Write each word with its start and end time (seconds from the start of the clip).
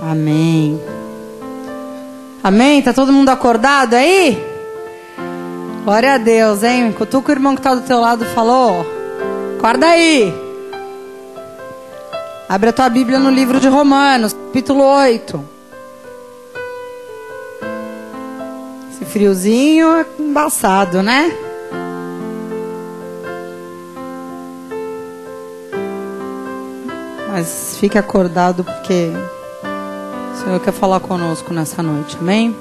Amém. 0.00 0.80
Amém? 2.42 2.82
Tá 2.82 2.92
todo 2.92 3.12
mundo 3.12 3.28
acordado 3.28 3.94
aí? 3.94 4.42
Glória 5.84 6.14
a 6.14 6.18
Deus, 6.18 6.62
hein? 6.62 6.92
Cutuca 6.92 7.30
o 7.30 7.34
irmão 7.34 7.54
que 7.54 7.62
tá 7.62 7.74
do 7.74 7.82
teu 7.82 8.00
lado 8.00 8.24
falou: 8.26 8.86
Acorda 9.58 9.86
aí. 9.86 10.32
Abre 12.48 12.68
a 12.68 12.72
tua 12.72 12.88
Bíblia 12.88 13.18
no 13.18 13.30
livro 13.30 13.58
de 13.58 13.68
Romanos, 13.68 14.32
capítulo 14.32 14.84
8. 14.84 15.44
Esse 18.90 19.04
friozinho 19.04 19.88
é 19.88 20.06
embaçado, 20.18 21.02
né? 21.02 21.32
Mas 27.30 27.76
fique 27.80 27.96
acordado 27.96 28.62
porque 28.62 29.10
o 30.42 30.44
Senhor 30.44 30.58
quer 30.58 30.72
falar 30.72 30.98
conosco 30.98 31.54
nessa 31.54 31.84
noite, 31.84 32.16
amém? 32.20 32.56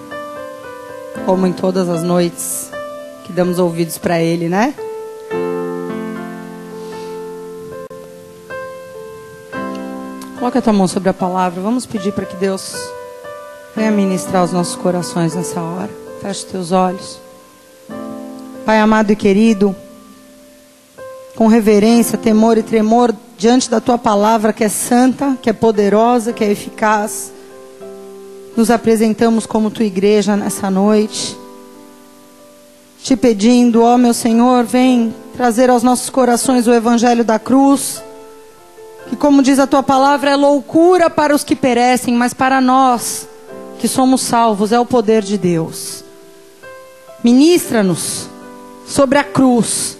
Como 1.25 1.47
em 1.47 1.51
todas 1.51 1.89
as 1.89 2.03
noites 2.03 2.69
que 3.25 3.33
damos 3.33 3.57
ouvidos 3.57 3.97
para 3.97 4.21
Ele, 4.21 4.47
né? 4.47 4.75
Coloque 10.37 10.59
a 10.59 10.61
tua 10.61 10.73
mão 10.73 10.87
sobre 10.87 11.09
a 11.09 11.13
palavra. 11.13 11.59
Vamos 11.59 11.87
pedir 11.87 12.13
para 12.13 12.25
que 12.25 12.35
Deus 12.35 12.75
venha 13.75 13.89
ministrar 13.89 14.43
os 14.43 14.51
nossos 14.51 14.75
corações 14.75 15.33
nessa 15.33 15.59
hora. 15.59 15.89
Feche 16.21 16.45
teus 16.45 16.71
olhos. 16.71 17.19
Pai 18.63 18.79
amado 18.79 19.11
e 19.11 19.15
querido, 19.15 19.75
com 21.35 21.47
reverência, 21.47 22.15
temor 22.15 22.59
e 22.59 22.63
tremor 22.63 23.11
diante 23.39 23.71
da 23.71 23.81
tua 23.81 23.97
palavra 23.97 24.53
que 24.53 24.63
é 24.63 24.69
santa, 24.69 25.35
que 25.41 25.49
é 25.49 25.53
poderosa, 25.53 26.31
que 26.31 26.43
é 26.43 26.51
eficaz. 26.51 27.40
Nos 28.55 28.69
apresentamos 28.69 29.45
como 29.45 29.71
tua 29.71 29.85
igreja 29.85 30.35
nessa 30.35 30.69
noite, 30.69 31.37
te 33.01 33.15
pedindo, 33.15 33.81
ó 33.81 33.97
meu 33.97 34.13
Senhor, 34.13 34.63
vem 34.63 35.13
trazer 35.35 35.69
aos 35.69 35.83
nossos 35.83 36.09
corações 36.09 36.67
o 36.67 36.73
evangelho 36.73 37.23
da 37.23 37.39
cruz, 37.39 38.03
que 39.09 39.15
como 39.15 39.41
diz 39.41 39.57
a 39.57 39.65
tua 39.65 39.81
palavra 39.81 40.31
é 40.31 40.35
loucura 40.35 41.09
para 41.09 41.33
os 41.33 41.43
que 41.43 41.55
perecem, 41.55 42.13
mas 42.13 42.33
para 42.33 42.61
nós 42.61 43.27
que 43.79 43.87
somos 43.87 44.21
salvos 44.21 44.71
é 44.71 44.79
o 44.79 44.85
poder 44.85 45.23
de 45.23 45.37
Deus. 45.37 46.03
Ministra-nos 47.23 48.27
sobre 48.85 49.17
a 49.17 49.23
cruz 49.23 49.97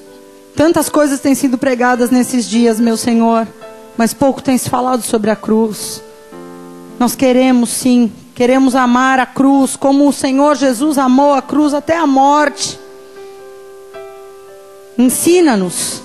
Tantas 0.56 0.90
coisas 0.90 1.20
têm 1.20 1.34
sido 1.34 1.58
pregadas 1.58 2.12
nesses 2.12 2.48
dias, 2.48 2.80
meu 2.80 2.98
Senhor, 2.98 3.48
mas 3.98 4.14
pouco 4.14 4.44
tem 4.44 4.58
se 4.58 4.70
falado 4.70 5.02
sobre 5.02 5.32
a 5.32 5.36
cruz. 5.36 6.04
Nós 7.00 7.16
queremos 7.16 7.70
sim, 7.70 8.12
queremos 8.34 8.76
amar 8.76 9.20
a 9.20 9.26
cruz 9.26 9.76
como 9.76 10.08
o 10.08 10.14
Senhor 10.14 10.56
Jesus 10.56 10.98
amou 10.98 11.34
a 11.34 11.42
cruz 11.42 11.74
até 11.74 11.98
a 11.98 12.08
morte. 12.08 12.80
Ensina-nos 14.98 16.02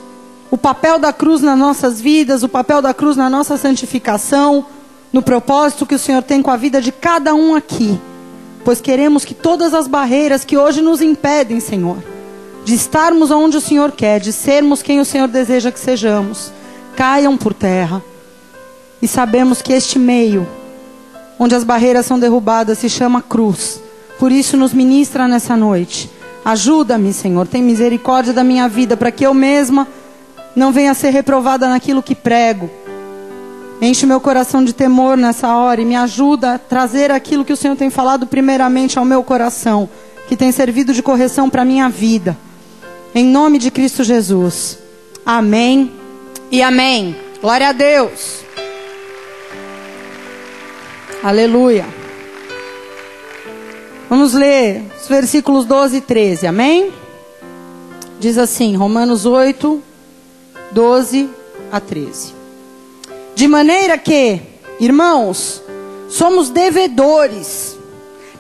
o 0.50 0.56
papel 0.56 0.98
da 0.98 1.12
cruz 1.12 1.41
nas 1.41 1.58
nossas 1.58 2.00
vidas, 2.00 2.42
o 2.42 2.48
papel 2.48 2.80
da 2.80 2.94
cruz 2.94 3.16
na 3.16 3.28
nossa 3.28 3.56
santificação, 3.56 4.66
no 5.12 5.22
propósito 5.22 5.86
que 5.86 5.94
o 5.94 5.98
Senhor 5.98 6.22
tem 6.22 6.42
com 6.42 6.50
a 6.50 6.56
vida 6.56 6.80
de 6.80 6.92
cada 6.92 7.34
um 7.34 7.55
aqui. 7.55 7.98
Pois 8.64 8.80
queremos 8.80 9.24
que 9.24 9.34
todas 9.34 9.74
as 9.74 9.86
barreiras 9.86 10.44
que 10.44 10.56
hoje 10.56 10.83
nos 10.83 11.00
impedem, 11.00 11.61
Senhor, 11.61 11.98
de 12.64 12.74
estarmos 12.74 13.30
onde 13.30 13.56
o 13.56 13.61
Senhor 13.61 13.92
quer, 13.92 14.18
de 14.20 14.33
sermos 14.33 14.83
quem 14.83 14.98
o 14.98 15.05
Senhor 15.05 15.28
deseja 15.28 15.70
que 15.70 15.78
sejamos, 15.78 16.52
caiam 16.96 17.36
por 17.36 17.55
terra. 17.55 18.02
E 19.00 19.06
sabemos 19.06 19.62
que 19.62 19.72
este 19.72 19.98
meio, 19.98 20.48
onde 21.39 21.55
as 21.55 21.65
barreiras 21.65 22.06
são 22.06 22.19
derrubadas, 22.19 22.79
se 22.79 22.89
chama 22.89 23.23
cruz. 23.23 23.81
Por 24.19 24.33
isso, 24.33 24.56
nos 24.56 24.73
ministra 24.73 25.29
nessa 25.29 25.56
noite. 25.56 26.11
Ajuda-me, 26.45 27.13
Senhor, 27.13 27.47
tem 27.47 27.63
misericórdia 27.63 28.33
da 28.33 28.45
minha 28.45 28.69
vida, 28.69 28.97
para 28.97 29.11
que 29.11 29.27
eu 29.27 29.35
mesma 29.35 29.86
não 30.55 30.73
venha 30.73 30.92
a 30.92 30.95
ser 30.95 31.11
reprovada 31.11 31.69
naquilo 31.69 32.02
que 32.02 32.14
prego. 32.14 32.70
Enche 33.80 34.07
meu 34.07 34.20
coração 34.20 34.64
de 34.64 34.73
temor 34.73 35.17
nessa 35.19 35.55
hora 35.55 35.83
e 35.83 35.85
me 35.85 35.95
ajuda 35.95 36.55
a 36.55 36.58
trazer 36.58 37.11
aquilo 37.11 37.45
que 37.45 37.52
o 37.52 37.57
Senhor 37.57 37.77
tem 37.77 37.91
falado 37.91 38.27
primeiramente 38.27 38.98
ao 38.98 39.05
meu 39.05 39.23
coração, 39.23 39.89
que 40.29 40.36
tem 40.36 40.51
servido 40.51 40.95
de 40.95 41.02
correção 41.02 41.51
para 41.51 41.63
a 41.63 41.64
minha 41.64 41.89
vida. 41.89 42.36
Em 43.14 43.25
nome 43.25 43.58
de 43.58 43.70
Cristo 43.70 44.02
Jesus. 44.02 44.79
Amém 45.27 45.92
e 46.51 46.63
amém. 46.63 47.14
Glória 47.42 47.69
a 47.69 47.73
Deus. 47.73 48.45
Aleluia. 51.22 51.86
Vamos 54.08 54.32
ler 54.32 54.82
os 55.00 55.08
versículos 55.08 55.64
12 55.64 55.96
e 55.96 56.00
13. 56.00 56.46
Amém? 56.46 56.92
Diz 58.20 58.38
assim, 58.38 58.77
Romanos 58.77 59.27
8, 59.27 59.82
12 60.72 61.28
a 61.72 61.80
13. 61.80 62.34
De 63.34 63.48
maneira 63.48 63.98
que, 63.98 64.40
irmãos, 64.80 65.62
somos 66.08 66.50
devedores, 66.50 67.77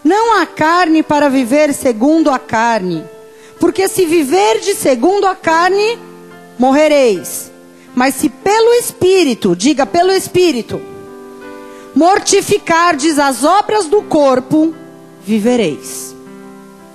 não 0.04 0.40
a 0.40 0.46
carne 0.46 1.02
para 1.02 1.28
viver 1.28 1.74
segundo 1.74 2.30
a 2.30 2.38
carne 2.38 3.04
porque 3.58 3.88
se 3.88 4.04
viverdes 4.04 4.78
segundo 4.78 5.26
a 5.26 5.34
carne, 5.34 5.98
morrereis. 6.58 7.50
Mas 7.94 8.14
se 8.14 8.28
pelo 8.28 8.74
Espírito, 8.74 9.56
diga 9.56 9.86
pelo 9.86 10.12
Espírito, 10.12 10.80
mortificardes 11.96 13.18
as 13.18 13.42
obras 13.42 13.86
do 13.86 14.02
corpo, 14.02 14.74
vivereis. 15.24 16.14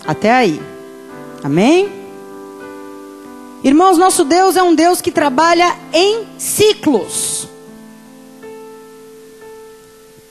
Até 0.05 0.31
aí. 0.31 0.61
Amém? 1.43 1.91
Irmãos, 3.63 3.97
nosso 3.97 4.23
Deus 4.23 4.55
é 4.55 4.61
um 4.61 4.75
Deus 4.75 5.01
que 5.01 5.11
trabalha 5.11 5.75
em 5.91 6.27
ciclos. 6.37 7.47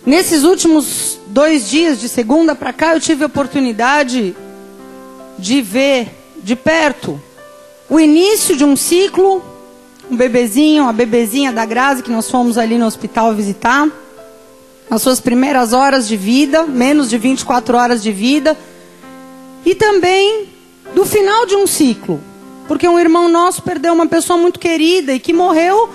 Nesses 0.06 0.44
últimos 0.44 1.18
dois 1.26 1.68
dias, 1.68 1.98
de 1.98 2.08
segunda 2.08 2.54
para 2.54 2.72
cá, 2.72 2.94
eu 2.94 3.00
tive 3.00 3.24
a 3.24 3.26
oportunidade 3.26 4.36
de 5.36 5.60
ver 5.60 6.08
de 6.42 6.54
perto 6.54 7.20
o 7.88 7.98
início 7.98 8.56
de 8.56 8.64
um 8.64 8.76
ciclo, 8.76 9.42
um 10.08 10.16
bebezinho, 10.16 10.88
a 10.88 10.92
bebezinha 10.92 11.52
da 11.52 11.66
Grazi 11.66 12.04
que 12.04 12.10
nós 12.10 12.30
fomos 12.30 12.56
ali 12.56 12.78
no 12.78 12.86
hospital 12.86 13.34
visitar, 13.34 13.88
nas 14.90 15.00
suas 15.00 15.20
primeiras 15.20 15.72
horas 15.72 16.08
de 16.08 16.16
vida, 16.16 16.66
menos 16.66 17.08
de 17.08 17.16
24 17.16 17.76
horas 17.76 18.02
de 18.02 18.10
vida, 18.10 18.58
e 19.64 19.72
também 19.72 20.48
do 20.94 21.06
final 21.06 21.46
de 21.46 21.54
um 21.54 21.64
ciclo, 21.64 22.20
porque 22.66 22.88
um 22.88 22.98
irmão 22.98 23.28
nosso 23.28 23.62
perdeu 23.62 23.92
uma 23.92 24.06
pessoa 24.06 24.36
muito 24.36 24.58
querida 24.58 25.12
e 25.12 25.20
que 25.20 25.32
morreu 25.32 25.88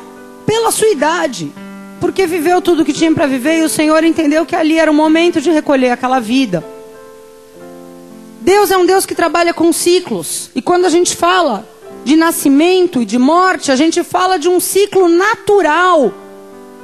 pela 0.45 0.71
sua 0.71 0.87
idade, 0.87 1.51
porque 1.99 2.25
viveu 2.25 2.61
tudo 2.61 2.83
o 2.83 2.85
que 2.85 2.93
tinha 2.93 3.11
para 3.11 3.27
viver 3.27 3.59
e 3.59 3.63
o 3.63 3.69
Senhor 3.69 4.01
entendeu 4.05 4.45
que 4.45 4.55
ali 4.55 4.79
era 4.79 4.89
o 4.89 4.93
momento 4.93 5.41
de 5.41 5.51
recolher 5.51 5.89
aquela 5.89 6.21
vida. 6.21 6.63
Deus 8.39 8.71
é 8.71 8.77
um 8.77 8.85
Deus 8.85 9.05
que 9.05 9.15
trabalha 9.15 9.53
com 9.53 9.73
ciclos. 9.73 10.51
E 10.53 10.61
quando 10.61 10.85
a 10.85 10.89
gente 10.89 11.15
fala 11.15 11.67
de 12.03 12.15
nascimento 12.15 13.01
e 13.01 13.05
de 13.05 13.17
morte, 13.17 13.71
a 13.71 13.75
gente 13.75 14.03
fala 14.03 14.37
de 14.37 14.47
um 14.47 14.59
ciclo 14.59 15.09
natural 15.09 16.13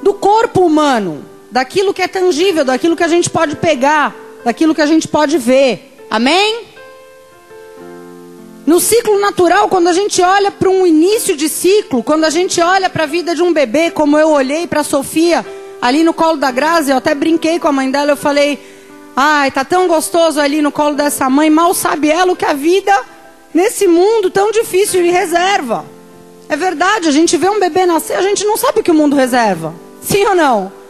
do 0.01 0.11
corpo 0.11 0.61
humano, 0.61 1.23
daquilo 1.51 1.93
que 1.93 2.01
é 2.01 2.07
tangível, 2.07 2.63
daquilo 2.63 2.95
que 2.95 3.03
a 3.03 3.07
gente 3.07 3.29
pode 3.29 3.57
pegar, 3.57 4.15
daquilo 4.45 4.73
que 4.73 4.81
a 4.81 4.85
gente 4.85 5.07
pode 5.07 5.37
ver. 5.37 5.97
Amém? 6.09 6.65
No 8.65 8.79
ciclo 8.79 9.19
natural, 9.19 9.67
quando 9.67 9.87
a 9.87 9.93
gente 9.93 10.21
olha 10.21 10.49
para 10.49 10.69
um 10.69 10.87
início 10.87 11.35
de 11.35 11.49
ciclo, 11.49 12.01
quando 12.01 12.23
a 12.23 12.29
gente 12.29 12.61
olha 12.61 12.89
para 12.89 13.03
a 13.03 13.07
vida 13.07 13.35
de 13.35 13.43
um 13.43 13.51
bebê, 13.51 13.91
como 13.91 14.17
eu 14.17 14.29
olhei 14.29 14.65
para 14.65 14.81
a 14.81 14.83
Sofia 14.83 15.45
ali 15.81 16.03
no 16.03 16.13
colo 16.13 16.37
da 16.37 16.51
Grazi, 16.51 16.91
eu 16.91 16.97
até 16.97 17.13
brinquei 17.13 17.59
com 17.59 17.67
a 17.67 17.71
mãe 17.71 17.91
dela, 17.91 18.11
eu 18.11 18.17
falei: 18.17 18.59
Ai, 19.15 19.51
tá 19.51 19.65
tão 19.65 19.87
gostoso 19.87 20.39
ali 20.39 20.61
no 20.61 20.71
colo 20.71 20.95
dessa 20.95 21.29
mãe, 21.29 21.49
mal 21.49 21.73
sabe 21.73 22.09
ela 22.09 22.31
o 22.31 22.35
que 22.35 22.45
a 22.45 22.53
vida 22.53 22.93
nesse 23.53 23.87
mundo 23.87 24.29
tão 24.29 24.51
difícil 24.51 25.01
lhe 25.01 25.11
reserva. 25.11 25.83
É 26.47 26.55
verdade, 26.55 27.09
a 27.09 27.11
gente 27.11 27.35
vê 27.37 27.49
um 27.49 27.59
bebê 27.59 27.85
nascer, 27.85 28.15
a 28.15 28.21
gente 28.21 28.45
não 28.45 28.55
sabe 28.57 28.79
o 28.79 28.83
que 28.83 28.91
o 28.91 28.95
mundo 28.95 29.15
reserva. 29.15 29.73
Sim 30.01 30.25
ou 30.25 30.35
não? 30.35 30.80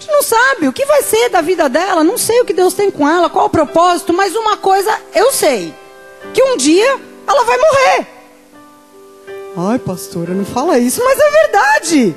A 0.00 0.02
gente 0.02 0.12
não 0.12 0.22
sabe 0.22 0.66
o 0.66 0.72
que 0.72 0.86
vai 0.86 1.02
ser 1.02 1.28
da 1.28 1.42
vida 1.42 1.68
dela, 1.68 2.02
não 2.02 2.16
sei 2.16 2.40
o 2.40 2.44
que 2.46 2.54
Deus 2.54 2.72
tem 2.72 2.90
com 2.90 3.06
ela, 3.06 3.28
qual 3.28 3.44
o 3.44 3.50
propósito, 3.50 4.14
mas 4.14 4.34
uma 4.34 4.56
coisa 4.56 4.98
eu 5.14 5.30
sei: 5.30 5.74
que 6.32 6.42
um 6.42 6.56
dia 6.56 6.98
ela 7.26 7.44
vai 7.44 7.58
morrer. 7.58 8.06
Ai, 9.58 9.78
pastora, 9.78 10.32
não 10.32 10.46
fala 10.46 10.78
isso, 10.78 11.04
mas 11.04 11.18
é 11.18 11.30
verdade. 11.42 12.16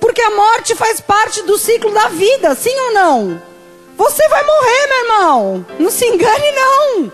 Porque 0.00 0.20
a 0.20 0.30
morte 0.30 0.74
faz 0.74 1.00
parte 1.00 1.40
do 1.42 1.56
ciclo 1.56 1.92
da 1.92 2.08
vida, 2.08 2.52
sim 2.56 2.76
ou 2.76 2.92
não? 2.92 3.40
Você 3.96 4.28
vai 4.28 4.44
morrer, 4.44 4.86
meu 4.88 4.98
irmão. 4.98 5.66
Não 5.78 5.90
se 5.92 6.04
engane, 6.06 6.50
não. 6.50 7.12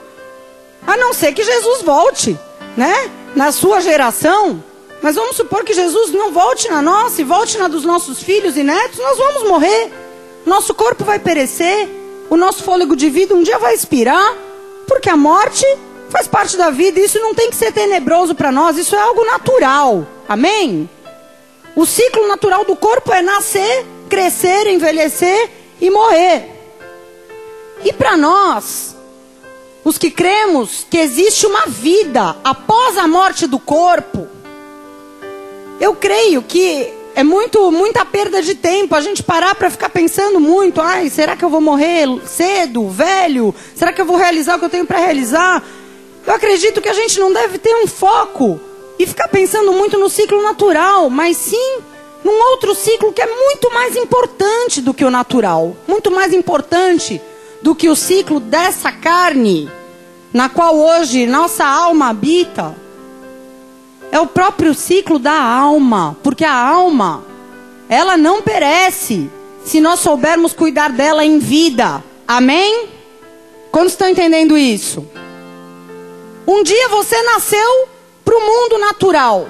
A 0.86 0.96
não 0.96 1.12
ser 1.12 1.34
que 1.34 1.44
Jesus 1.44 1.82
volte, 1.82 2.38
né? 2.74 3.10
Na 3.36 3.52
sua 3.52 3.82
geração. 3.82 4.64
Mas 5.02 5.16
vamos 5.16 5.36
supor 5.36 5.64
que 5.64 5.72
Jesus 5.72 6.12
não 6.12 6.32
volte 6.32 6.68
na 6.68 6.82
nossa 6.82 7.20
e 7.20 7.24
volte 7.24 7.56
na 7.56 7.68
dos 7.68 7.84
nossos 7.84 8.22
filhos 8.22 8.56
e 8.56 8.62
netos, 8.62 8.98
nós 8.98 9.16
vamos 9.16 9.48
morrer. 9.48 9.90
Nosso 10.44 10.74
corpo 10.74 11.04
vai 11.04 11.18
perecer, 11.18 11.88
o 12.28 12.36
nosso 12.36 12.62
fôlego 12.62 12.94
de 12.94 13.08
vida 13.08 13.34
um 13.34 13.42
dia 13.42 13.58
vai 13.58 13.74
expirar, 13.74 14.34
porque 14.86 15.08
a 15.08 15.16
morte 15.16 15.64
faz 16.10 16.26
parte 16.26 16.56
da 16.56 16.70
vida, 16.70 17.00
isso 17.00 17.18
não 17.18 17.34
tem 17.34 17.50
que 17.50 17.56
ser 17.56 17.72
tenebroso 17.72 18.34
para 18.34 18.52
nós, 18.52 18.76
isso 18.76 18.94
é 18.94 19.00
algo 19.00 19.24
natural. 19.24 20.06
Amém? 20.28 20.88
O 21.74 21.86
ciclo 21.86 22.26
natural 22.28 22.64
do 22.64 22.76
corpo 22.76 23.12
é 23.12 23.22
nascer, 23.22 23.86
crescer, 24.08 24.66
envelhecer 24.66 25.50
e 25.80 25.88
morrer. 25.88 26.50
E 27.84 27.92
para 27.92 28.16
nós, 28.16 28.96
os 29.84 29.96
que 29.96 30.10
cremos 30.10 30.86
que 30.90 30.98
existe 30.98 31.46
uma 31.46 31.66
vida 31.66 32.36
após 32.44 32.98
a 32.98 33.08
morte 33.08 33.46
do 33.46 33.58
corpo, 33.58 34.28
eu 35.80 35.94
creio 35.94 36.42
que 36.42 36.92
é 37.14 37.24
muito 37.24 37.72
muita 37.72 38.04
perda 38.04 38.40
de 38.42 38.54
tempo 38.54 38.94
a 38.94 39.00
gente 39.00 39.22
parar 39.22 39.54
para 39.54 39.70
ficar 39.70 39.88
pensando 39.88 40.38
muito, 40.38 40.80
ai, 40.80 41.08
será 41.08 41.34
que 41.34 41.44
eu 41.44 41.48
vou 41.48 41.60
morrer 41.60 42.06
cedo, 42.26 42.88
velho? 42.88 43.54
Será 43.74 43.92
que 43.92 44.00
eu 44.00 44.04
vou 44.04 44.16
realizar 44.16 44.56
o 44.56 44.58
que 44.58 44.64
eu 44.66 44.70
tenho 44.70 44.86
para 44.86 44.98
realizar? 44.98 45.62
Eu 46.26 46.34
acredito 46.34 46.80
que 46.80 46.88
a 46.88 46.94
gente 46.94 47.18
não 47.18 47.32
deve 47.32 47.58
ter 47.58 47.74
um 47.74 47.86
foco 47.86 48.60
e 48.98 49.06
ficar 49.06 49.28
pensando 49.28 49.72
muito 49.72 49.98
no 49.98 50.10
ciclo 50.10 50.42
natural, 50.42 51.08
mas 51.08 51.36
sim 51.36 51.78
num 52.22 52.38
outro 52.50 52.74
ciclo 52.74 53.12
que 53.12 53.22
é 53.22 53.26
muito 53.26 53.72
mais 53.72 53.96
importante 53.96 54.82
do 54.82 54.92
que 54.92 55.04
o 55.04 55.10
natural, 55.10 55.74
muito 55.88 56.10
mais 56.10 56.34
importante 56.34 57.20
do 57.62 57.74
que 57.74 57.88
o 57.88 57.96
ciclo 57.96 58.38
dessa 58.38 58.92
carne, 58.92 59.70
na 60.32 60.48
qual 60.48 60.76
hoje 60.76 61.26
nossa 61.26 61.64
alma 61.64 62.10
habita. 62.10 62.76
É 64.12 64.18
o 64.18 64.26
próprio 64.26 64.74
ciclo 64.74 65.18
da 65.18 65.40
alma, 65.40 66.16
porque 66.22 66.44
a 66.44 66.54
alma, 66.54 67.24
ela 67.88 68.16
não 68.16 68.42
perece 68.42 69.30
se 69.64 69.80
nós 69.80 70.00
soubermos 70.00 70.52
cuidar 70.52 70.90
dela 70.90 71.24
em 71.24 71.38
vida. 71.38 72.02
Amém? 72.26 72.88
Quantos 73.70 73.92
estão 73.92 74.08
entendendo 74.08 74.58
isso? 74.58 75.06
Um 76.46 76.62
dia 76.62 76.88
você 76.88 77.22
nasceu 77.22 77.88
para 78.24 78.36
o 78.36 78.40
mundo 78.40 78.78
natural. 78.78 79.48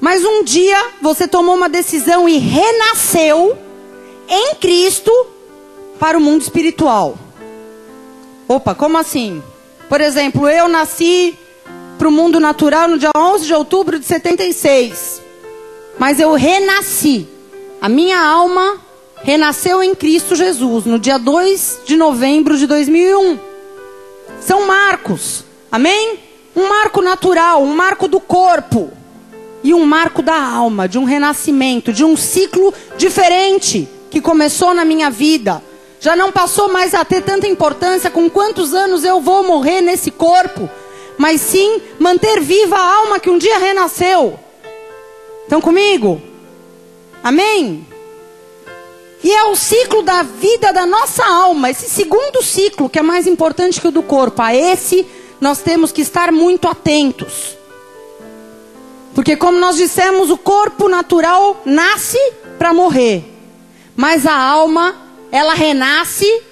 Mas 0.00 0.24
um 0.24 0.44
dia 0.44 0.92
você 1.00 1.26
tomou 1.26 1.56
uma 1.56 1.68
decisão 1.68 2.28
e 2.28 2.38
renasceu 2.38 3.56
em 4.28 4.54
Cristo 4.56 5.10
para 5.98 6.16
o 6.16 6.20
mundo 6.20 6.42
espiritual. 6.42 7.18
Opa, 8.46 8.74
como 8.74 8.96
assim? 8.96 9.42
Por 9.88 10.00
exemplo, 10.00 10.48
eu 10.48 10.68
nasci 10.68 11.36
para 11.98 12.08
o 12.08 12.12
mundo 12.12 12.38
natural 12.38 12.86
no 12.88 12.96
dia 12.96 13.10
11 13.14 13.44
de 13.44 13.52
outubro 13.52 13.98
de 13.98 14.06
76. 14.06 15.20
Mas 15.98 16.20
eu 16.20 16.32
renasci. 16.32 17.26
A 17.80 17.88
minha 17.88 18.20
alma 18.20 18.80
renasceu 19.22 19.82
em 19.82 19.94
Cristo 19.94 20.36
Jesus 20.36 20.84
no 20.84 20.98
dia 20.98 21.18
2 21.18 21.80
de 21.84 21.96
novembro 21.96 22.56
de 22.56 22.66
2001. 22.66 23.38
São 24.40 24.66
marcos. 24.66 25.44
Amém? 25.70 26.18
Um 26.54 26.68
marco 26.68 27.02
natural, 27.02 27.62
um 27.62 27.74
marco 27.74 28.06
do 28.06 28.20
corpo 28.20 28.90
e 29.62 29.74
um 29.74 29.84
marco 29.84 30.22
da 30.22 30.40
alma, 30.40 30.88
de 30.88 30.98
um 30.98 31.04
renascimento, 31.04 31.92
de 31.92 32.04
um 32.04 32.16
ciclo 32.16 32.72
diferente 32.96 33.88
que 34.08 34.20
começou 34.20 34.72
na 34.72 34.84
minha 34.84 35.10
vida. 35.10 35.62
Já 36.00 36.14
não 36.14 36.30
passou 36.30 36.72
mais 36.72 36.94
a 36.94 37.04
ter 37.04 37.22
tanta 37.22 37.48
importância 37.48 38.08
com 38.08 38.30
quantos 38.30 38.72
anos 38.72 39.04
eu 39.04 39.20
vou 39.20 39.42
morrer 39.42 39.80
nesse 39.80 40.12
corpo, 40.12 40.70
mas 41.18 41.40
sim 41.40 41.82
manter 41.98 42.40
viva 42.40 42.76
a 42.76 42.94
alma 42.94 43.18
que 43.18 43.28
um 43.28 43.36
dia 43.36 43.58
renasceu. 43.58 44.38
Estão 45.42 45.60
comigo? 45.60 46.22
Amém? 47.22 47.84
E 49.22 49.32
é 49.32 49.44
o 49.44 49.56
ciclo 49.56 50.02
da 50.02 50.22
vida 50.22 50.72
da 50.72 50.86
nossa 50.86 51.26
alma, 51.26 51.68
esse 51.68 51.90
segundo 51.90 52.40
ciclo 52.40 52.88
que 52.88 53.00
é 53.00 53.02
mais 53.02 53.26
importante 53.26 53.80
que 53.80 53.88
o 53.88 53.90
do 53.90 54.02
corpo. 54.02 54.40
A 54.40 54.54
esse 54.54 55.04
nós 55.40 55.60
temos 55.60 55.90
que 55.90 56.00
estar 56.00 56.30
muito 56.30 56.68
atentos. 56.68 57.56
Porque, 59.14 59.36
como 59.36 59.58
nós 59.58 59.76
dissemos, 59.76 60.30
o 60.30 60.38
corpo 60.38 60.88
natural 60.88 61.60
nasce 61.64 62.18
para 62.56 62.72
morrer, 62.72 63.24
mas 63.96 64.24
a 64.24 64.36
alma, 64.36 64.94
ela 65.32 65.54
renasce 65.54 66.42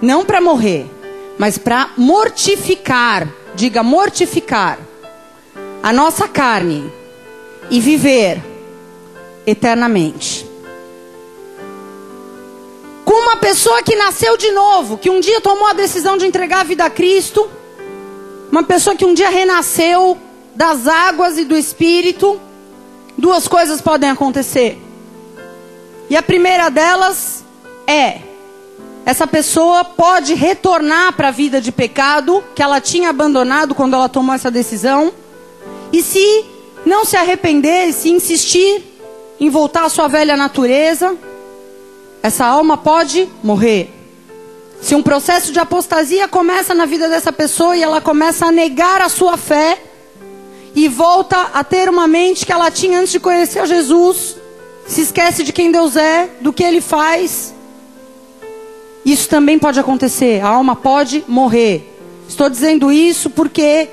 não 0.00 0.24
para 0.24 0.40
morrer, 0.40 0.86
mas 1.36 1.58
para 1.58 1.90
mortificar 1.96 3.28
diga 3.54 3.82
mortificar 3.82 4.78
a 5.82 5.92
nossa 5.92 6.26
carne 6.26 6.90
e 7.70 7.80
viver 7.80 8.40
eternamente. 9.46 10.46
Com 13.04 13.14
uma 13.14 13.36
pessoa 13.36 13.82
que 13.82 13.94
nasceu 13.94 14.36
de 14.36 14.50
novo, 14.50 14.96
que 14.96 15.10
um 15.10 15.20
dia 15.20 15.40
tomou 15.40 15.66
a 15.66 15.72
decisão 15.72 16.16
de 16.16 16.26
entregar 16.26 16.60
a 16.60 16.64
vida 16.64 16.84
a 16.84 16.90
Cristo, 16.90 17.48
uma 18.50 18.62
pessoa 18.62 18.96
que 18.96 19.04
um 19.04 19.14
dia 19.14 19.28
renasceu 19.28 20.16
das 20.54 20.86
águas 20.86 21.36
e 21.36 21.44
do 21.44 21.56
espírito, 21.56 22.40
duas 23.18 23.46
coisas 23.46 23.80
podem 23.80 24.10
acontecer. 24.10 24.78
E 26.08 26.16
a 26.16 26.22
primeira 26.22 26.70
delas 26.70 27.44
é: 27.86 28.20
essa 29.06 29.26
pessoa 29.26 29.84
pode 29.84 30.34
retornar 30.34 31.12
para 31.12 31.28
a 31.28 31.30
vida 31.30 31.60
de 31.60 31.70
pecado 31.70 32.42
que 32.54 32.62
ela 32.62 32.80
tinha 32.80 33.10
abandonado 33.10 33.74
quando 33.74 33.94
ela 33.94 34.08
tomou 34.08 34.34
essa 34.34 34.50
decisão. 34.50 35.12
E 35.92 36.02
se 36.02 36.44
não 36.86 37.04
se 37.04 37.16
arrepender, 37.16 37.92
se 37.92 38.10
insistir 38.10 38.82
em 39.38 39.50
voltar 39.50 39.84
à 39.84 39.88
sua 39.88 40.08
velha 40.08 40.36
natureza, 40.36 41.16
essa 42.22 42.46
alma 42.46 42.76
pode 42.76 43.28
morrer. 43.42 43.92
Se 44.80 44.94
um 44.94 45.02
processo 45.02 45.52
de 45.52 45.58
apostasia 45.58 46.26
começa 46.26 46.74
na 46.74 46.86
vida 46.86 47.08
dessa 47.08 47.32
pessoa 47.32 47.76
e 47.76 47.82
ela 47.82 48.00
começa 48.00 48.46
a 48.46 48.52
negar 48.52 49.02
a 49.02 49.08
sua 49.08 49.36
fé, 49.36 49.78
e 50.74 50.88
volta 50.88 51.50
a 51.54 51.62
ter 51.62 51.88
uma 51.88 52.08
mente 52.08 52.44
que 52.44 52.52
ela 52.52 52.70
tinha 52.70 52.98
antes 52.98 53.12
de 53.12 53.20
conhecer 53.20 53.64
Jesus, 53.66 54.36
se 54.86 55.02
esquece 55.02 55.44
de 55.44 55.52
quem 55.52 55.70
Deus 55.70 55.96
é, 55.96 56.28
do 56.40 56.52
que 56.52 56.64
ele 56.64 56.80
faz. 56.80 57.54
Isso 59.04 59.28
também 59.28 59.58
pode 59.58 59.78
acontecer, 59.78 60.42
a 60.42 60.48
alma 60.48 60.74
pode 60.74 61.24
morrer. 61.28 61.90
Estou 62.28 62.48
dizendo 62.48 62.90
isso 62.90 63.28
porque 63.28 63.88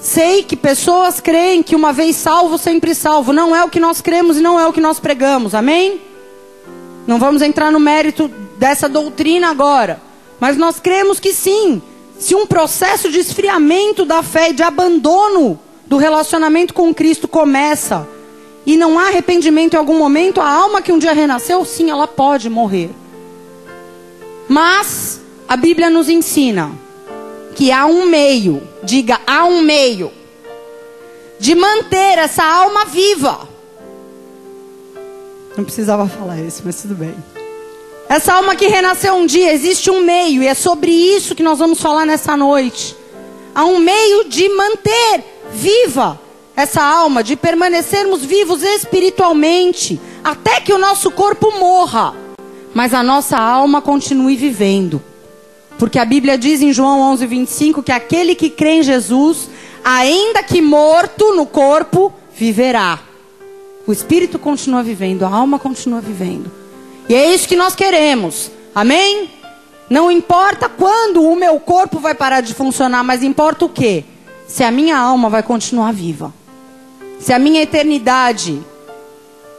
sei 0.00 0.42
que 0.42 0.56
pessoas 0.56 1.20
creem 1.20 1.62
que 1.62 1.76
uma 1.76 1.92
vez 1.92 2.16
salvo, 2.16 2.56
sempre 2.56 2.94
salvo. 2.94 3.32
Não 3.32 3.54
é 3.54 3.62
o 3.62 3.68
que 3.68 3.78
nós 3.78 4.00
cremos 4.00 4.38
e 4.38 4.40
não 4.40 4.58
é 4.58 4.66
o 4.66 4.72
que 4.72 4.80
nós 4.80 4.98
pregamos, 4.98 5.54
amém? 5.54 6.00
Não 7.06 7.18
vamos 7.18 7.42
entrar 7.42 7.70
no 7.70 7.80
mérito 7.80 8.28
dessa 8.58 8.88
doutrina 8.88 9.50
agora. 9.50 10.00
Mas 10.40 10.56
nós 10.56 10.80
cremos 10.80 11.20
que 11.20 11.32
sim, 11.32 11.82
se 12.18 12.34
um 12.34 12.46
processo 12.46 13.10
de 13.10 13.18
esfriamento 13.18 14.04
da 14.04 14.22
fé 14.22 14.50
e 14.50 14.52
de 14.52 14.62
abandono 14.62 15.58
do 15.86 15.96
relacionamento 15.96 16.72
com 16.72 16.94
Cristo 16.94 17.26
começa 17.26 18.06
e 18.64 18.76
não 18.76 18.98
há 18.98 19.08
arrependimento 19.08 19.74
em 19.74 19.76
algum 19.76 19.98
momento, 19.98 20.40
a 20.40 20.48
alma 20.48 20.82
que 20.82 20.92
um 20.92 20.98
dia 20.98 21.12
renasceu, 21.12 21.64
sim, 21.64 21.90
ela 21.90 22.06
pode 22.06 22.48
morrer. 22.48 22.90
Mas 24.48 25.20
a 25.46 25.56
Bíblia 25.56 25.90
nos 25.90 26.08
ensina 26.08 26.72
que 27.54 27.70
há 27.70 27.86
um 27.86 28.06
meio, 28.06 28.62
diga, 28.82 29.20
há 29.26 29.44
um 29.44 29.60
meio 29.60 30.10
de 31.38 31.54
manter 31.54 32.18
essa 32.18 32.44
alma 32.44 32.84
viva. 32.86 33.48
Não 35.56 35.64
precisava 35.64 36.06
falar 36.08 36.40
isso, 36.40 36.62
mas 36.64 36.80
tudo 36.80 36.94
bem. 36.94 37.14
Essa 38.08 38.34
alma 38.34 38.56
que 38.56 38.66
renasceu 38.68 39.14
um 39.14 39.26
dia, 39.26 39.52
existe 39.52 39.90
um 39.90 40.02
meio, 40.02 40.42
e 40.42 40.46
é 40.46 40.54
sobre 40.54 40.90
isso 40.90 41.34
que 41.34 41.42
nós 41.42 41.58
vamos 41.58 41.80
falar 41.80 42.06
nessa 42.06 42.36
noite. 42.36 42.96
Há 43.54 43.64
um 43.64 43.78
meio 43.78 44.24
de 44.24 44.48
manter 44.48 45.24
viva 45.52 46.18
essa 46.56 46.82
alma, 46.82 47.22
de 47.22 47.36
permanecermos 47.36 48.24
vivos 48.24 48.62
espiritualmente, 48.62 50.00
até 50.24 50.60
que 50.60 50.72
o 50.72 50.78
nosso 50.78 51.10
corpo 51.10 51.50
morra, 51.58 52.14
mas 52.78 52.94
a 52.94 53.02
nossa 53.02 53.36
alma 53.36 53.82
continue 53.82 54.36
vivendo. 54.36 55.02
Porque 55.80 55.98
a 55.98 56.04
Bíblia 56.04 56.38
diz 56.38 56.62
em 56.62 56.72
João 56.72 57.00
11, 57.00 57.26
25 57.26 57.82
que 57.82 57.90
aquele 57.90 58.36
que 58.36 58.48
crê 58.48 58.74
em 58.74 58.82
Jesus, 58.84 59.50
ainda 59.84 60.44
que 60.44 60.62
morto 60.62 61.34
no 61.34 61.44
corpo, 61.44 62.12
viverá. 62.32 63.00
O 63.84 63.90
espírito 63.90 64.38
continua 64.38 64.84
vivendo, 64.84 65.24
a 65.24 65.28
alma 65.28 65.58
continua 65.58 66.00
vivendo. 66.00 66.52
E 67.08 67.16
é 67.16 67.34
isso 67.34 67.48
que 67.48 67.56
nós 67.56 67.74
queremos. 67.74 68.48
Amém? 68.72 69.28
Não 69.90 70.08
importa 70.08 70.68
quando 70.68 71.20
o 71.20 71.34
meu 71.34 71.58
corpo 71.58 71.98
vai 71.98 72.14
parar 72.14 72.42
de 72.42 72.54
funcionar, 72.54 73.02
mas 73.02 73.24
importa 73.24 73.64
o 73.64 73.68
quê? 73.68 74.04
se 74.46 74.62
a 74.62 74.70
minha 74.70 74.96
alma 74.96 75.28
vai 75.28 75.42
continuar 75.42 75.92
viva, 75.92 76.32
se 77.18 77.32
a 77.32 77.40
minha 77.40 77.60
eternidade 77.60 78.62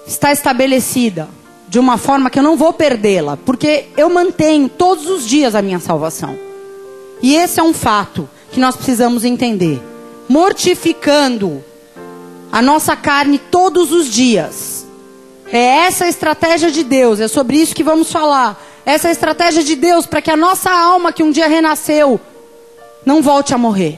está 0.07 0.31
estabelecida 0.31 1.27
de 1.69 1.77
uma 1.79 1.97
forma 1.97 2.29
que 2.29 2.39
eu 2.39 2.43
não 2.43 2.57
vou 2.57 2.73
perdê-la, 2.73 3.38
porque 3.38 3.85
eu 3.95 4.09
mantenho 4.09 4.67
todos 4.67 5.07
os 5.07 5.25
dias 5.25 5.53
a 5.53 5.61
minha 5.61 5.79
salvação. 5.79 6.35
E 7.21 7.35
esse 7.35 7.59
é 7.59 7.63
um 7.63 7.73
fato 7.73 8.27
que 8.51 8.59
nós 8.59 8.75
precisamos 8.75 9.23
entender. 9.23 9.81
Mortificando 10.27 11.63
a 12.51 12.61
nossa 12.61 12.95
carne 12.95 13.38
todos 13.38 13.91
os 13.91 14.07
dias, 14.07 14.79
É 15.51 15.88
essa 15.88 16.05
a 16.05 16.07
estratégia 16.07 16.69
de 16.69 16.83
Deus, 16.83 17.19
é 17.19 17.27
sobre 17.27 17.57
isso 17.57 17.73
que 17.73 17.83
vamos 17.83 18.11
falar. 18.11 18.61
Essa 18.85 19.07
é 19.07 19.09
a 19.09 19.11
estratégia 19.11 19.63
de 19.63 19.75
Deus 19.75 20.05
para 20.05 20.21
que 20.21 20.29
a 20.29 20.38
nossa 20.38 20.69
alma 20.69 21.11
que 21.11 21.23
um 21.23 21.31
dia 21.31 21.47
renasceu 21.47 22.19
não 23.03 23.19
volte 23.21 23.51
a 23.53 23.57
morrer. 23.57 23.97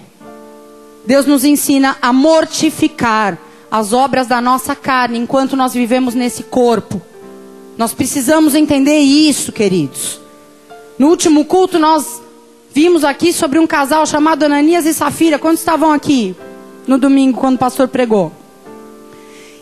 Deus 1.06 1.26
nos 1.26 1.44
ensina 1.44 1.98
a 2.02 2.14
mortificar 2.14 3.38
as 3.70 3.92
obras 3.92 4.28
da 4.28 4.40
nossa 4.40 4.76
carne 4.76 5.20
enquanto 5.20 5.58
nós 5.58 5.74
vivemos 5.74 6.14
nesse 6.14 6.44
corpo. 6.44 7.02
Nós 7.82 7.96
precisamos 7.96 8.54
entender 8.54 9.00
isso, 9.00 9.52
queridos. 9.52 10.22
No 11.00 11.08
último 11.08 11.44
culto 11.46 11.80
nós 11.80 12.22
vimos 12.72 13.04
aqui 13.04 13.34
sobre 13.34 13.58
um 13.58 13.66
casal 13.66 14.06
chamado 14.06 14.44
Ananias 14.44 14.86
e 14.86 14.94
Safira. 14.94 15.40
Quantos 15.40 15.62
estavam 15.62 15.92
aqui 15.92 16.36
no 16.86 17.00
domingo 17.00 17.40
quando 17.40 17.56
o 17.56 17.58
pastor 17.58 17.88
pregou? 17.88 18.32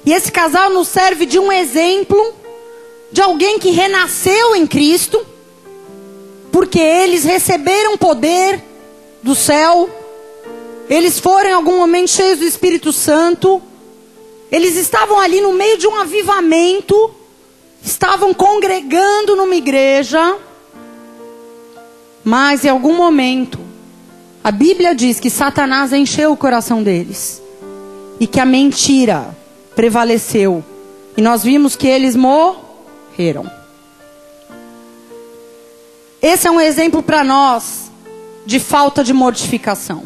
E 0.06 0.12
esse 0.12 0.30
casal 0.34 0.70
nos 0.70 0.90
serve 0.90 1.26
de 1.26 1.40
um 1.40 1.50
exemplo 1.50 2.34
de 3.10 3.22
alguém 3.22 3.58
que 3.58 3.70
renasceu 3.70 4.54
em 4.54 4.68
Cristo, 4.68 5.26
porque 6.52 6.82
eles 6.82 7.24
receberam 7.24 7.98
poder 7.98 8.62
do 9.24 9.34
céu, 9.34 9.90
eles 10.90 11.20
foram 11.20 11.52
em 11.52 11.54
algum 11.54 11.78
momento 11.78 12.10
cheios 12.10 12.40
do 12.40 12.46
Espírito 12.46 12.92
Santo, 12.92 13.62
eles 14.52 14.76
estavam 14.76 15.18
ali 15.22 15.40
no 15.40 15.54
meio 15.54 15.78
de 15.78 15.88
um 15.88 15.96
avivamento, 15.96 17.16
estavam 17.84 18.34
congregando 18.34 19.36
numa 19.36 19.56
igreja, 19.56 20.38
mas 22.24 22.66
em 22.66 22.70
algum 22.70 22.96
momento, 22.96 23.60
a 24.44 24.52
Bíblia 24.52 24.96
diz 24.96 25.20
que 25.20 25.30
Satanás 25.30 25.94
encheu 25.94 26.32
o 26.32 26.38
coração 26.38 26.82
deles 26.82 27.42
e 28.20 28.28
que 28.28 28.40
a 28.40 28.46
mentira 28.46 29.36
prevaleceu. 29.76 30.64
E 31.16 31.22
nós 31.22 31.44
vimos 31.44 31.76
que 31.76 31.88
eles 31.88 32.16
morreram. 32.16 33.50
Esse 36.22 36.48
é 36.48 36.52
um 36.52 36.60
exemplo 36.60 37.02
para 37.02 37.24
nós 37.24 37.90
de 38.46 38.60
falta 38.60 39.04
de 39.04 39.14
mortificação, 39.14 40.04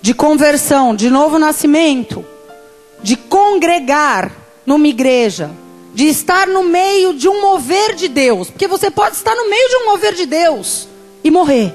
de 0.00 0.12
conversão, 0.12 0.94
de 0.94 1.10
novo 1.10 1.38
nascimento, 1.38 2.24
de 3.02 3.16
congregar 3.16 4.30
numa 4.66 4.86
igreja, 4.86 5.50
de 5.94 6.08
estar 6.08 6.48
no 6.48 6.64
meio 6.64 7.14
de 7.14 7.28
um 7.28 7.40
mover 7.40 7.94
de 7.94 8.08
Deus, 8.08 8.50
porque 8.50 8.66
você 8.66 8.90
pode 8.90 9.14
estar 9.14 9.34
no 9.34 9.48
meio 9.48 9.68
de 9.68 9.76
um 9.76 9.86
mover 9.86 10.12
de 10.12 10.26
Deus 10.26 10.88
e 11.22 11.30
morrer, 11.30 11.72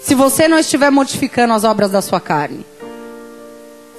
se 0.00 0.14
você 0.14 0.46
não 0.46 0.58
estiver 0.58 0.90
mortificando 0.90 1.52
as 1.52 1.64
obras 1.64 1.90
da 1.90 2.00
sua 2.00 2.20
carne. 2.20 2.64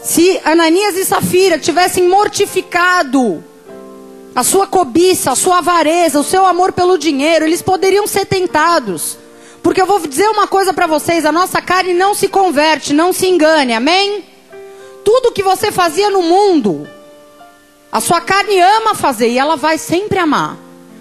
Se 0.01 0.39
Ananias 0.45 0.95
e 0.95 1.03
Safira 1.03 1.59
tivessem 1.59 2.07
mortificado 2.07 3.43
a 4.35 4.43
sua 4.43 4.67
cobiça, 4.67 5.31
a 5.31 5.35
sua 5.35 5.57
avareza, 5.57 6.19
o 6.19 6.23
seu 6.23 6.45
amor 6.45 6.71
pelo 6.71 6.97
dinheiro, 6.97 7.43
eles 7.43 7.61
poderiam 7.61 8.05
ser 8.05 8.25
tentados. 8.25 9.17
Porque 9.63 9.81
eu 9.81 9.85
vou 9.85 9.99
dizer 9.99 10.27
uma 10.29 10.47
coisa 10.47 10.73
para 10.73 10.85
vocês: 10.85 11.25
a 11.25 11.31
nossa 11.31 11.61
carne 11.61 11.93
não 11.93 12.13
se 12.13 12.27
converte, 12.27 12.93
não 12.93 13.11
se 13.11 13.27
engane, 13.27 13.73
amém? 13.73 14.23
Tudo 15.03 15.31
que 15.31 15.41
você 15.41 15.71
fazia 15.71 16.09
no 16.09 16.21
mundo, 16.21 16.87
a 17.95 18.01
sua 18.01 18.19
carne 18.19 18.59
ama 18.59 18.93
fazer 18.93 19.29
e 19.29 19.39
ela 19.39 19.55
vai 19.55 19.77
sempre 19.77 20.19
amar. 20.19 20.57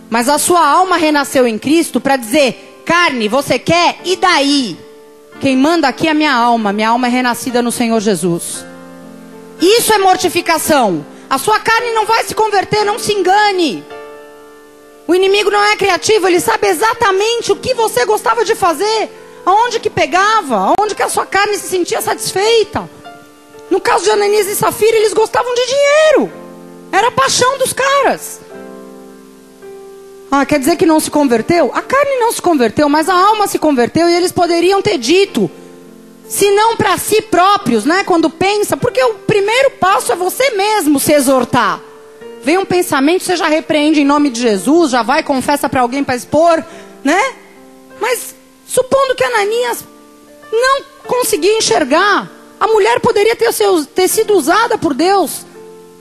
Mas 0.08 0.28
a 0.28 0.38
sua 0.38 0.64
alma 0.64 0.96
renasceu 0.96 1.44
em 1.44 1.58
Cristo 1.58 2.00
para 2.00 2.16
dizer: 2.16 2.82
carne, 2.86 3.26
você 3.26 3.58
quer? 3.58 3.98
E 4.04 4.14
daí? 4.14 4.78
Quem 5.40 5.56
manda 5.56 5.88
aqui 5.88 6.06
é 6.06 6.12
a 6.12 6.14
minha 6.14 6.32
alma, 6.32 6.72
minha 6.72 6.90
alma 6.90 7.08
é 7.08 7.10
renascida 7.10 7.60
no 7.60 7.72
Senhor 7.72 7.98
Jesus. 7.98 8.64
Isso 9.60 9.92
é 9.92 9.98
mortificação. 9.98 11.04
A 11.28 11.36
sua 11.36 11.58
carne 11.58 11.90
não 11.94 12.06
vai 12.06 12.22
se 12.22 12.32
converter, 12.32 12.84
não 12.84 12.96
se 12.96 13.12
engane. 13.12 13.84
O 15.08 15.16
inimigo 15.16 15.50
não 15.50 15.64
é 15.64 15.74
criativo, 15.74 16.28
ele 16.28 16.38
sabe 16.38 16.68
exatamente 16.68 17.50
o 17.50 17.56
que 17.56 17.74
você 17.74 18.04
gostava 18.04 18.44
de 18.44 18.54
fazer, 18.54 19.10
aonde 19.44 19.80
que 19.80 19.90
pegava, 19.90 20.72
aonde 20.78 20.94
que 20.94 21.02
a 21.02 21.08
sua 21.08 21.26
carne 21.26 21.58
se 21.58 21.66
sentia 21.66 22.00
satisfeita. 22.00 22.88
No 23.68 23.80
caso 23.80 24.04
de 24.04 24.10
Ananias 24.10 24.46
e 24.46 24.54
Safira, 24.54 24.96
eles 24.96 25.12
gostavam 25.12 25.52
de 25.56 25.66
dinheiro. 25.66 26.43
Era 26.94 27.08
a 27.08 27.10
paixão 27.10 27.58
dos 27.58 27.72
caras. 27.72 28.40
Ah, 30.30 30.46
quer 30.46 30.60
dizer 30.60 30.76
que 30.76 30.86
não 30.86 31.00
se 31.00 31.10
converteu? 31.10 31.72
A 31.74 31.82
carne 31.82 32.20
não 32.20 32.30
se 32.30 32.40
converteu, 32.40 32.88
mas 32.88 33.08
a 33.08 33.14
alma 33.14 33.48
se 33.48 33.58
converteu 33.58 34.08
e 34.08 34.14
eles 34.14 34.30
poderiam 34.30 34.80
ter 34.80 34.96
dito: 34.96 35.50
se 36.28 36.48
não 36.52 36.76
para 36.76 36.96
si 36.96 37.20
próprios, 37.22 37.84
né? 37.84 38.04
Quando 38.04 38.30
pensa, 38.30 38.76
porque 38.76 39.02
o 39.02 39.14
primeiro 39.14 39.72
passo 39.72 40.12
é 40.12 40.14
você 40.14 40.50
mesmo 40.50 41.00
se 41.00 41.12
exortar. 41.12 41.80
Vem 42.44 42.58
um 42.58 42.64
pensamento, 42.64 43.24
você 43.24 43.34
já 43.34 43.48
repreende 43.48 44.00
em 44.00 44.04
nome 44.04 44.30
de 44.30 44.40
Jesus, 44.40 44.92
já 44.92 45.02
vai 45.02 45.24
confessa 45.24 45.68
para 45.68 45.80
alguém 45.80 46.04
para 46.04 46.14
expor, 46.14 46.62
né? 47.02 47.20
Mas 48.00 48.36
supondo 48.68 49.16
que 49.16 49.24
Ananias 49.24 49.84
não 50.52 50.82
conseguia 51.08 51.58
enxergar, 51.58 52.30
a 52.60 52.68
mulher 52.68 53.00
poderia 53.00 53.34
ter, 53.34 53.52
ter 53.92 54.06
sido 54.06 54.34
usada 54.34 54.78
por 54.78 54.94
Deus 54.94 55.44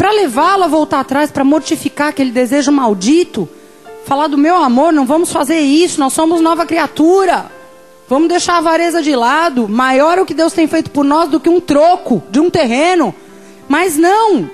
para 0.03 0.11
levá-la 0.11 0.65
a 0.65 0.67
voltar 0.67 0.99
atrás, 0.99 1.31
para 1.31 1.45
mortificar 1.45 2.09
aquele 2.09 2.29
desejo 2.29 2.73
maldito, 2.73 3.47
falar 4.03 4.27
do 4.27 4.37
meu 4.37 4.57
amor, 4.57 4.91
não 4.91 5.05
vamos 5.05 5.31
fazer 5.31 5.61
isso, 5.61 5.97
nós 5.97 6.11
somos 6.11 6.41
nova 6.41 6.65
criatura. 6.65 7.49
Vamos 8.09 8.27
deixar 8.27 8.55
a 8.55 8.57
avareza 8.57 9.01
de 9.01 9.15
lado. 9.15 9.65
Maior 9.69 10.19
o 10.19 10.25
que 10.25 10.33
Deus 10.33 10.51
tem 10.51 10.67
feito 10.67 10.91
por 10.91 11.05
nós 11.05 11.29
do 11.29 11.39
que 11.39 11.47
um 11.47 11.61
troco 11.61 12.21
de 12.29 12.41
um 12.41 12.49
terreno. 12.49 13.15
Mas 13.69 13.95
não. 13.95 14.49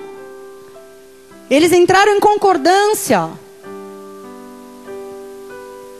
Eles 1.50 1.72
entraram 1.72 2.14
em 2.14 2.20
concordância. 2.20 3.30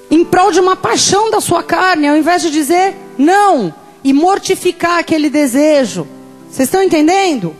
Em 0.08 0.24
prol 0.24 0.52
de 0.52 0.60
uma 0.60 0.76
paixão 0.76 1.28
da 1.28 1.40
sua 1.40 1.64
carne, 1.64 2.06
ao 2.06 2.16
invés 2.16 2.40
de 2.40 2.52
dizer 2.52 2.96
não 3.18 3.74
e 4.04 4.12
mortificar 4.12 4.98
aquele 4.98 5.28
desejo. 5.28 6.06
Vocês 6.48 6.68
estão 6.68 6.84
entendendo? 6.84 7.56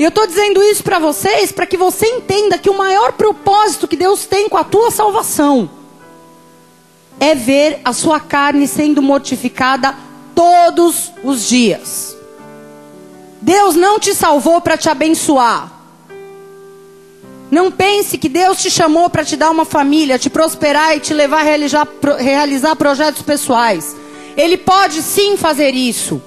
E 0.00 0.02
eu 0.02 0.08
estou 0.08 0.26
dizendo 0.26 0.62
isso 0.62 0.82
para 0.82 0.98
vocês 0.98 1.52
para 1.52 1.66
que 1.66 1.76
você 1.76 2.06
entenda 2.06 2.56
que 2.56 2.70
o 2.70 2.78
maior 2.78 3.12
propósito 3.12 3.86
que 3.86 3.98
Deus 3.98 4.24
tem 4.24 4.48
com 4.48 4.56
a 4.56 4.64
tua 4.64 4.90
salvação 4.90 5.68
é 7.20 7.34
ver 7.34 7.82
a 7.84 7.92
sua 7.92 8.18
carne 8.18 8.66
sendo 8.66 9.02
mortificada 9.02 9.94
todos 10.34 11.12
os 11.22 11.46
dias. 11.46 12.16
Deus 13.42 13.76
não 13.76 14.00
te 14.00 14.14
salvou 14.14 14.58
para 14.62 14.78
te 14.78 14.88
abençoar. 14.88 15.70
Não 17.50 17.70
pense 17.70 18.16
que 18.16 18.30
Deus 18.30 18.56
te 18.56 18.70
chamou 18.70 19.10
para 19.10 19.22
te 19.22 19.36
dar 19.36 19.50
uma 19.50 19.66
família, 19.66 20.18
te 20.18 20.30
prosperar 20.30 20.96
e 20.96 21.00
te 21.00 21.12
levar 21.12 21.40
a 21.40 21.42
realizar, 21.42 21.86
realizar 22.18 22.74
projetos 22.74 23.20
pessoais. 23.20 23.94
Ele 24.34 24.56
pode 24.56 25.02
sim 25.02 25.36
fazer 25.36 25.74
isso. 25.74 26.22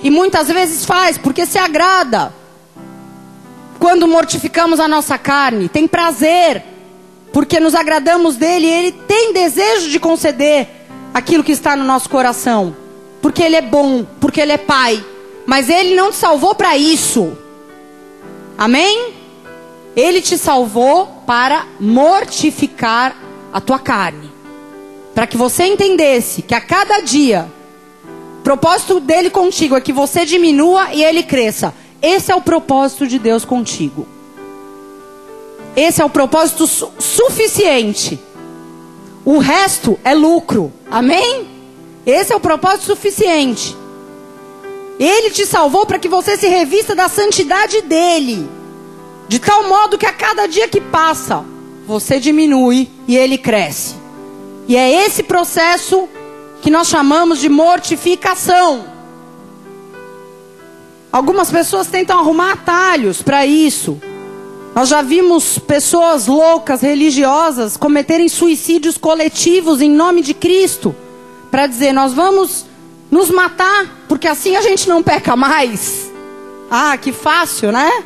E 0.00 0.10
muitas 0.10 0.46
vezes 0.46 0.84
faz, 0.84 1.18
porque 1.18 1.44
se 1.44 1.58
agrada. 1.58 2.38
Quando 3.80 4.06
mortificamos 4.06 4.78
a 4.78 4.86
nossa 4.86 5.16
carne, 5.16 5.66
tem 5.66 5.88
prazer 5.88 6.62
porque 7.32 7.58
nos 7.58 7.74
agradamos 7.74 8.36
dele 8.36 8.66
e 8.66 8.70
ele 8.70 8.92
tem 8.92 9.32
desejo 9.32 9.88
de 9.88 9.98
conceder 9.98 10.68
aquilo 11.14 11.42
que 11.42 11.52
está 11.52 11.74
no 11.74 11.84
nosso 11.84 12.10
coração. 12.10 12.76
Porque 13.22 13.42
ele 13.42 13.56
é 13.56 13.62
bom, 13.62 14.04
porque 14.20 14.38
ele 14.38 14.52
é 14.52 14.58
pai. 14.58 15.02
Mas 15.46 15.70
ele 15.70 15.94
não 15.94 16.10
te 16.10 16.16
salvou 16.16 16.54
para 16.54 16.76
isso. 16.76 17.36
Amém? 18.58 19.14
Ele 19.96 20.20
te 20.20 20.36
salvou 20.36 21.06
para 21.26 21.66
mortificar 21.80 23.16
a 23.50 23.62
tua 23.62 23.78
carne. 23.78 24.30
Para 25.14 25.26
que 25.26 25.38
você 25.38 25.64
entendesse 25.64 26.42
que 26.42 26.54
a 26.54 26.60
cada 26.60 27.00
dia, 27.00 27.50
o 28.40 28.42
propósito 28.42 29.00
dele 29.00 29.30
contigo 29.30 29.74
é 29.74 29.80
que 29.80 29.92
você 29.92 30.26
diminua 30.26 30.92
e 30.92 31.02
ele 31.02 31.22
cresça. 31.22 31.74
Esse 32.02 32.32
é 32.32 32.34
o 32.34 32.40
propósito 32.40 33.06
de 33.06 33.18
Deus 33.18 33.44
contigo. 33.44 34.06
Esse 35.76 36.02
é 36.02 36.04
o 36.04 36.10
propósito 36.10 36.66
su 36.66 36.90
suficiente. 36.98 38.18
O 39.24 39.38
resto 39.38 39.98
é 40.02 40.14
lucro. 40.14 40.72
Amém? 40.90 41.46
Esse 42.04 42.32
é 42.32 42.36
o 42.36 42.40
propósito 42.40 42.86
suficiente. 42.86 43.76
Ele 44.98 45.30
te 45.30 45.46
salvou 45.46 45.86
para 45.86 45.98
que 45.98 46.08
você 46.08 46.36
se 46.36 46.48
revista 46.48 46.94
da 46.94 47.08
santidade 47.08 47.82
dele. 47.82 48.48
De 49.28 49.38
tal 49.38 49.68
modo 49.68 49.96
que 49.96 50.06
a 50.06 50.12
cada 50.12 50.46
dia 50.46 50.68
que 50.68 50.80
passa, 50.80 51.44
você 51.86 52.18
diminui 52.18 52.90
e 53.06 53.16
ele 53.16 53.38
cresce. 53.38 53.94
E 54.66 54.76
é 54.76 55.06
esse 55.06 55.22
processo 55.22 56.08
que 56.60 56.70
nós 56.70 56.88
chamamos 56.88 57.38
de 57.38 57.48
mortificação. 57.48 58.89
Algumas 61.12 61.50
pessoas 61.50 61.88
tentam 61.88 62.18
arrumar 62.18 62.52
atalhos 62.52 63.20
para 63.20 63.44
isso. 63.44 64.00
Nós 64.74 64.88
já 64.88 65.02
vimos 65.02 65.58
pessoas 65.58 66.28
loucas, 66.28 66.80
religiosas, 66.80 67.76
cometerem 67.76 68.28
suicídios 68.28 68.96
coletivos 68.96 69.80
em 69.80 69.90
nome 69.90 70.22
de 70.22 70.32
Cristo, 70.32 70.94
para 71.50 71.66
dizer: 71.66 71.92
nós 71.92 72.12
vamos 72.12 72.64
nos 73.10 73.28
matar, 73.28 74.04
porque 74.08 74.28
assim 74.28 74.54
a 74.54 74.62
gente 74.62 74.88
não 74.88 75.02
peca 75.02 75.34
mais. 75.34 76.08
Ah, 76.70 76.96
que 76.96 77.12
fácil, 77.12 77.72
né? 77.72 78.04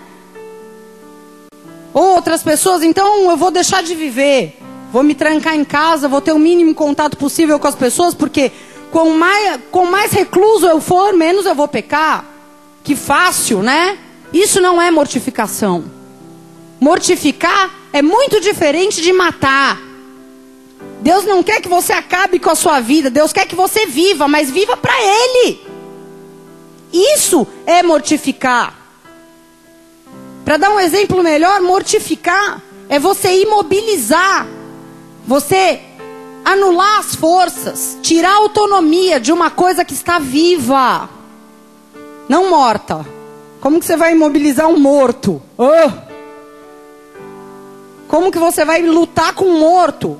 Ou 1.93 2.15
outras 2.15 2.43
pessoas, 2.43 2.83
então 2.83 3.31
eu 3.31 3.37
vou 3.37 3.51
deixar 3.51 3.83
de 3.83 3.95
viver. 3.95 4.59
Vou 4.91 5.03
me 5.03 5.15
trancar 5.15 5.55
em 5.55 5.65
casa, 5.65 6.09
vou 6.09 6.23
ter 6.23 6.33
o 6.33 6.39
mínimo 6.39 6.75
contato 6.75 7.19
possível 7.19 7.59
com 7.59 7.69
as 7.69 7.75
pessoas, 7.75 8.15
porque 8.15 8.51
com 8.91 9.11
mais, 9.11 9.61
com 9.71 9.85
mais 9.85 10.13
recluso 10.13 10.67
eu 10.67 10.81
for, 10.81 11.13
menos 11.13 11.45
eu 11.45 11.55
vou 11.55 11.69
pecar. 11.69 12.34
Que 12.85 12.95
fácil, 12.95 13.63
né? 13.63 13.99
Isso 14.31 14.61
não 14.61 14.81
é 14.81 14.91
mortificação. 14.91 15.85
Mortificar 16.79 17.71
é 17.95 18.03
muito 18.03 18.41
diferente 18.41 19.01
de 19.01 19.11
matar. 19.13 19.81
Deus 21.01 21.25
não 21.25 21.43
quer 21.43 21.61
que 21.63 21.69
você 21.69 21.93
acabe 21.93 22.39
com 22.39 22.51
a 22.51 22.55
sua 22.55 22.81
vida, 22.81 23.11
Deus 23.11 23.33
quer 23.33 23.47
que 23.47 23.55
você 23.55 23.87
viva, 23.87 24.29
mas 24.29 24.51
viva 24.51 24.77
para 24.77 24.95
Ele. 25.01 25.61
Isso 26.93 27.47
é 27.67 27.83
mortificar. 27.83 28.75
Para 30.45 30.59
dar 30.59 30.71
um 30.71 30.79
exemplo 30.79 31.23
melhor, 31.23 31.63
mortificar 31.63 32.63
é 32.89 32.99
você 32.99 33.43
imobilizar, 33.43 34.47
você 35.27 35.81
anular 36.45 36.99
as 36.99 37.15
forças, 37.15 37.99
tirar 38.03 38.33
a 38.33 38.37
autonomia 38.37 39.19
de 39.19 39.33
uma 39.33 39.51
coisa 39.51 39.85
que 39.85 39.95
está 39.95 40.19
viva, 40.19 41.09
não 42.29 42.51
morta. 42.51 43.05
Como 43.61 43.81
que 43.81 43.87
você 43.87 43.97
vai 43.97 44.13
imobilizar 44.13 44.69
um 44.69 44.79
morto? 44.79 45.41
Oh! 45.57 45.91
Como 48.09 48.31
que 48.31 48.39
você 48.39 48.65
vai 48.65 48.83
lutar 48.83 49.35
com 49.35 49.47
um 49.47 49.59
morto? 49.59 50.19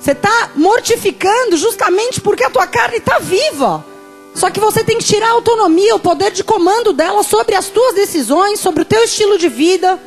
Você 0.00 0.12
está 0.12 0.50
mortificando 0.56 1.56
justamente 1.56 2.20
porque 2.20 2.42
a 2.42 2.50
tua 2.50 2.66
carne 2.66 2.96
está 2.96 3.18
viva. 3.18 3.84
Só 4.34 4.50
que 4.50 4.58
você 4.58 4.82
tem 4.82 4.98
que 4.98 5.04
tirar 5.04 5.28
a 5.28 5.32
autonomia, 5.32 5.94
o 5.94 6.00
poder 6.00 6.32
de 6.32 6.42
comando 6.42 6.92
dela 6.92 7.22
sobre 7.22 7.54
as 7.54 7.68
tuas 7.68 7.94
decisões, 7.94 8.58
sobre 8.58 8.82
o 8.82 8.84
teu 8.84 9.04
estilo 9.04 9.36
de 9.38 9.48
vida, 9.48 10.00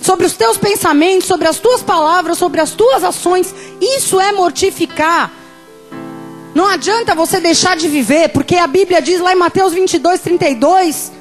sobre 0.00 0.26
os 0.26 0.34
teus 0.34 0.56
pensamentos, 0.56 1.26
sobre 1.26 1.48
as 1.48 1.58
tuas 1.58 1.82
palavras, 1.82 2.38
sobre 2.38 2.60
as 2.60 2.70
tuas 2.70 3.02
ações. 3.02 3.54
Isso 3.80 4.20
é 4.20 4.32
mortificar. 4.32 5.32
Não 6.54 6.66
adianta 6.68 7.14
você 7.14 7.40
deixar 7.40 7.76
de 7.76 7.88
viver, 7.88 8.28
porque 8.28 8.56
a 8.56 8.66
Bíblia 8.66 9.02
diz 9.02 9.20
lá 9.20 9.32
em 9.32 9.38
Mateus 9.38 9.72
22, 9.72 10.20
32, 10.20 11.12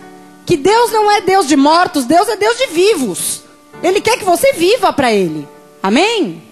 que 0.45 0.55
Deus 0.55 0.91
não 0.91 1.09
é 1.09 1.21
Deus 1.21 1.47
de 1.47 1.55
mortos, 1.55 2.05
Deus 2.05 2.27
é 2.27 2.35
Deus 2.35 2.55
de 2.57 2.67
vivos. 2.67 3.41
Ele 3.81 3.99
quer 3.99 4.17
que 4.17 4.23
você 4.23 4.53
viva 4.53 4.93
para 4.93 5.11
Ele. 5.11 5.47
Amém? 5.81 6.43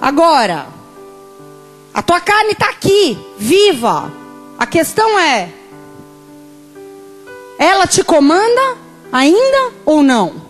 Agora, 0.00 0.66
a 1.94 2.02
tua 2.02 2.20
carne 2.20 2.52
está 2.52 2.68
aqui, 2.68 3.18
viva. 3.38 4.12
A 4.58 4.66
questão 4.66 5.18
é: 5.18 5.48
ela 7.58 7.86
te 7.86 8.04
comanda 8.04 8.76
ainda 9.10 9.72
ou 9.84 10.02
não? 10.02 10.42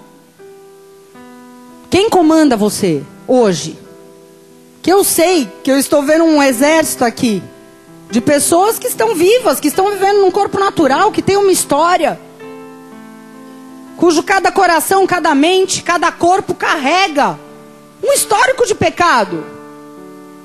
Quem 1.89 2.11
comanda 2.11 2.57
você 2.57 3.05
hoje? 3.29 3.84
Que 4.85 4.93
eu 4.93 5.03
sei 5.03 5.51
que 5.63 5.73
eu 5.73 5.79
estou 5.79 6.03
vendo 6.03 6.25
um 6.25 6.43
exército 6.43 7.07
aqui 7.07 7.43
de 8.11 8.21
pessoas 8.21 8.79
que 8.79 8.87
estão 8.87 9.15
vivas, 9.15 9.59
que 9.59 9.69
estão 9.69 9.91
vivendo 9.91 10.21
num 10.21 10.31
corpo 10.31 10.61
natural, 10.61 11.11
que 11.11 11.23
tem 11.23 11.39
uma 11.39 11.51
história, 11.51 12.21
cujo 13.97 14.23
cada 14.23 14.53
coração, 14.53 15.07
cada 15.07 15.35
mente, 15.35 15.83
cada 15.83 16.13
corpo 16.13 16.55
carrega 16.55 17.39
um 18.03 18.13
histórico 18.13 18.67
de 18.67 18.75
pecado. 18.75 19.43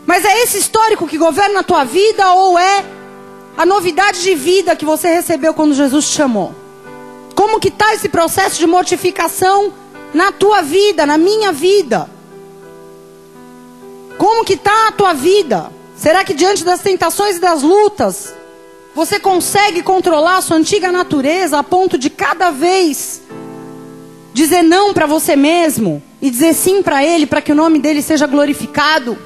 Mas 0.05 0.23
é 0.23 0.41
esse 0.41 0.57
histórico 0.57 1.05
que 1.05 1.17
governa 1.17 1.59
a 1.59 1.63
tua 1.63 1.83
vida 1.83 2.31
ou 2.31 2.57
é 2.57 2.85
a 3.57 3.65
novidade 3.65 4.23
de 4.23 4.35
vida 4.35 4.73
que 4.73 4.85
você 4.85 5.13
recebeu 5.13 5.53
quando 5.53 5.73
Jesus 5.73 6.07
te 6.07 6.15
chamou? 6.15 6.55
Como 7.35 7.59
que 7.59 7.67
está 7.67 7.93
esse 7.93 8.07
processo 8.07 8.57
de 8.57 8.65
mortificação 8.65 9.73
na 10.13 10.31
tua 10.31 10.61
vida, 10.61 11.05
na 11.05 11.17
minha 11.17 11.51
vida? 11.51 12.09
Como 14.19 14.43
que 14.43 14.55
está 14.55 14.89
a 14.89 14.91
tua 14.91 15.13
vida? 15.13 15.71
Será 15.95 16.25
que 16.25 16.33
diante 16.33 16.61
das 16.65 16.81
tentações 16.81 17.37
e 17.37 17.39
das 17.39 17.63
lutas, 17.63 18.33
você 18.93 19.17
consegue 19.17 19.81
controlar 19.81 20.37
a 20.37 20.41
sua 20.41 20.57
antiga 20.57 20.91
natureza 20.91 21.57
a 21.57 21.63
ponto 21.63 21.97
de 21.97 22.09
cada 22.09 22.51
vez 22.51 23.21
dizer 24.33 24.61
não 24.61 24.93
para 24.93 25.05
você 25.05 25.37
mesmo 25.37 26.03
e 26.21 26.29
dizer 26.29 26.53
sim 26.53 26.83
para 26.83 27.01
Ele, 27.01 27.25
para 27.25 27.41
que 27.41 27.53
o 27.53 27.55
nome 27.55 27.79
dele 27.79 28.01
seja 28.01 28.27
glorificado? 28.27 29.17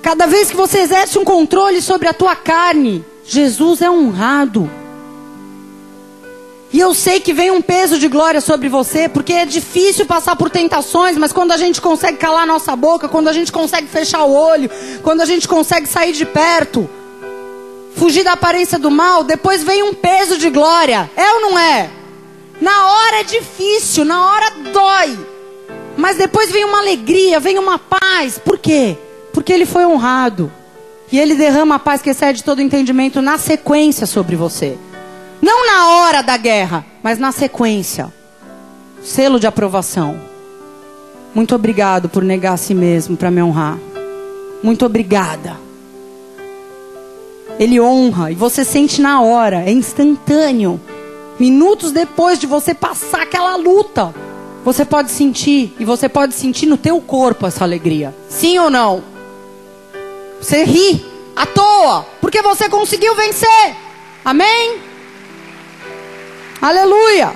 Cada 0.00 0.26
vez 0.26 0.50
que 0.50 0.56
você 0.56 0.78
exerce 0.78 1.18
um 1.18 1.24
controle 1.24 1.82
sobre 1.82 2.08
a 2.08 2.14
tua 2.14 2.34
carne, 2.34 3.04
Jesus 3.26 3.82
é 3.82 3.90
honrado. 3.90 4.70
E 6.72 6.78
eu 6.78 6.94
sei 6.94 7.18
que 7.18 7.32
vem 7.32 7.50
um 7.50 7.60
peso 7.60 7.98
de 7.98 8.06
glória 8.06 8.40
sobre 8.40 8.68
você, 8.68 9.08
porque 9.08 9.32
é 9.32 9.44
difícil 9.44 10.06
passar 10.06 10.36
por 10.36 10.48
tentações, 10.48 11.16
mas 11.16 11.32
quando 11.32 11.50
a 11.50 11.56
gente 11.56 11.80
consegue 11.80 12.16
calar 12.16 12.46
nossa 12.46 12.76
boca, 12.76 13.08
quando 13.08 13.26
a 13.26 13.32
gente 13.32 13.50
consegue 13.50 13.88
fechar 13.88 14.22
o 14.22 14.32
olho, 14.32 14.70
quando 15.02 15.20
a 15.20 15.24
gente 15.24 15.48
consegue 15.48 15.88
sair 15.88 16.12
de 16.12 16.24
perto, 16.24 16.88
fugir 17.96 18.22
da 18.22 18.32
aparência 18.32 18.78
do 18.78 18.88
mal, 18.88 19.24
depois 19.24 19.64
vem 19.64 19.82
um 19.82 19.92
peso 19.92 20.38
de 20.38 20.48
glória. 20.48 21.10
É 21.16 21.32
ou 21.34 21.40
não 21.40 21.58
é? 21.58 21.90
Na 22.60 22.86
hora 22.86 23.20
é 23.20 23.24
difícil, 23.24 24.04
na 24.04 24.24
hora 24.24 24.50
dói. 24.72 25.18
Mas 25.96 26.16
depois 26.16 26.52
vem 26.52 26.64
uma 26.64 26.78
alegria, 26.78 27.40
vem 27.40 27.58
uma 27.58 27.80
paz. 27.80 28.38
Por 28.38 28.58
quê? 28.58 28.96
Porque 29.32 29.52
ele 29.52 29.66
foi 29.66 29.84
honrado. 29.84 30.52
E 31.10 31.18
ele 31.18 31.34
derrama 31.34 31.74
a 31.74 31.78
paz 31.80 32.00
que 32.00 32.10
excede 32.10 32.44
todo 32.44 32.62
entendimento 32.62 33.20
na 33.20 33.38
sequência 33.38 34.06
sobre 34.06 34.36
você. 34.36 34.78
Não 35.40 35.66
na 35.66 35.88
hora 35.88 36.22
da 36.22 36.36
guerra, 36.36 36.84
mas 37.02 37.18
na 37.18 37.32
sequência. 37.32 38.12
Selo 39.02 39.40
de 39.40 39.46
aprovação. 39.46 40.20
Muito 41.34 41.54
obrigado 41.54 42.08
por 42.08 42.22
negar 42.22 42.54
a 42.54 42.56
si 42.56 42.74
mesmo 42.74 43.16
para 43.16 43.30
me 43.30 43.42
honrar. 43.42 43.78
Muito 44.62 44.84
obrigada. 44.84 45.56
Ele 47.58 47.80
honra 47.80 48.30
e 48.30 48.34
você 48.34 48.64
sente 48.64 49.00
na 49.00 49.22
hora, 49.22 49.62
é 49.62 49.70
instantâneo. 49.70 50.80
Minutos 51.38 51.92
depois 51.92 52.38
de 52.38 52.46
você 52.46 52.74
passar 52.74 53.22
aquela 53.22 53.56
luta, 53.56 54.14
você 54.64 54.84
pode 54.84 55.10
sentir 55.10 55.74
e 55.78 55.84
você 55.84 56.08
pode 56.08 56.34
sentir 56.34 56.66
no 56.66 56.76
teu 56.76 57.00
corpo 57.00 57.46
essa 57.46 57.64
alegria. 57.64 58.14
Sim 58.28 58.58
ou 58.58 58.68
não? 58.68 59.02
Você 60.40 60.64
ri 60.64 61.04
à 61.34 61.46
toa, 61.46 62.06
porque 62.20 62.42
você 62.42 62.68
conseguiu 62.68 63.14
vencer. 63.14 63.76
Amém? 64.24 64.89
Aleluia. 66.60 67.34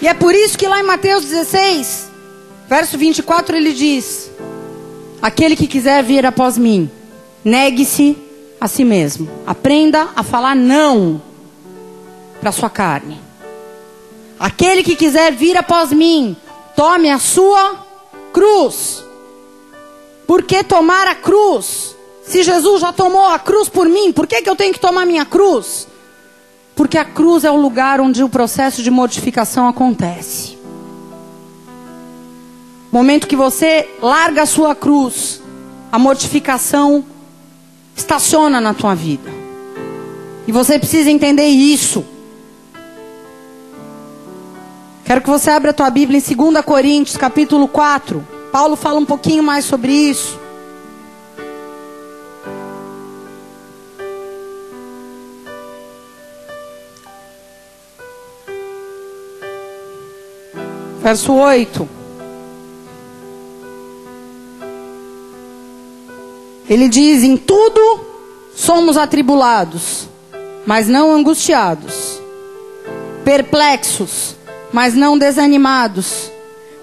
E 0.00 0.08
é 0.08 0.14
por 0.14 0.34
isso 0.34 0.58
que 0.58 0.66
lá 0.66 0.80
em 0.80 0.82
Mateus 0.82 1.24
16, 1.24 2.10
verso 2.68 2.98
24, 2.98 3.56
ele 3.56 3.72
diz: 3.72 4.30
Aquele 5.22 5.56
que 5.56 5.66
quiser 5.66 6.02
vir 6.02 6.26
após 6.26 6.58
mim, 6.58 6.90
negue-se 7.44 8.16
a 8.60 8.68
si 8.68 8.84
mesmo. 8.84 9.28
Aprenda 9.46 10.08
a 10.14 10.22
falar 10.22 10.54
não 10.54 11.22
para 12.40 12.52
sua 12.52 12.68
carne. 12.68 13.20
Aquele 14.38 14.82
que 14.82 14.96
quiser 14.96 15.32
vir 15.32 15.56
após 15.56 15.92
mim, 15.92 16.36
tome 16.76 17.08
a 17.08 17.18
sua 17.18 17.86
cruz 18.32 19.04
por 20.26 20.42
que 20.42 20.64
tomar 20.64 21.06
a 21.06 21.14
cruz? 21.14 21.93
Se 22.26 22.42
Jesus 22.42 22.80
já 22.80 22.92
tomou 22.92 23.26
a 23.26 23.38
cruz 23.38 23.68
por 23.68 23.88
mim, 23.88 24.12
por 24.12 24.26
que, 24.26 24.40
que 24.40 24.48
eu 24.48 24.56
tenho 24.56 24.72
que 24.72 24.80
tomar 24.80 25.04
minha 25.04 25.24
cruz? 25.24 25.86
Porque 26.74 26.98
a 26.98 27.04
cruz 27.04 27.44
é 27.44 27.50
o 27.50 27.56
lugar 27.56 28.00
onde 28.00 28.24
o 28.24 28.28
processo 28.28 28.82
de 28.82 28.90
mortificação 28.90 29.68
acontece. 29.68 30.58
Momento 32.90 33.26
que 33.26 33.36
você 33.36 33.88
larga 34.00 34.42
a 34.42 34.46
sua 34.46 34.74
cruz, 34.74 35.42
a 35.92 35.98
mortificação 35.98 37.04
estaciona 37.94 38.60
na 38.60 38.72
tua 38.72 38.94
vida. 38.94 39.30
E 40.46 40.52
você 40.52 40.78
precisa 40.78 41.10
entender 41.10 41.46
isso. 41.46 42.04
Quero 45.04 45.20
que 45.20 45.28
você 45.28 45.50
abra 45.50 45.70
a 45.70 45.74
tua 45.74 45.90
Bíblia 45.90 46.18
em 46.18 46.52
2 46.52 46.64
Coríntios, 46.64 47.16
capítulo 47.16 47.68
4. 47.68 48.26
Paulo 48.50 48.74
fala 48.74 48.98
um 48.98 49.04
pouquinho 49.04 49.42
mais 49.42 49.64
sobre 49.64 49.92
isso. 49.92 50.43
Verso 61.04 61.34
8. 61.34 61.86
Ele 66.66 66.88
diz: 66.88 67.22
Em 67.22 67.36
tudo 67.36 68.00
somos 68.56 68.96
atribulados, 68.96 70.08
mas 70.64 70.88
não 70.88 71.12
angustiados, 71.12 72.18
perplexos, 73.22 74.34
mas 74.72 74.94
não 74.94 75.18
desanimados, 75.18 76.32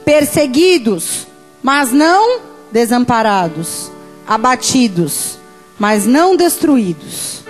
perseguidos, 0.06 1.26
mas 1.64 1.92
não 1.92 2.42
desamparados, 2.72 3.92
abatidos, 4.28 5.40
mas 5.80 6.06
não 6.06 6.36
destruídos, 6.36 7.42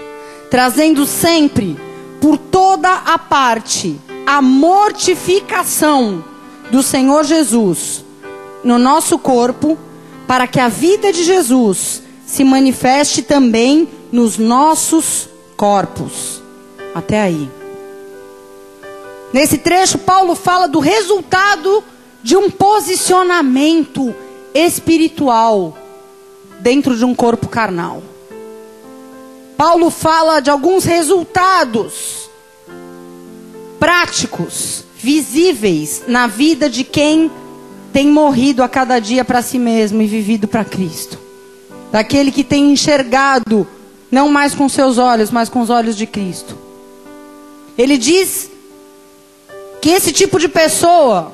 trazendo 0.50 1.06
sempre 1.06 1.78
por 2.22 2.38
toda 2.38 2.94
a 2.94 3.20
parte 3.20 4.00
a 4.26 4.42
mortificação 4.42 6.31
do 6.72 6.82
Senhor 6.82 7.24
Jesus 7.24 8.04
no 8.64 8.78
nosso 8.78 9.20
corpo, 9.20 9.78
para 10.28 10.48
que 10.48 10.60
a 10.60 10.68
vida 10.68 11.12
de 11.12 11.24
Jesus 11.24 12.02
se 12.26 12.44
manifeste 12.44 13.22
também 13.22 13.90
nos 14.12 14.38
nossos 14.38 15.28
corpos. 15.58 16.42
Até 16.94 17.22
aí. 17.22 17.50
Nesse 19.34 19.58
trecho, 19.58 19.98
Paulo 19.98 20.36
fala 20.36 20.68
do 20.68 20.80
resultado 20.80 21.84
de 22.22 22.36
um 22.36 22.50
posicionamento 22.50 24.14
espiritual 24.54 25.78
dentro 26.60 26.96
de 26.96 27.04
um 27.04 27.16
corpo 27.16 27.48
carnal. 27.48 28.04
Paulo 29.58 29.90
fala 29.90 30.40
de 30.40 30.50
alguns 30.50 30.86
resultados 30.86 32.30
práticos, 33.80 34.84
visíveis 35.02 36.04
na 36.08 36.28
vida 36.28 36.70
de 36.70 36.84
quem 36.84 37.32
tem 37.92 38.08
morrido 38.08 38.64
a 38.64 38.70
cada 38.70 39.00
dia 39.00 39.26
para 39.26 39.42
si 39.42 39.58
mesmo 39.58 40.02
e 40.02 40.08
vivido 40.08 40.48
para 40.48 40.64
Cristo. 40.64 41.18
Daquele 41.92 42.32
que 42.32 42.44
tem 42.44 42.72
enxergado 42.72 43.68
não 44.12 44.30
mais 44.30 44.54
com 44.54 44.68
seus 44.70 44.98
olhos, 44.98 45.32
mas 45.32 45.50
com 45.50 45.62
os 45.62 45.70
olhos 45.70 45.96
de 45.96 46.06
Cristo. 46.06 46.58
Ele 47.78 47.98
diz 47.98 48.50
que 49.82 49.90
esse 49.90 50.12
tipo 50.12 50.38
de 50.38 50.48
pessoa 50.48 51.34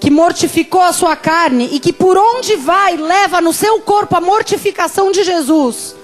que 0.00 0.10
mortificou 0.10 0.80
a 0.80 0.92
sua 0.92 1.14
carne 1.14 1.70
e 1.72 1.78
que 1.78 1.92
por 1.92 2.18
onde 2.18 2.56
vai 2.56 2.96
leva 2.96 3.40
no 3.40 3.52
seu 3.52 3.80
corpo 3.80 4.16
a 4.16 4.20
mortificação 4.20 5.12
de 5.12 5.22
Jesus, 5.22 5.94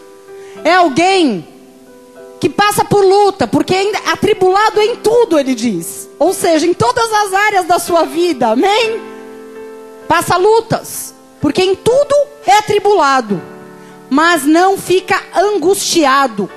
é 0.64 0.72
alguém 0.74 1.47
que 2.40 2.48
passa 2.48 2.84
por 2.84 3.04
luta, 3.04 3.46
porque 3.46 3.74
é 3.74 4.10
atribulado 4.10 4.80
em 4.80 4.96
tudo, 4.96 5.38
ele 5.38 5.54
diz. 5.54 6.08
Ou 6.18 6.32
seja, 6.32 6.66
em 6.66 6.74
todas 6.74 7.12
as 7.12 7.32
áreas 7.32 7.66
da 7.66 7.78
sua 7.78 8.04
vida, 8.04 8.48
amém? 8.48 9.00
Passa 10.06 10.36
lutas, 10.36 11.14
porque 11.40 11.62
em 11.62 11.74
tudo 11.74 12.14
é 12.46 12.58
atribulado, 12.58 13.40
mas 14.08 14.44
não 14.44 14.78
fica 14.78 15.20
angustiado, 15.34 16.50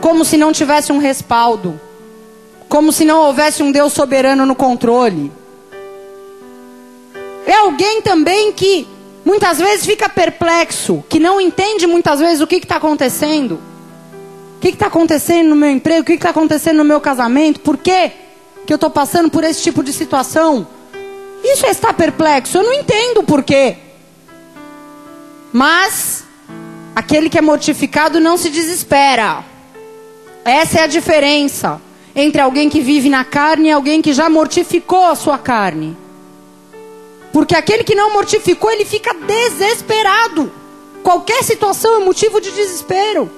como 0.00 0.24
se 0.24 0.36
não 0.36 0.52
tivesse 0.52 0.92
um 0.92 0.98
respaldo 0.98 1.80
como 2.68 2.92
se 2.92 3.04
não 3.04 3.20
houvesse 3.20 3.62
um 3.62 3.70
Deus 3.70 3.92
soberano 3.92 4.44
no 4.44 4.54
controle. 4.54 5.32
É 7.46 7.54
alguém 7.54 8.02
também 8.02 8.52
que 8.52 8.86
muitas 9.24 9.58
vezes 9.58 9.86
fica 9.86 10.08
perplexo, 10.08 11.04
que 11.08 11.20
não 11.20 11.40
entende 11.40 11.86
muitas 11.86 12.18
vezes 12.18 12.40
o 12.40 12.46
que 12.46 12.56
está 12.56 12.76
acontecendo. 12.76 13.60
O 14.56 14.58
que 14.58 14.68
está 14.68 14.86
acontecendo 14.86 15.50
no 15.50 15.56
meu 15.56 15.70
emprego? 15.70 16.00
O 16.00 16.04
que 16.04 16.12
está 16.12 16.30
acontecendo 16.30 16.78
no 16.78 16.84
meu 16.84 17.00
casamento? 17.00 17.60
Por 17.60 17.76
quê 17.76 18.12
que 18.66 18.72
eu 18.72 18.76
estou 18.76 18.90
passando 18.90 19.30
por 19.30 19.44
esse 19.44 19.62
tipo 19.62 19.82
de 19.82 19.92
situação? 19.92 20.66
Isso 21.44 21.66
é 21.66 21.70
estar 21.70 21.92
perplexo. 21.92 22.58
Eu 22.58 22.64
não 22.64 22.72
entendo 22.72 23.22
por 23.22 23.42
quê. 23.42 23.76
Mas 25.52 26.24
aquele 26.94 27.28
que 27.28 27.38
é 27.38 27.42
mortificado 27.42 28.18
não 28.18 28.36
se 28.36 28.50
desespera. 28.50 29.44
Essa 30.44 30.80
é 30.80 30.82
a 30.84 30.86
diferença 30.86 31.80
entre 32.14 32.40
alguém 32.40 32.70
que 32.70 32.80
vive 32.80 33.10
na 33.10 33.24
carne 33.24 33.68
e 33.68 33.72
alguém 33.72 34.00
que 34.00 34.12
já 34.12 34.30
mortificou 34.30 35.04
a 35.04 35.14
sua 35.14 35.36
carne. 35.36 35.96
Porque 37.32 37.54
aquele 37.54 37.84
que 37.84 37.94
não 37.94 38.14
mortificou, 38.14 38.70
ele 38.70 38.86
fica 38.86 39.14
desesperado. 39.14 40.50
Qualquer 41.02 41.44
situação 41.44 42.00
é 42.00 42.04
motivo 42.04 42.40
de 42.40 42.50
desespero, 42.50 43.30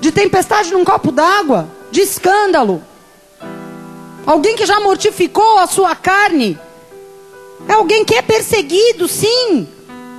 de 0.00 0.10
tempestade 0.10 0.72
num 0.72 0.84
copo 0.84 1.12
d'água, 1.12 1.68
de 1.90 2.00
escândalo. 2.00 2.82
Alguém 4.26 4.56
que 4.56 4.66
já 4.66 4.80
mortificou 4.80 5.58
a 5.58 5.66
sua 5.66 5.94
carne 5.94 6.58
é 7.68 7.72
alguém 7.72 8.04
que 8.04 8.14
é 8.14 8.22
perseguido, 8.22 9.06
sim, 9.06 9.68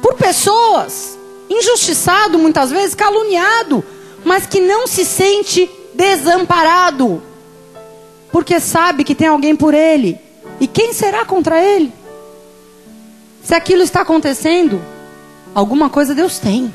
por 0.02 0.14
pessoas, 0.16 1.18
injustiçado 1.50 2.38
muitas 2.38 2.72
vezes, 2.72 2.96
caluniado, 2.96 3.84
mas 4.24 4.46
que 4.46 4.60
não 4.60 4.88
se 4.88 5.04
sente 5.04 5.70
desamparado 5.94 7.22
porque 8.32 8.60
sabe 8.60 9.04
que 9.04 9.14
tem 9.14 9.28
alguém 9.28 9.56
por 9.56 9.74
ele. 9.74 10.18
E 10.60 10.68
quem 10.68 10.94
será 10.94 11.26
contra 11.26 11.62
ele? 11.62 11.92
Se 13.44 13.54
aquilo 13.54 13.84
está 13.84 14.02
acontecendo, 14.02 14.82
alguma 15.54 15.90
coisa 15.90 16.16
Deus 16.16 16.40
tem. 16.40 16.74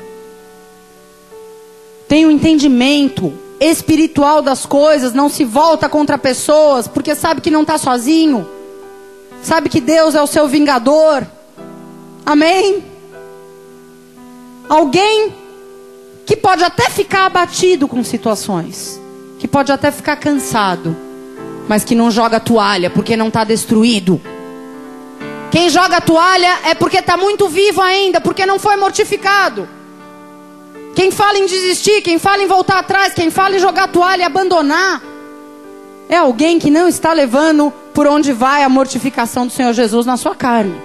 Tem 2.07 2.25
o 2.25 2.29
um 2.29 2.31
entendimento 2.31 3.33
espiritual 3.59 4.41
das 4.41 4.65
coisas, 4.65 5.13
não 5.13 5.29
se 5.29 5.43
volta 5.43 5.89
contra 5.89 6.17
pessoas, 6.17 6.87
porque 6.87 7.15
sabe 7.15 7.41
que 7.41 7.51
não 7.51 7.61
está 7.61 7.77
sozinho. 7.77 8.47
Sabe 9.41 9.69
que 9.69 9.81
Deus 9.81 10.15
é 10.15 10.21
o 10.21 10.27
seu 10.27 10.47
vingador. 10.47 11.25
Amém? 12.25 12.83
Alguém 14.69 15.33
que 16.25 16.35
pode 16.35 16.63
até 16.63 16.89
ficar 16.89 17.25
abatido 17.25 17.87
com 17.87 18.03
situações, 18.03 18.99
que 19.39 19.47
pode 19.47 19.71
até 19.71 19.91
ficar 19.91 20.17
cansado 20.17 21.07
mas 21.67 21.83
que 21.83 21.93
não 21.93 22.09
joga 22.09 22.39
toalha 22.39 22.89
porque 22.89 23.17
não 23.17 23.27
está 23.27 23.43
destruído. 23.43 24.21
Quem 25.51 25.69
joga 25.69 26.01
toalha 26.01 26.59
é 26.65 26.73
porque 26.73 26.97
está 26.97 27.17
muito 27.17 27.47
vivo 27.49 27.81
ainda, 27.81 28.21
porque 28.21 28.45
não 28.45 28.59
foi 28.59 28.75
mortificado. 28.77 29.67
Quem 30.97 31.11
fala 31.11 31.37
em 31.37 31.45
desistir, 31.45 32.01
quem 32.01 32.17
fala 32.17 32.41
em 32.41 32.47
voltar 32.47 32.79
atrás, 32.79 33.13
quem 33.13 33.29
fala 33.29 33.55
em 33.55 33.59
jogar 33.59 33.87
toalha 33.87 34.23
e 34.23 34.25
abandonar, 34.25 34.99
é 36.09 36.17
alguém 36.17 36.57
que 36.57 36.71
não 36.71 36.87
está 36.87 37.13
levando 37.13 37.71
por 37.93 38.07
onde 38.07 38.33
vai 38.33 38.63
a 38.63 38.69
mortificação 38.69 39.45
do 39.45 39.53
Senhor 39.53 39.73
Jesus 39.73 40.07
na 40.07 40.17
sua 40.17 40.33
carne. 40.33 40.75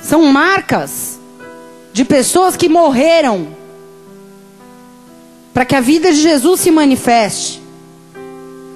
São 0.00 0.22
marcas 0.26 1.18
de 1.92 2.04
pessoas 2.04 2.56
que 2.56 2.68
morreram 2.68 3.48
para 5.52 5.64
que 5.64 5.74
a 5.74 5.80
vida 5.80 6.12
de 6.12 6.20
Jesus 6.20 6.60
se 6.60 6.70
manifeste. 6.70 7.60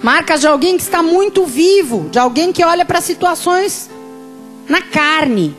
Marcas 0.02 0.40
de 0.40 0.48
alguém 0.48 0.76
que 0.76 0.82
está 0.82 1.00
muito 1.00 1.46
vivo, 1.46 2.08
de 2.10 2.18
alguém 2.18 2.52
que 2.52 2.64
olha 2.64 2.84
para 2.84 3.00
situações 3.00 3.88
na 4.68 4.82
carne, 4.82 5.56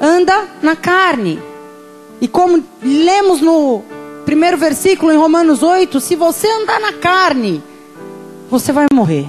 anda 0.00 0.48
na 0.60 0.74
carne. 0.74 1.51
E 2.22 2.28
como 2.28 2.62
lemos 2.80 3.40
no 3.40 3.82
primeiro 4.24 4.56
versículo 4.56 5.10
em 5.10 5.16
Romanos 5.16 5.60
8, 5.60 5.98
se 5.98 6.14
você 6.14 6.46
andar 6.46 6.78
na 6.78 6.92
carne, 6.92 7.60
você 8.48 8.70
vai 8.70 8.86
morrer. 8.94 9.28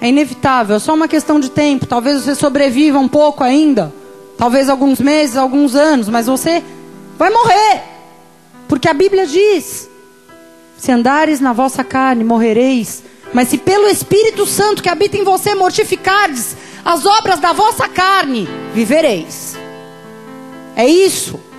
É 0.00 0.08
inevitável, 0.08 0.76
é 0.76 0.78
só 0.78 0.94
uma 0.94 1.06
questão 1.06 1.38
de 1.38 1.50
tempo. 1.50 1.84
Talvez 1.84 2.22
você 2.22 2.34
sobreviva 2.34 2.98
um 2.98 3.06
pouco 3.06 3.44
ainda, 3.44 3.92
talvez 4.38 4.70
alguns 4.70 4.98
meses, 4.98 5.36
alguns 5.36 5.74
anos, 5.76 6.08
mas 6.08 6.24
você 6.24 6.64
vai 7.18 7.28
morrer. 7.28 7.82
Porque 8.66 8.88
a 8.88 8.94
Bíblia 8.94 9.26
diz: 9.26 9.90
se 10.78 10.90
andares 10.90 11.38
na 11.38 11.52
vossa 11.52 11.84
carne, 11.84 12.24
morrereis. 12.24 13.02
Mas 13.34 13.48
se 13.48 13.58
pelo 13.58 13.86
Espírito 13.88 14.46
Santo 14.46 14.82
que 14.82 14.88
habita 14.88 15.18
em 15.18 15.22
você 15.22 15.54
mortificardes 15.54 16.56
as 16.82 17.04
obras 17.04 17.38
da 17.40 17.52
vossa 17.52 17.86
carne, 17.90 18.48
vivereis. 18.72 19.54
É 20.74 20.86
isso 20.86 21.51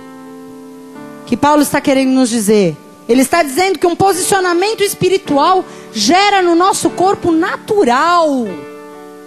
que 1.26 1.36
Paulo 1.36 1.62
está 1.62 1.80
querendo 1.80 2.10
nos 2.10 2.28
dizer. 2.28 2.76
Ele 3.08 3.22
está 3.22 3.42
dizendo 3.42 3.78
que 3.78 3.86
um 3.86 3.94
posicionamento 3.94 4.82
espiritual 4.82 5.64
gera 5.92 6.40
no 6.40 6.54
nosso 6.54 6.90
corpo 6.90 7.30
natural. 7.30 8.46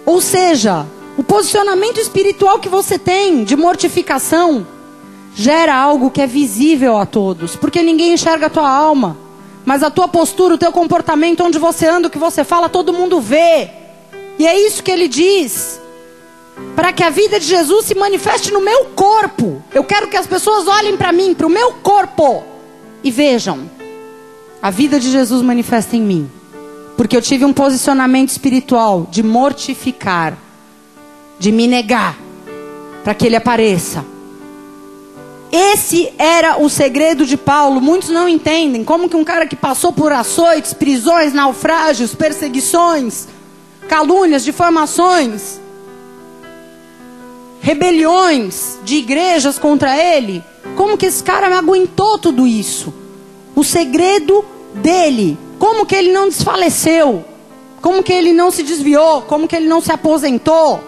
Ou 0.04 0.20
seja, 0.20 0.86
o 1.16 1.22
posicionamento 1.22 1.98
espiritual 1.98 2.58
que 2.58 2.68
você 2.68 2.98
tem 2.98 3.44
de 3.44 3.56
mortificação 3.56 4.66
gera 5.34 5.74
algo 5.74 6.10
que 6.10 6.20
é 6.20 6.26
visível 6.26 6.98
a 6.98 7.06
todos, 7.06 7.54
porque 7.54 7.82
ninguém 7.82 8.14
enxerga 8.14 8.46
a 8.46 8.50
tua 8.50 8.68
alma. 8.68 9.16
Mas 9.64 9.82
a 9.82 9.90
tua 9.90 10.08
postura, 10.08 10.54
o 10.54 10.58
teu 10.58 10.72
comportamento, 10.72 11.44
onde 11.44 11.58
você 11.58 11.86
anda, 11.86 12.08
o 12.08 12.10
que 12.10 12.18
você 12.18 12.42
fala, 12.42 12.68
todo 12.68 12.92
mundo 12.92 13.20
vê. 13.20 13.68
E 14.38 14.46
é 14.46 14.58
isso 14.66 14.82
que 14.82 14.90
ele 14.90 15.06
diz. 15.06 15.80
Para 16.74 16.92
que 16.92 17.02
a 17.02 17.10
vida 17.10 17.40
de 17.40 17.46
Jesus 17.46 17.86
se 17.86 17.94
manifeste 17.94 18.52
no 18.52 18.60
meu 18.60 18.86
corpo. 18.86 19.62
Eu 19.74 19.84
quero 19.84 20.08
que 20.08 20.16
as 20.16 20.26
pessoas 20.26 20.66
olhem 20.66 20.96
para 20.96 21.12
mim, 21.12 21.34
para 21.34 21.46
o 21.46 21.50
meu 21.50 21.72
corpo, 21.74 22.44
e 23.02 23.10
vejam. 23.10 23.68
A 24.62 24.70
vida 24.70 24.98
de 24.98 25.10
Jesus 25.10 25.42
manifesta 25.42 25.96
em 25.96 26.02
mim. 26.02 26.30
Porque 26.96 27.16
eu 27.16 27.22
tive 27.22 27.44
um 27.44 27.52
posicionamento 27.52 28.30
espiritual 28.30 29.06
de 29.10 29.22
mortificar, 29.22 30.36
de 31.38 31.52
me 31.52 31.66
negar, 31.66 32.16
para 33.04 33.14
que 33.14 33.26
ele 33.26 33.36
apareça. 33.36 34.04
Esse 35.50 36.12
era 36.18 36.60
o 36.60 36.68
segredo 36.68 37.24
de 37.24 37.36
Paulo. 37.36 37.80
Muitos 37.80 38.10
não 38.10 38.28
entendem 38.28 38.84
como 38.84 39.08
que 39.08 39.16
um 39.16 39.24
cara 39.24 39.46
que 39.46 39.56
passou 39.56 39.92
por 39.92 40.12
açoites, 40.12 40.74
prisões, 40.74 41.32
naufrágios, 41.32 42.14
perseguições, 42.14 43.26
calúnias, 43.88 44.44
difamações, 44.44 45.58
rebeliões 47.60 48.78
de 48.84 48.96
igrejas 48.96 49.58
contra 49.58 49.96
ele, 49.96 50.42
como 50.76 50.96
que 50.96 51.06
esse 51.06 51.22
cara 51.22 51.56
aguentou 51.56 52.18
tudo 52.18 52.46
isso? 52.46 52.92
O 53.54 53.64
segredo 53.64 54.44
dele 54.74 55.36
como 55.58 55.84
que 55.84 55.94
ele 55.94 56.12
não 56.12 56.28
desfaleceu? 56.28 57.24
Como 57.82 58.02
que 58.02 58.12
ele 58.12 58.32
não 58.32 58.50
se 58.50 58.62
desviou? 58.62 59.22
Como 59.22 59.48
que 59.48 59.56
ele 59.56 59.66
não 59.66 59.80
se 59.80 59.92
aposentou? 59.92 60.82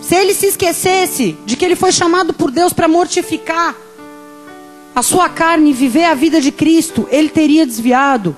Se 0.00 0.14
ele 0.14 0.34
se 0.34 0.46
esquecesse 0.46 1.36
de 1.44 1.56
que 1.56 1.64
ele 1.64 1.76
foi 1.76 1.92
chamado 1.92 2.32
por 2.32 2.50
Deus 2.50 2.72
para 2.72 2.88
mortificar 2.88 3.74
a 4.94 5.02
sua 5.02 5.28
carne 5.28 5.70
e 5.70 5.74
viver 5.74 6.04
a 6.04 6.14
vida 6.14 6.40
de 6.40 6.52
Cristo, 6.52 7.08
ele 7.10 7.28
teria 7.28 7.66
desviado. 7.66 8.36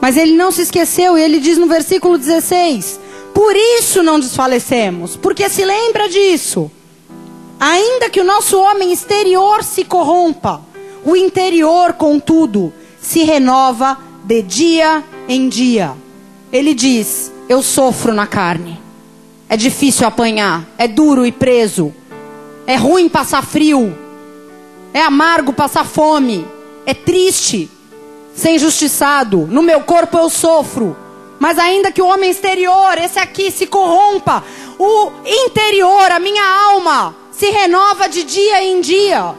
Mas 0.00 0.16
ele 0.16 0.36
não 0.36 0.50
se 0.50 0.62
esqueceu 0.62 1.18
e 1.18 1.22
ele 1.22 1.38
diz 1.40 1.58
no 1.58 1.66
versículo 1.66 2.18
16: 2.18 3.00
Por 3.36 3.54
isso 3.54 4.02
não 4.02 4.18
desfalecemos, 4.18 5.14
porque 5.14 5.46
se 5.50 5.62
lembra 5.62 6.08
disso. 6.08 6.70
Ainda 7.60 8.08
que 8.08 8.18
o 8.18 8.24
nosso 8.24 8.58
homem 8.58 8.94
exterior 8.94 9.62
se 9.62 9.84
corrompa, 9.84 10.62
o 11.04 11.14
interior, 11.14 11.92
contudo, 11.92 12.72
se 12.98 13.24
renova 13.24 13.98
de 14.24 14.40
dia 14.40 15.04
em 15.28 15.50
dia. 15.50 15.92
Ele 16.50 16.72
diz: 16.72 17.30
Eu 17.46 17.62
sofro 17.62 18.14
na 18.14 18.26
carne. 18.26 18.80
É 19.50 19.56
difícil 19.56 20.06
apanhar, 20.06 20.64
é 20.78 20.88
duro 20.88 21.26
e 21.26 21.30
preso. 21.30 21.92
É 22.66 22.76
ruim 22.76 23.06
passar 23.06 23.44
frio. 23.44 23.94
É 24.94 25.02
amargo 25.02 25.52
passar 25.52 25.84
fome. 25.84 26.48
É 26.86 26.94
triste 26.94 27.70
ser 28.34 28.52
injustiçado. 28.54 29.46
No 29.46 29.62
meu 29.62 29.82
corpo 29.82 30.16
eu 30.16 30.30
sofro. 30.30 30.96
Mas 31.38 31.58
ainda 31.58 31.92
que 31.92 32.00
o 32.00 32.06
homem 32.06 32.30
exterior, 32.30 32.96
esse 32.98 33.18
aqui, 33.18 33.50
se 33.50 33.66
corrompa, 33.66 34.42
o 34.78 35.10
interior, 35.24 36.10
a 36.10 36.18
minha 36.18 36.44
alma, 36.44 37.14
se 37.30 37.50
renova 37.50 38.08
de 38.08 38.24
dia 38.24 38.62
em 38.62 38.80
dia. 38.80 39.34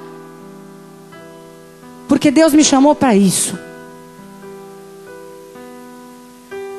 Porque 2.08 2.32
Deus 2.32 2.54
me 2.54 2.64
chamou 2.64 2.96
para 2.96 3.16
isso. 3.16 3.58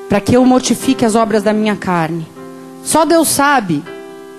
Para 0.08 0.20
que 0.20 0.36
eu 0.36 0.44
mortifique 0.44 1.04
as 1.04 1.14
obras 1.14 1.42
da 1.42 1.52
minha 1.52 1.76
carne. 1.76 2.26
Só 2.82 3.04
Deus 3.04 3.28
sabe 3.28 3.84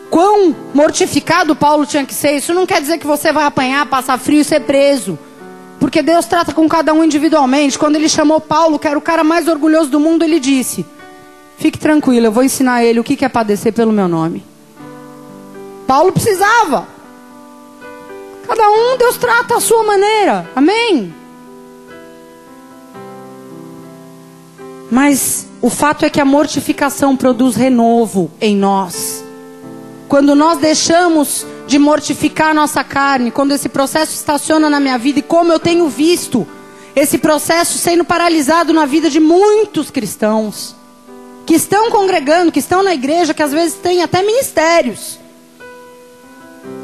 quão 0.10 0.56
mortificado 0.74 1.56
Paulo 1.56 1.86
tinha 1.86 2.06
que 2.06 2.14
ser. 2.14 2.32
Isso 2.32 2.54
não 2.54 2.66
quer 2.66 2.82
dizer 2.82 2.98
que 2.98 3.06
você 3.06 3.32
vai 3.32 3.44
apanhar, 3.44 3.86
passar 3.86 4.18
frio 4.18 4.42
e 4.42 4.46
ser 4.46 4.62
preso. 4.62 5.20
Porque 5.80 6.02
Deus 6.02 6.26
trata 6.26 6.54
com 6.54 6.68
cada 6.68 6.94
um 6.94 7.04
individualmente. 7.04 7.80
Quando 7.80 7.96
ele 7.96 8.10
chamou 8.10 8.42
Paulo, 8.42 8.78
que 8.78 8.88
era 8.88 8.98
o 8.98 9.02
cara 9.02 9.24
mais 9.24 9.48
orgulhoso 9.48 9.90
do 9.90 10.00
mundo, 10.00 10.24
ele 10.24 10.40
disse: 10.40 10.86
Fique 11.58 11.78
tranquilo, 11.78 12.28
eu 12.28 12.32
vou 12.32 12.44
ensinar 12.44 12.84
ele 12.84 13.00
o 13.00 13.04
que 13.04 13.24
é 13.24 13.30
padecer 13.30 13.74
pelo 13.74 13.92
meu 13.92 14.08
nome. 14.08 14.44
Paulo 15.88 16.12
precisava. 16.12 16.88
Cada 18.48 18.70
um 18.70 18.98
Deus 18.98 19.18
trata 19.18 19.56
à 19.56 19.60
sua 19.60 19.84
maneira. 19.84 20.50
Amém? 20.56 21.14
Mas 24.92 25.48
o 25.62 25.70
fato 25.70 26.04
é 26.04 26.10
que 26.10 26.20
a 26.20 26.26
mortificação 26.26 27.16
produz 27.16 27.56
renovo 27.56 28.32
em 28.42 28.56
nós. 28.56 29.24
Quando 30.08 30.34
nós 30.34 30.58
deixamos 30.58 31.46
de 31.70 31.78
mortificar 31.78 32.50
a 32.50 32.54
nossa 32.54 32.84
carne, 32.84 33.30
quando 33.30 33.52
esse 33.52 33.70
processo 33.70 34.16
estaciona 34.16 34.72
na 34.72 34.80
minha 34.80 34.98
vida, 34.98 35.20
e 35.20 35.22
como 35.22 35.54
eu 35.54 35.60
tenho 35.60 35.88
visto 35.88 36.46
esse 36.96 37.20
processo 37.20 37.78
sendo 37.78 38.04
paralisado 38.04 38.74
na 38.74 38.88
vida 38.88 39.08
de 39.08 39.20
muitos 39.20 39.92
cristãos, 39.92 40.76
que 41.46 41.54
estão 41.54 41.92
congregando, 41.92 42.52
que 42.52 42.58
estão 42.58 42.82
na 42.82 42.92
igreja, 42.92 43.36
que 43.36 43.44
às 43.44 43.52
vezes 43.52 43.76
têm 43.76 44.02
até 44.02 44.24
ministérios. 44.24 45.20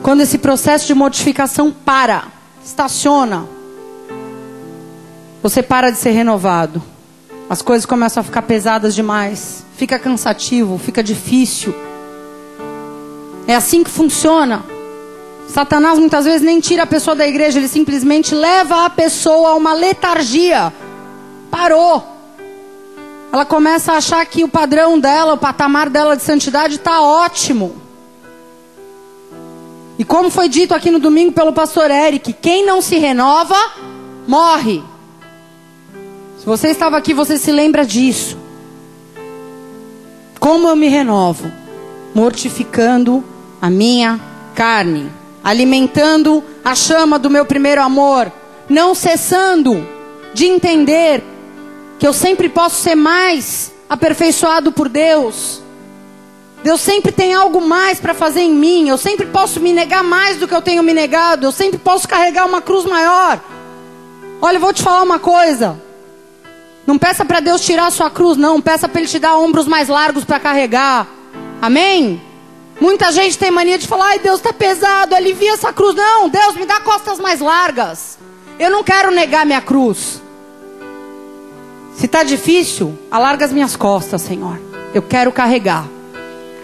Quando 0.03 0.21
esse 0.21 0.37
processo 0.37 0.85
de 0.85 0.93
mortificação 0.93 1.71
para, 1.71 2.25
estaciona, 2.63 3.47
você 5.41 5.63
para 5.63 5.89
de 5.89 5.97
ser 5.97 6.11
renovado. 6.11 6.81
As 7.49 7.63
coisas 7.63 7.87
começam 7.87 8.21
a 8.21 8.23
ficar 8.23 8.43
pesadas 8.43 8.93
demais, 8.93 9.65
fica 9.75 9.97
cansativo, 9.97 10.77
fica 10.77 11.01
difícil. 11.01 11.73
É 13.47 13.55
assim 13.55 13.83
que 13.83 13.89
funciona. 13.89 14.74
Satanás 15.47 15.97
muitas 15.99 16.25
vezes 16.25 16.41
nem 16.41 16.59
tira 16.59 16.83
a 16.83 16.87
pessoa 16.87 17.15
da 17.15 17.27
igreja, 17.27 17.59
ele 17.59 17.67
simplesmente 17.67 18.33
leva 18.33 18.85
a 18.85 18.89
pessoa 18.89 19.51
a 19.51 19.55
uma 19.55 19.73
letargia. 19.73 20.73
Parou. 21.49 22.03
Ela 23.31 23.45
começa 23.45 23.93
a 23.93 23.97
achar 23.97 24.25
que 24.25 24.43
o 24.43 24.47
padrão 24.47 24.99
dela, 24.99 25.33
o 25.33 25.37
patamar 25.37 25.89
dela 25.89 26.15
de 26.15 26.23
santidade 26.23 26.75
está 26.75 27.01
ótimo. 27.01 27.75
E 29.97 30.03
como 30.03 30.29
foi 30.29 30.49
dito 30.49 30.73
aqui 30.73 30.91
no 30.91 30.99
domingo 30.99 31.31
pelo 31.31 31.53
pastor 31.53 31.89
Eric, 31.89 32.33
quem 32.33 32.65
não 32.65 32.81
se 32.81 32.97
renova, 32.97 33.55
morre. 34.27 34.83
Se 36.37 36.45
você 36.45 36.69
estava 36.69 36.97
aqui, 36.97 37.13
você 37.13 37.37
se 37.37 37.51
lembra 37.51 37.85
disso. 37.85 38.37
Como 40.39 40.67
eu 40.67 40.75
me 40.75 40.87
renovo? 40.87 41.51
Mortificando 42.13 43.23
a 43.61 43.69
minha 43.69 44.19
carne, 44.53 45.09
alimentando 45.45 46.43
a 46.63 46.73
chama 46.73 47.19
do 47.19 47.29
meu 47.29 47.45
primeiro 47.45 47.79
amor, 47.79 48.31
não 48.67 48.95
cessando 48.95 49.87
de 50.33 50.47
entender 50.47 51.23
que 51.99 52.07
eu 52.07 52.13
sempre 52.13 52.49
posso 52.49 52.81
ser 52.81 52.95
mais 52.95 53.71
aperfeiçoado 53.87 54.71
por 54.71 54.89
Deus. 54.89 55.61
Deus 56.63 56.81
sempre 56.81 57.11
tem 57.11 57.35
algo 57.35 57.61
mais 57.61 57.99
para 57.99 58.15
fazer 58.15 58.41
em 58.41 58.51
mim. 58.51 58.89
Eu 58.89 58.97
sempre 58.97 59.27
posso 59.27 59.59
me 59.59 59.71
negar 59.71 60.03
mais 60.03 60.37
do 60.37 60.47
que 60.47 60.55
eu 60.55 60.63
tenho 60.63 60.81
me 60.81 60.95
negado. 60.95 61.45
Eu 61.45 61.51
sempre 61.51 61.77
posso 61.77 62.07
carregar 62.07 62.47
uma 62.47 62.59
cruz 62.59 62.83
maior. 62.85 63.39
Olha, 64.41 64.55
eu 64.55 64.61
vou 64.61 64.73
te 64.73 64.81
falar 64.81 65.03
uma 65.03 65.19
coisa. 65.19 65.79
Não 66.87 66.97
peça 66.97 67.23
para 67.23 67.39
Deus 67.39 67.61
tirar 67.61 67.85
a 67.85 67.91
sua 67.91 68.09
cruz, 68.09 68.35
não. 68.35 68.59
Peça 68.59 68.89
para 68.89 68.99
Ele 68.99 69.07
te 69.07 69.19
dar 69.19 69.37
ombros 69.37 69.67
mais 69.67 69.89
largos 69.89 70.25
para 70.25 70.39
carregar. 70.39 71.05
Amém? 71.61 72.19
Muita 72.79 73.11
gente 73.11 73.37
tem 73.37 73.49
mania 73.51 73.77
de 73.77 73.87
falar, 73.87 74.07
ai 74.07 74.19
Deus 74.19 74.39
está 74.39 74.51
pesado, 74.51 75.15
alivia 75.15 75.53
essa 75.53 75.71
cruz. 75.71 75.95
Não, 75.95 76.29
Deus 76.29 76.55
me 76.55 76.65
dá 76.65 76.79
costas 76.81 77.19
mais 77.19 77.39
largas. 77.39 78.17
Eu 78.59 78.69
não 78.69 78.83
quero 78.83 79.11
negar 79.11 79.45
minha 79.45 79.61
cruz. 79.61 80.21
Se 81.95 82.05
está 82.05 82.23
difícil, 82.23 82.97
alarga 83.09 83.45
as 83.45 83.53
minhas 83.53 83.75
costas, 83.75 84.21
Senhor. 84.21 84.59
Eu 84.93 85.01
quero 85.01 85.31
carregar. 85.31 85.87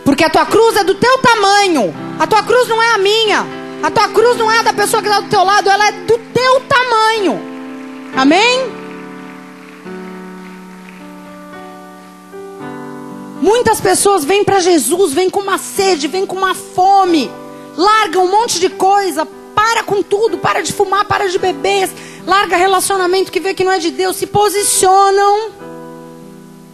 Porque 0.03 0.23
a 0.23 0.29
tua 0.29 0.45
cruz 0.45 0.75
é 0.75 0.83
do 0.83 0.95
teu 0.95 1.17
tamanho. 1.19 1.93
A 2.19 2.27
tua 2.27 2.43
cruz 2.43 2.67
não 2.67 2.81
é 2.81 2.95
a 2.95 2.97
minha. 2.97 3.45
A 3.81 3.89
tua 3.89 4.09
cruz 4.09 4.37
não 4.37 4.51
é 4.51 4.59
a 4.59 4.63
da 4.63 4.73
pessoa 4.73 5.01
que 5.01 5.07
está 5.07 5.21
do 5.21 5.29
teu 5.29 5.43
lado, 5.43 5.69
ela 5.69 5.87
é 5.87 5.91
do 5.91 6.17
teu 6.17 6.61
tamanho. 6.61 7.39
Amém? 8.15 8.80
Muitas 13.41 13.81
pessoas 13.81 14.23
vêm 14.23 14.43
para 14.43 14.59
Jesus, 14.59 15.13
vêm 15.13 15.27
com 15.27 15.39
uma 15.39 15.57
sede, 15.57 16.07
vêm 16.07 16.27
com 16.27 16.35
uma 16.35 16.53
fome, 16.53 17.29
largam 17.75 18.25
um 18.25 18.31
monte 18.31 18.59
de 18.59 18.69
coisa, 18.69 19.25
para 19.55 19.83
com 19.83 20.03
tudo, 20.03 20.37
para 20.37 20.61
de 20.61 20.71
fumar, 20.71 21.05
para 21.05 21.27
de 21.27 21.39
beber, 21.39 21.89
larga 22.27 22.55
relacionamento 22.55 23.31
que 23.31 23.39
vê 23.39 23.55
que 23.55 23.63
não 23.63 23.71
é 23.71 23.79
de 23.79 23.89
Deus, 23.89 24.17
se 24.17 24.27
posicionam, 24.27 25.49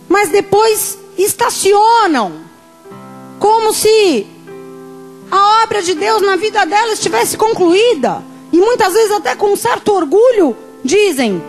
mas 0.09 0.27
depois 0.27 0.99
estacionam, 1.17 2.33
como 3.39 3.71
se 3.71 4.27
a 5.31 5.63
obra 5.63 5.81
de 5.81 5.95
Deus 5.95 6.21
na 6.21 6.35
vida 6.35 6.65
dela 6.65 6.91
estivesse 6.91 7.37
concluída, 7.37 8.21
e 8.51 8.57
muitas 8.57 8.93
vezes 8.93 9.11
até 9.11 9.35
com 9.35 9.53
um 9.53 9.55
certo 9.55 9.93
orgulho 9.93 10.55
dizem: 10.83 11.41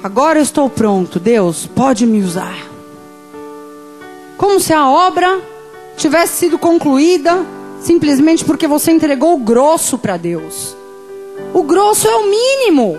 Agora 0.00 0.38
eu 0.38 0.42
estou 0.44 0.70
pronto, 0.70 1.18
Deus, 1.18 1.66
pode 1.66 2.06
me 2.06 2.22
usar 2.22 2.67
como 4.38 4.60
se 4.60 4.72
a 4.72 4.88
obra 4.88 5.42
tivesse 5.96 6.38
sido 6.38 6.58
concluída 6.58 7.44
simplesmente 7.82 8.44
porque 8.44 8.68
você 8.68 8.92
entregou 8.92 9.34
o 9.34 9.38
grosso 9.38 9.98
para 9.98 10.16
Deus. 10.16 10.76
O 11.52 11.62
grosso 11.64 12.08
é 12.08 12.14
o 12.14 12.30
mínimo. 12.30 12.98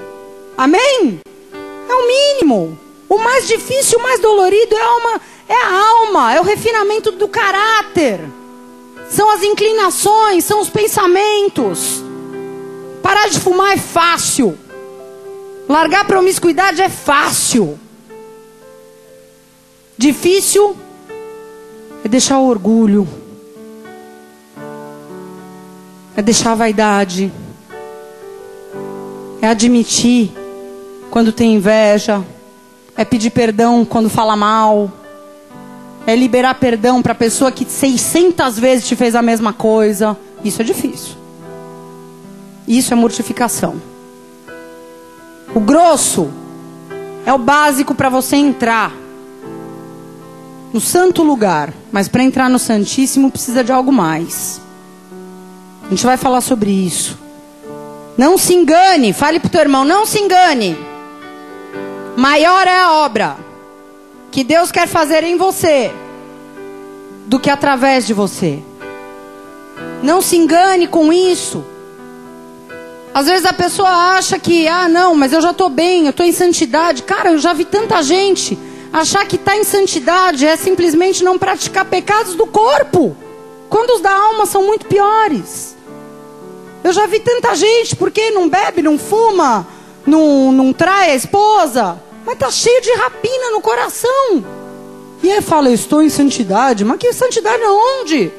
Amém? 0.57 1.19
É 1.53 1.93
o 1.93 2.07
mínimo. 2.07 2.77
O 3.07 3.17
mais 3.17 3.47
difícil, 3.47 3.97
o 3.99 4.03
mais 4.03 4.19
dolorido 4.19 4.75
é 4.75 4.81
a 4.81 4.85
alma, 4.85 5.21
é 5.47 5.55
a 5.55 5.89
alma, 5.89 6.33
é 6.35 6.41
o 6.41 6.43
refinamento 6.43 7.11
do 7.11 7.27
caráter. 7.27 8.19
São 9.09 9.31
as 9.31 9.41
inclinações, 9.41 10.43
são 10.43 10.59
os 10.59 10.69
pensamentos. 10.69 12.03
Parar 13.01 13.29
de 13.29 13.39
fumar 13.39 13.73
é 13.73 13.77
fácil. 13.77 14.57
Largar 15.67 16.05
promiscuidade 16.05 16.81
é 16.81 16.89
fácil. 16.89 17.79
Difícil 19.97 20.75
é 22.03 22.07
deixar 22.07 22.39
o 22.39 22.47
orgulho, 22.47 23.07
é 26.15 26.21
deixar 26.21 26.51
a 26.51 26.55
vaidade, 26.55 27.31
é 29.41 29.47
admitir 29.47 30.31
quando 31.09 31.31
tem 31.31 31.55
inveja, 31.55 32.23
é 32.95 33.05
pedir 33.05 33.29
perdão 33.29 33.85
quando 33.85 34.09
fala 34.09 34.35
mal, 34.35 34.91
é 36.05 36.15
liberar 36.15 36.55
perdão 36.55 37.01
para 37.01 37.11
a 37.11 37.15
pessoa 37.15 37.51
que 37.51 37.65
600 37.65 38.57
vezes 38.57 38.87
te 38.87 38.95
fez 38.95 39.15
a 39.15 39.21
mesma 39.21 39.53
coisa. 39.53 40.17
Isso 40.43 40.61
é 40.61 40.65
difícil. 40.65 41.15
Isso 42.67 42.93
é 42.93 42.95
mortificação. 42.95 43.81
O 45.53 45.59
grosso 45.59 46.29
é 47.25 47.33
o 47.33 47.37
básico 47.37 47.93
para 47.95 48.09
você 48.09 48.35
entrar 48.35 48.91
no 50.71 50.79
santo 50.79 51.23
lugar, 51.23 51.73
mas 51.91 52.07
para 52.07 52.23
entrar 52.23 52.49
no 52.49 52.59
Santíssimo 52.59 53.31
precisa 53.31 53.63
de 53.63 53.71
algo 53.71 53.91
mais. 53.91 54.61
A 55.85 55.89
gente 55.89 56.05
vai 56.05 56.17
falar 56.17 56.41
sobre 56.41 56.69
isso. 56.69 57.17
Não 58.17 58.37
se 58.37 58.53
engane, 58.53 59.13
fale 59.13 59.39
para 59.39 59.47
o 59.47 59.49
teu 59.49 59.61
irmão, 59.61 59.83
não 59.83 60.05
se 60.05 60.19
engane. 60.19 60.77
Maior 62.15 62.67
é 62.67 62.77
a 62.77 62.91
obra 62.91 63.37
que 64.31 64.43
Deus 64.43 64.71
quer 64.71 64.87
fazer 64.87 65.23
em 65.23 65.37
você 65.37 65.91
do 67.25 67.39
que 67.39 67.49
através 67.49 68.05
de 68.05 68.13
você. 68.13 68.59
Não 70.03 70.21
se 70.21 70.35
engane 70.35 70.87
com 70.87 71.11
isso. 71.11 71.65
Às 73.13 73.25
vezes 73.25 73.45
a 73.45 73.53
pessoa 73.53 73.89
acha 74.17 74.37
que, 74.37 74.67
ah, 74.67 74.87
não, 74.87 75.15
mas 75.15 75.33
eu 75.33 75.41
já 75.41 75.51
estou 75.51 75.69
bem, 75.69 76.03
eu 76.03 76.11
estou 76.11 76.25
em 76.25 76.31
santidade. 76.31 77.03
Cara, 77.03 77.31
eu 77.31 77.39
já 77.39 77.53
vi 77.53 77.65
tanta 77.65 78.03
gente 78.03 78.57
achar 78.91 79.25
que 79.25 79.35
está 79.35 79.55
em 79.55 79.63
santidade 79.63 80.45
é 80.45 80.55
simplesmente 80.55 81.23
não 81.23 81.37
praticar 81.37 81.85
pecados 81.85 82.35
do 82.35 82.47
corpo, 82.47 83.15
quando 83.69 83.91
os 83.91 84.01
da 84.01 84.11
alma 84.11 84.45
são 84.45 84.63
muito 84.65 84.85
piores. 84.85 85.75
Eu 86.83 86.93
já 86.93 87.05
vi 87.05 87.19
tanta 87.19 87.55
gente, 87.55 87.95
porque 87.95 88.31
não 88.31 88.49
bebe, 88.49 88.81
não 88.81 88.97
fuma, 88.97 89.67
não, 90.05 90.51
não 90.51 90.73
trai 90.73 91.11
a 91.11 91.15
esposa, 91.15 92.01
mas 92.25 92.35
está 92.35 92.49
cheio 92.49 92.81
de 92.81 92.91
rapina 92.93 93.51
no 93.51 93.61
coração. 93.61 94.43
E 95.21 95.31
aí 95.31 95.41
fala, 95.41 95.69
estou 95.69 96.01
em 96.01 96.09
santidade, 96.09 96.85
mas 96.85 96.97
que 96.97 97.11
santidade 97.11 97.61
aonde? 97.61 98.31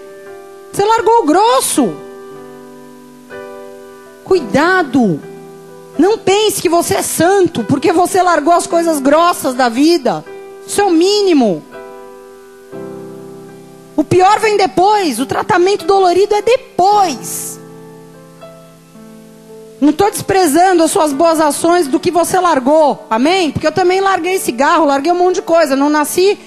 Você 0.73 0.85
largou 0.85 1.23
o 1.23 1.27
grosso. 1.27 1.93
Cuidado. 4.25 5.21
Não 5.99 6.17
pense 6.17 6.63
que 6.63 6.69
você 6.69 6.95
é 6.95 7.03
santo 7.03 7.65
porque 7.65 7.93
você 7.93 8.23
largou 8.23 8.55
as 8.55 8.67
coisas 8.67 9.01
grossas 9.01 9.55
da 9.55 9.69
vida. 9.69 10.25
Isso 10.71 10.81
é 10.81 10.85
o 10.85 10.91
mínimo. 10.91 11.65
O 13.97 14.05
pior 14.05 14.39
vem 14.39 14.57
depois. 14.57 15.19
O 15.19 15.27
tratamento 15.27 15.85
dolorido 15.85 16.33
é 16.33 16.43
depois. 16.43 17.59
Não 19.81 19.91
estou 19.91 20.09
desprezando 20.13 20.85
as 20.85 20.93
suas 20.93 21.13
boas 21.13 21.41
ações 21.41 21.89
do 21.89 21.99
que 21.99 22.13
você 22.13 22.39
largou. 22.39 23.05
Amém? 23.11 23.51
Porque 23.51 23.67
eu 23.67 23.73
também 23.73 24.01
larguei 24.01 24.39
cigarro, 24.39 24.85
larguei 24.85 25.11
um 25.11 25.17
monte 25.17 25.37
de 25.37 25.43
coisa. 25.43 25.75
Não 25.75 25.91
nasci 25.91 26.39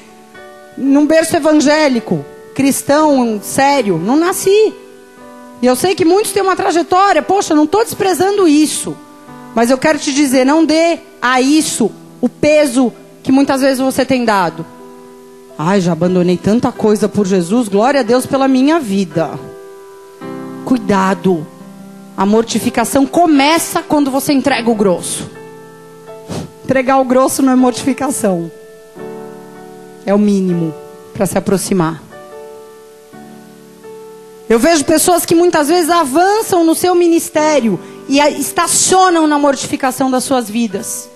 num 0.78 1.06
berço 1.06 1.36
evangélico, 1.36 2.24
cristão, 2.56 3.42
sério. 3.44 3.98
Não 3.98 4.16
nasci. 4.16 4.74
E 5.62 5.66
eu 5.66 5.76
sei 5.76 5.96
que 5.96 6.06
muitos 6.06 6.32
têm 6.32 6.44
uma 6.44 6.56
trajetória. 6.56 7.22
Poxa, 7.22 7.54
não 7.54 7.66
estou 7.66 7.84
desprezando 7.84 8.48
isso. 8.48 8.96
Mas 9.54 9.70
eu 9.70 9.78
quero 9.78 10.00
te 10.00 10.14
dizer, 10.14 10.46
não 10.46 10.64
dê 10.64 11.00
a 11.22 11.42
isso 11.42 11.92
o 12.22 12.30
peso 12.30 12.94
que 13.24 13.32
muitas 13.32 13.62
vezes 13.62 13.80
você 13.80 14.06
tem 14.06 14.26
dado. 14.26 14.66
Ai, 15.58 15.80
já 15.80 15.94
abandonei 15.94 16.36
tanta 16.36 16.72
coisa 16.72 17.08
por 17.08 17.26
Jesus, 17.26 17.70
glória 17.70 18.02
a 18.02 18.04
Deus 18.04 18.26
pela 18.26 18.48
minha 18.48 18.80
vida. 18.80 19.40
Cuidado. 20.66 21.48
A 22.18 22.26
mortificação 22.26 23.06
começa 23.06 23.82
quando 23.82 24.12
você 24.12 24.34
entrega 24.34 24.70
o 24.70 24.76
grosso. 24.76 25.30
Entregar 26.64 27.00
o 27.00 27.06
grosso 27.06 27.42
não 27.42 27.54
é 27.54 27.56
mortificação. 27.56 28.52
É 30.06 30.14
o 30.14 30.20
mínimo 30.20 30.74
para 31.14 31.26
se 31.26 31.38
aproximar. 31.38 32.02
Eu 34.50 34.60
vejo 34.60 34.84
pessoas 34.84 35.26
que 35.26 35.34
muitas 35.34 35.70
vezes 35.70 35.90
avançam 35.90 36.64
no 36.64 36.76
seu 36.76 36.94
ministério 36.94 37.80
e 38.10 38.20
estacionam 38.20 39.26
na 39.26 39.40
mortificação 39.40 40.12
das 40.12 40.24
suas 40.24 40.50
vidas. 40.50 41.10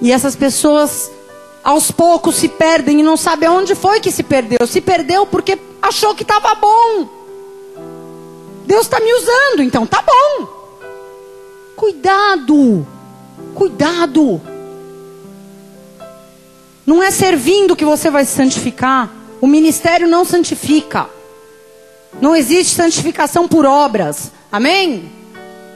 E 0.00 0.10
essas 0.10 0.34
pessoas, 0.34 1.10
aos 1.62 1.90
poucos, 1.90 2.36
se 2.36 2.48
perdem 2.48 3.00
e 3.00 3.02
não 3.02 3.16
sabem 3.16 3.48
aonde 3.48 3.74
foi 3.74 4.00
que 4.00 4.10
se 4.10 4.22
perdeu. 4.22 4.66
Se 4.66 4.80
perdeu 4.80 5.26
porque 5.26 5.58
achou 5.82 6.14
que 6.14 6.22
estava 6.22 6.54
bom. 6.54 7.08
Deus 8.66 8.82
está 8.82 9.00
me 9.00 9.12
usando, 9.12 9.62
então 9.62 9.86
tá 9.86 10.02
bom. 10.02 10.48
Cuidado, 11.76 12.86
cuidado. 13.54 14.40
Não 16.86 17.02
é 17.02 17.10
servindo 17.10 17.76
que 17.76 17.84
você 17.84 18.10
vai 18.10 18.24
se 18.24 18.32
santificar. 18.32 19.10
O 19.40 19.46
ministério 19.46 20.06
não 20.06 20.24
santifica. 20.24 21.08
Não 22.20 22.34
existe 22.34 22.74
santificação 22.74 23.46
por 23.46 23.64
obras. 23.64 24.32
Amém? 24.50 25.10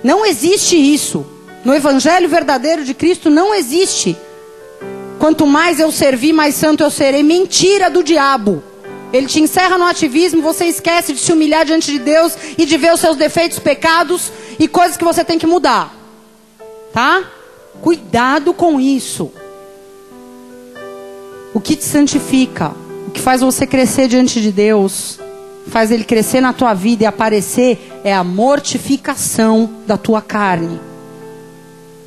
Não 0.02 0.26
existe 0.26 0.76
isso. 0.76 1.24
No 1.64 1.74
evangelho 1.74 2.28
verdadeiro 2.28 2.84
de 2.84 2.92
Cristo 2.92 3.30
não 3.30 3.54
existe. 3.54 4.16
Quanto 5.18 5.46
mais 5.46 5.80
eu 5.80 5.90
servir, 5.90 6.32
mais 6.32 6.54
santo 6.54 6.82
eu 6.82 6.90
serei. 6.90 7.22
Mentira 7.22 7.88
do 7.88 8.02
diabo. 8.02 8.62
Ele 9.12 9.26
te 9.26 9.40
encerra 9.40 9.78
no 9.78 9.84
ativismo, 9.84 10.42
você 10.42 10.66
esquece 10.66 11.12
de 11.12 11.20
se 11.20 11.32
humilhar 11.32 11.64
diante 11.64 11.90
de 11.90 12.00
Deus 12.00 12.36
e 12.58 12.66
de 12.66 12.76
ver 12.76 12.92
os 12.92 13.00
seus 13.00 13.16
defeitos, 13.16 13.60
pecados 13.60 14.30
e 14.58 14.66
coisas 14.66 14.96
que 14.96 15.04
você 15.04 15.24
tem 15.24 15.38
que 15.38 15.46
mudar. 15.46 15.94
Tá? 16.92 17.22
Cuidado 17.80 18.52
com 18.52 18.80
isso. 18.80 19.30
O 21.54 21.60
que 21.60 21.76
te 21.76 21.84
santifica, 21.84 22.72
o 23.06 23.12
que 23.12 23.20
faz 23.20 23.40
você 23.40 23.66
crescer 23.66 24.08
diante 24.08 24.40
de 24.40 24.50
Deus, 24.50 25.20
faz 25.68 25.92
ele 25.92 26.04
crescer 26.04 26.40
na 26.40 26.52
tua 26.52 26.74
vida 26.74 27.04
e 27.04 27.06
aparecer, 27.06 28.00
é 28.02 28.12
a 28.12 28.24
mortificação 28.24 29.70
da 29.86 29.96
tua 29.96 30.20
carne. 30.20 30.80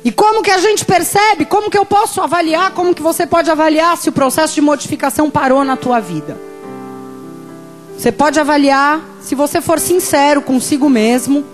E 0.08 0.10
como 0.10 0.42
que 0.42 0.50
a 0.50 0.56
gente 0.56 0.86
percebe? 0.86 1.44
Como 1.44 1.68
que 1.68 1.76
eu 1.76 1.84
posso 1.84 2.22
avaliar? 2.22 2.72
Como 2.72 2.94
que 2.94 3.02
você 3.02 3.26
pode 3.26 3.50
avaliar 3.50 3.94
se 3.94 4.08
o 4.08 4.12
processo 4.12 4.54
de 4.54 4.62
modificação 4.62 5.28
parou 5.28 5.62
na 5.64 5.76
tua 5.76 6.00
vida? 6.00 6.40
Você 7.94 8.10
pode 8.10 8.40
avaliar 8.40 9.02
se 9.20 9.34
você 9.34 9.60
for 9.60 9.78
sincero 9.78 10.40
consigo 10.40 10.88
mesmo 10.88 11.44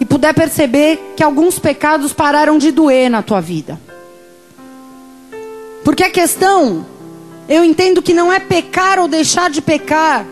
e 0.00 0.04
puder 0.04 0.34
perceber 0.34 1.14
que 1.16 1.22
alguns 1.22 1.58
pecados 1.58 2.12
pararam 2.12 2.58
de 2.58 2.70
doer 2.70 3.08
na 3.08 3.22
tua 3.22 3.40
vida. 3.40 3.80
Porque 5.82 6.04
a 6.04 6.10
questão, 6.10 6.84
eu 7.48 7.64
entendo 7.64 8.02
que 8.02 8.12
não 8.12 8.30
é 8.30 8.38
pecar 8.38 8.98
ou 8.98 9.08
deixar 9.08 9.48
de 9.48 9.62
pecar, 9.62 10.26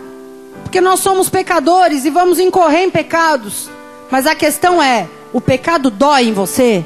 porque 0.62 0.79
nós 0.79 1.01
somos 1.01 1.31
pecadores 1.31 2.05
e 2.05 2.11
vamos 2.11 2.38
incorrer 2.38 2.83
em 2.83 2.90
pecados. 2.90 3.70
Mas 4.11 4.27
a 4.27 4.35
questão 4.35 4.83
é, 4.83 5.09
o 5.32 5.40
pecado 5.40 5.90
dói 5.90 6.28
em 6.28 6.32
você 6.32 6.84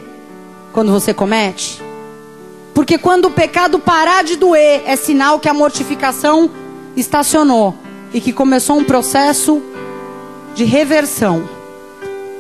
quando 0.73 0.93
você 0.93 1.15
comete? 1.15 1.83
Porque 2.75 2.99
quando 2.99 3.27
o 3.27 3.31
pecado 3.31 3.79
parar 3.79 4.25
de 4.25 4.37
doer, 4.37 4.83
é 4.85 4.97
sinal 4.97 5.39
que 5.39 5.49
a 5.49 5.55
mortificação 5.55 6.51
estacionou 6.97 7.75
e 8.13 8.21
que 8.21 8.33
começou 8.33 8.77
um 8.77 8.85
processo 8.85 9.63
de 10.55 10.65
reversão. 10.65 11.49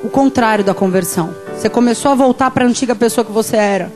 O 0.02 0.08
contrário 0.10 0.64
da 0.64 0.74
conversão. 0.74 1.34
Você 1.56 1.70
começou 1.70 2.10
a 2.10 2.14
voltar 2.14 2.50
para 2.50 2.64
a 2.64 2.68
antiga 2.68 2.94
pessoa 2.94 3.24
que 3.24 3.32
você 3.32 3.56
era. 3.56 3.92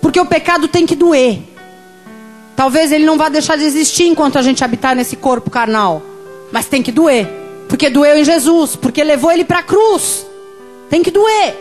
Porque 0.00 0.20
o 0.20 0.26
pecado 0.26 0.68
tem 0.68 0.86
que 0.86 0.94
doer. 0.94 1.40
Talvez 2.54 2.92
ele 2.92 3.04
não 3.04 3.18
vá 3.18 3.28
deixar 3.28 3.56
de 3.56 3.64
existir 3.64 4.04
enquanto 4.04 4.38
a 4.38 4.42
gente 4.42 4.62
habitar 4.62 4.94
nesse 4.94 5.16
corpo 5.16 5.50
carnal. 5.50 6.02
Mas 6.52 6.66
tem 6.66 6.82
que 6.82 6.92
doer. 6.92 7.26
Porque 7.68 7.90
doeu 7.90 8.16
em 8.16 8.24
Jesus. 8.24 8.76
Porque 8.76 9.02
levou 9.02 9.32
ele 9.32 9.44
para 9.44 9.58
a 9.58 9.62
cruz. 9.62 10.24
Tem 10.94 11.02
que 11.02 11.10
doer. 11.10 11.56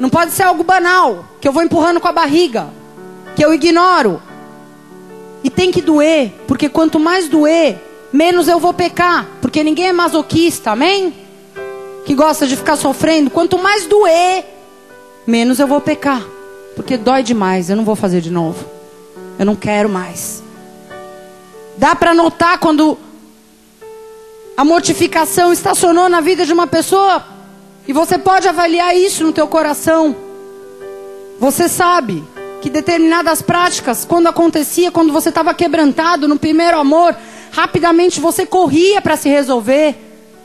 Não 0.00 0.08
pode 0.08 0.30
ser 0.32 0.44
algo 0.44 0.64
banal, 0.64 1.26
que 1.38 1.46
eu 1.46 1.52
vou 1.52 1.62
empurrando 1.62 2.00
com 2.00 2.08
a 2.08 2.12
barriga, 2.12 2.70
que 3.36 3.44
eu 3.44 3.52
ignoro. 3.52 4.22
E 5.42 5.50
tem 5.50 5.70
que 5.70 5.82
doer, 5.82 6.32
porque 6.48 6.70
quanto 6.70 6.98
mais 6.98 7.28
doer, 7.28 7.76
menos 8.10 8.48
eu 8.48 8.58
vou 8.58 8.72
pecar, 8.72 9.28
porque 9.42 9.62
ninguém 9.62 9.88
é 9.88 9.92
masoquista, 9.92 10.70
amém? 10.70 11.14
Que 12.06 12.14
gosta 12.14 12.46
de 12.46 12.56
ficar 12.56 12.76
sofrendo. 12.76 13.28
Quanto 13.28 13.58
mais 13.58 13.84
doer, 13.84 14.46
menos 15.26 15.60
eu 15.60 15.66
vou 15.66 15.82
pecar, 15.82 16.24
porque 16.74 16.96
dói 16.96 17.22
demais, 17.22 17.68
eu 17.68 17.76
não 17.76 17.84
vou 17.84 17.94
fazer 17.94 18.22
de 18.22 18.30
novo. 18.30 18.64
Eu 19.38 19.44
não 19.44 19.54
quero 19.54 19.90
mais. 19.90 20.42
Dá 21.76 21.94
para 21.94 22.14
notar 22.14 22.56
quando 22.56 22.96
a 24.56 24.64
mortificação 24.64 25.52
estacionou 25.52 26.08
na 26.08 26.22
vida 26.22 26.46
de 26.46 26.52
uma 26.54 26.66
pessoa 26.66 27.33
e 27.86 27.92
você 27.92 28.18
pode 28.18 28.48
avaliar 28.48 28.96
isso 28.96 29.24
no 29.24 29.32
teu 29.32 29.46
coração. 29.46 30.14
Você 31.38 31.68
sabe 31.68 32.22
que 32.62 32.70
determinadas 32.70 33.42
práticas, 33.42 34.04
quando 34.04 34.26
acontecia, 34.26 34.90
quando 34.90 35.12
você 35.12 35.28
estava 35.28 35.52
quebrantado 35.52 36.26
no 36.26 36.38
primeiro 36.38 36.78
amor, 36.78 37.14
rapidamente 37.50 38.20
você 38.20 38.46
corria 38.46 39.02
para 39.02 39.16
se 39.16 39.28
resolver. 39.28 39.94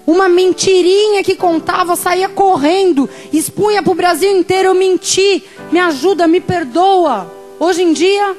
Uma 0.06 0.28
mentirinha 0.28 1.24
que 1.24 1.36
contava, 1.36 1.96
saía 1.96 2.28
correndo, 2.28 3.08
expunha 3.32 3.82
para 3.82 3.92
o 3.92 3.96
Brasil 3.96 4.36
inteiro, 4.36 4.70
eu 4.70 4.76
menti, 4.76 5.44
me 5.72 5.80
ajuda, 5.80 6.28
me 6.28 6.42
perdoa. 6.42 7.32
Hoje 7.60 7.84
em 7.84 7.94
dia, 7.94 8.36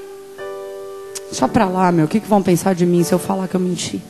só 1.30 1.46
para 1.46 1.66
lá, 1.66 1.92
meu, 1.92 2.06
o 2.06 2.08
que, 2.08 2.20
que 2.20 2.28
vão 2.28 2.42
pensar 2.42 2.74
de 2.74 2.84
mim 2.84 3.04
se 3.04 3.12
eu 3.12 3.18
falar 3.18 3.46
que 3.46 3.54
eu 3.54 3.60
menti? 3.60 4.02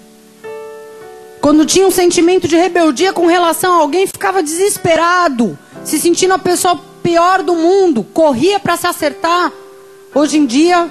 Quando 1.40 1.64
tinha 1.64 1.86
um 1.86 1.90
sentimento 1.90 2.46
de 2.46 2.56
rebeldia 2.56 3.12
com 3.12 3.26
relação 3.26 3.72
a 3.72 3.76
alguém, 3.76 4.06
ficava 4.06 4.42
desesperado, 4.42 5.58
se 5.82 5.98
sentindo 5.98 6.34
a 6.34 6.38
pessoa 6.38 6.78
pior 7.02 7.42
do 7.42 7.54
mundo, 7.54 8.04
corria 8.04 8.60
para 8.60 8.76
se 8.76 8.86
acertar. 8.86 9.50
Hoje 10.14 10.36
em 10.36 10.44
dia, 10.44 10.90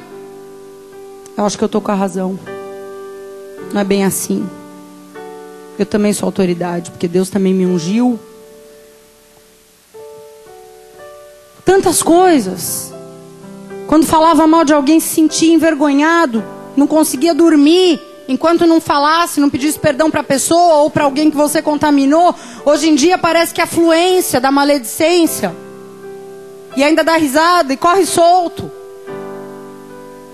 eu 1.37 1.45
acho 1.45 1.57
que 1.57 1.63
eu 1.63 1.69
tô 1.69 1.79
com 1.79 1.91
a 1.91 1.95
razão. 1.95 2.39
Não 3.71 3.79
é 3.79 3.83
bem 3.83 4.03
assim. 4.03 4.47
Eu 5.77 5.85
também 5.85 6.13
sou 6.13 6.25
autoridade, 6.25 6.89
porque 6.89 7.07
Deus 7.07 7.29
também 7.29 7.53
me 7.53 7.65
ungiu. 7.65 8.19
Tantas 11.63 12.01
coisas. 12.01 12.91
Quando 13.85 14.05
falava 14.05 14.47
mal 14.47 14.65
de 14.65 14.73
alguém, 14.73 14.99
se 14.99 15.09
sentia 15.09 15.53
envergonhado, 15.53 16.43
não 16.75 16.87
conseguia 16.87 17.33
dormir 17.35 18.08
enquanto 18.29 18.67
não 18.67 18.79
falasse, 18.79 19.39
não 19.39 19.49
pedisse 19.49 19.79
perdão 19.79 20.11
para 20.11 20.21
a 20.21 20.23
pessoa 20.23 20.75
ou 20.75 20.91
para 20.91 21.03
alguém 21.03 21.31
que 21.31 21.35
você 21.35 21.63
contaminou. 21.63 22.33
Hoje 22.63 22.87
em 22.87 22.93
dia 22.93 23.17
parece 23.17 23.51
que 23.51 23.59
a 23.59 23.65
fluência 23.65 24.39
da 24.39 24.51
maledicência 24.51 25.53
e 26.77 26.83
ainda 26.83 27.03
dá 27.03 27.17
risada 27.17 27.73
e 27.73 27.77
corre 27.77 28.05
solto. 28.05 28.71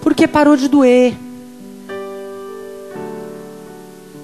Porque 0.01 0.27
parou 0.27 0.57
de 0.57 0.67
doer. 0.67 1.15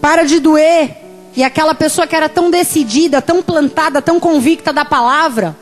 Para 0.01 0.23
de 0.23 0.37
doer. 0.41 0.97
E 1.33 1.41
aquela 1.41 1.73
pessoa 1.73 2.05
que 2.05 2.15
era 2.15 2.27
tão 2.27 2.51
decidida, 2.51 3.21
tão 3.21 3.41
plantada, 3.41 4.01
tão 4.01 4.19
convicta 4.19 4.73
da 4.73 4.83
palavra, 4.83 5.55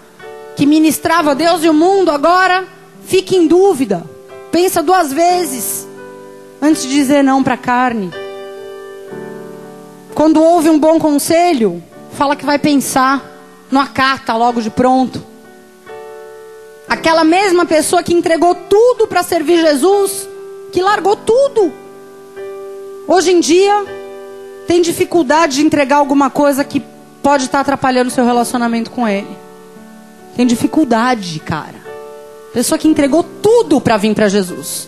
que 0.55 0.66
ministrava 0.66 1.36
Deus 1.36 1.64
e 1.64 1.70
o 1.70 1.74
mundo, 1.76 2.10
agora 2.10 2.68
fica 3.05 3.36
em 3.36 3.45
dúvida. 3.45 4.03
Pensa 4.51 4.82
duas 4.82 5.14
vezes 5.14 5.89
antes 6.62 6.84
de 6.84 6.89
dizer 6.89 7.24
não 7.24 7.43
para 7.43 7.55
a 7.55 7.57
carne. 7.57 8.12
Quando 10.14 10.41
ouve 10.41 10.70
um 10.70 10.80
bom 10.80 10.99
conselho, 10.99 11.82
fala 12.14 12.36
que 12.36 12.45
vai 12.45 12.60
pensar, 12.60 13.24
não 13.72 13.80
acata 13.80 14.36
logo 14.36 14.62
de 14.62 14.70
pronto. 14.70 15.24
Aquela 16.88 17.24
mesma 17.24 17.66
pessoa 17.66 18.03
que 18.03 18.14
entregou 18.14 18.55
tudo 18.55 19.07
para 19.07 19.24
servir 19.24 19.62
Jesus, 19.62 20.28
que 20.72 20.82
largou 20.82 21.16
tudo. 21.16 21.72
Hoje 23.07 23.32
em 23.32 23.39
dia, 23.39 23.86
tem 24.68 24.82
dificuldade 24.82 25.55
de 25.55 25.66
entregar 25.66 25.97
alguma 25.97 26.30
coisa 26.30 26.64
que 26.64 26.84
pode 27.24 27.45
estar 27.45 27.60
atrapalhando 27.60 28.10
o 28.10 28.14
seu 28.14 28.26
relacionamento 28.26 28.91
com 28.91 29.07
Ele. 29.07 29.38
Tem 30.36 30.45
dificuldade, 30.45 31.39
cara. 31.39 31.76
Pessoa 32.53 32.78
que 32.78 32.88
entregou 32.88 33.24
tudo 33.24 33.80
para 33.80 33.97
vir 33.97 34.16
para 34.16 34.28
Jesus. 34.28 34.88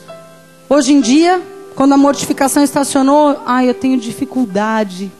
Hoje 0.69 0.93
em 0.93 1.01
dia, 1.01 1.41
quando 1.75 1.93
a 1.93 1.97
mortificação 1.97 2.63
estacionou, 2.63 3.41
ai, 3.45 3.69
eu 3.69 3.73
tenho 3.73 3.97
dificuldade. 3.97 5.11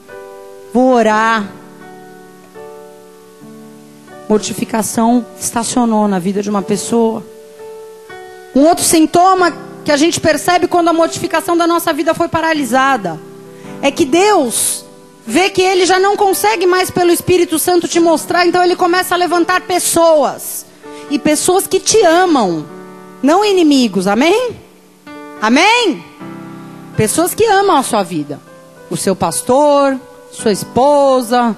Vou 0.74 0.94
orar. 0.94 1.50
Mortificação 4.30 5.26
estacionou 5.40 6.08
na 6.08 6.20
vida 6.20 6.42
de 6.42 6.50
uma 6.50 6.62
pessoa. 6.62 7.24
Um 8.56 8.66
outro 8.66 8.84
sintoma 8.84 9.54
que 9.84 9.92
a 9.92 9.98
gente 9.98 10.20
percebe 10.20 10.68
quando 10.68 10.90
a 10.90 10.94
mortificação 10.94 11.58
da 11.58 11.66
nossa 11.66 11.92
vida 11.92 12.14
foi 12.14 12.28
paralisada 12.28 13.20
é 13.82 13.90
que 13.90 14.06
Deus 14.06 14.86
vê 15.26 15.50
que 15.50 15.62
ele 15.62 15.86
já 15.86 16.00
não 16.00 16.16
consegue 16.16 16.66
mais 16.66 16.92
pelo 16.92 17.12
Espírito 17.12 17.58
Santo 17.58 17.88
te 17.88 18.00
mostrar, 18.00 18.46
então 18.46 18.64
ele 18.64 18.76
começa 18.76 19.16
a 19.16 19.18
levantar 19.18 19.62
pessoas 19.62 20.66
e 21.10 21.18
pessoas 21.18 21.68
que 21.68 21.80
te 21.80 22.02
amam, 22.04 22.66
não 23.22 23.44
inimigos. 23.44 24.08
Amém? 24.08 24.56
Amém? 25.42 26.04
Pessoas 26.96 27.34
que 27.34 27.46
amam 27.46 27.78
a 27.78 27.84
sua 27.84 28.04
vida. 28.04 28.40
O 28.90 28.98
seu 28.98 29.16
pastor, 29.16 29.98
sua 30.32 30.52
esposa, 30.52 31.56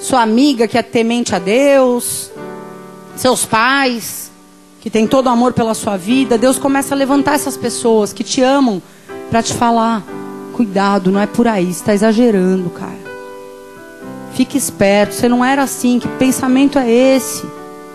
sua 0.00 0.22
amiga 0.22 0.68
que 0.68 0.76
é 0.76 0.82
temente 0.82 1.34
a 1.34 1.38
Deus, 1.38 2.30
seus 3.16 3.44
pais, 3.46 4.30
que 4.80 4.90
tem 4.90 5.06
todo 5.06 5.26
o 5.26 5.30
amor 5.30 5.54
pela 5.54 5.72
sua 5.74 5.96
vida. 5.96 6.36
Deus 6.36 6.58
começa 6.58 6.94
a 6.94 6.98
levantar 6.98 7.34
essas 7.34 7.56
pessoas 7.56 8.12
que 8.12 8.22
te 8.22 8.42
amam 8.42 8.82
para 9.30 9.42
te 9.42 9.54
falar: 9.54 10.02
cuidado, 10.52 11.10
não 11.10 11.20
é 11.20 11.26
por 11.26 11.48
aí, 11.48 11.70
está 11.70 11.94
exagerando, 11.94 12.68
cara. 12.70 13.04
Fique 14.34 14.58
esperto, 14.58 15.14
você 15.14 15.28
não 15.28 15.44
era 15.44 15.62
assim, 15.62 15.98
que 15.98 16.08
pensamento 16.08 16.78
é 16.78 16.90
esse? 16.90 17.46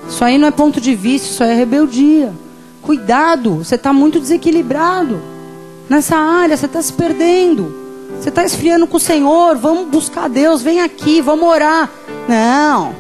Isso 0.08 0.24
aí 0.24 0.38
não 0.38 0.48
é 0.48 0.52
ponto 0.52 0.82
de 0.82 0.96
vista, 0.96 1.28
isso 1.28 1.44
aí 1.44 1.52
é 1.52 1.54
rebeldia. 1.54 2.34
Cuidado, 2.82 3.58
você 3.58 3.76
está 3.76 3.94
muito 3.94 4.20
desequilibrado 4.20 5.20
nessa 5.90 6.16
área, 6.16 6.56
você 6.56 6.68
está 6.68 6.82
se 6.82 6.94
perdendo. 6.94 7.90
Você 8.20 8.30
está 8.30 8.44
esfriando 8.44 8.86
com 8.86 8.98
o 8.98 9.00
Senhor, 9.00 9.58
vamos 9.58 9.88
buscar 9.88 10.30
Deus, 10.30 10.62
vem 10.62 10.82
aqui, 10.82 11.22
vamos 11.22 11.48
orar. 11.48 11.90
Não. 12.28 12.96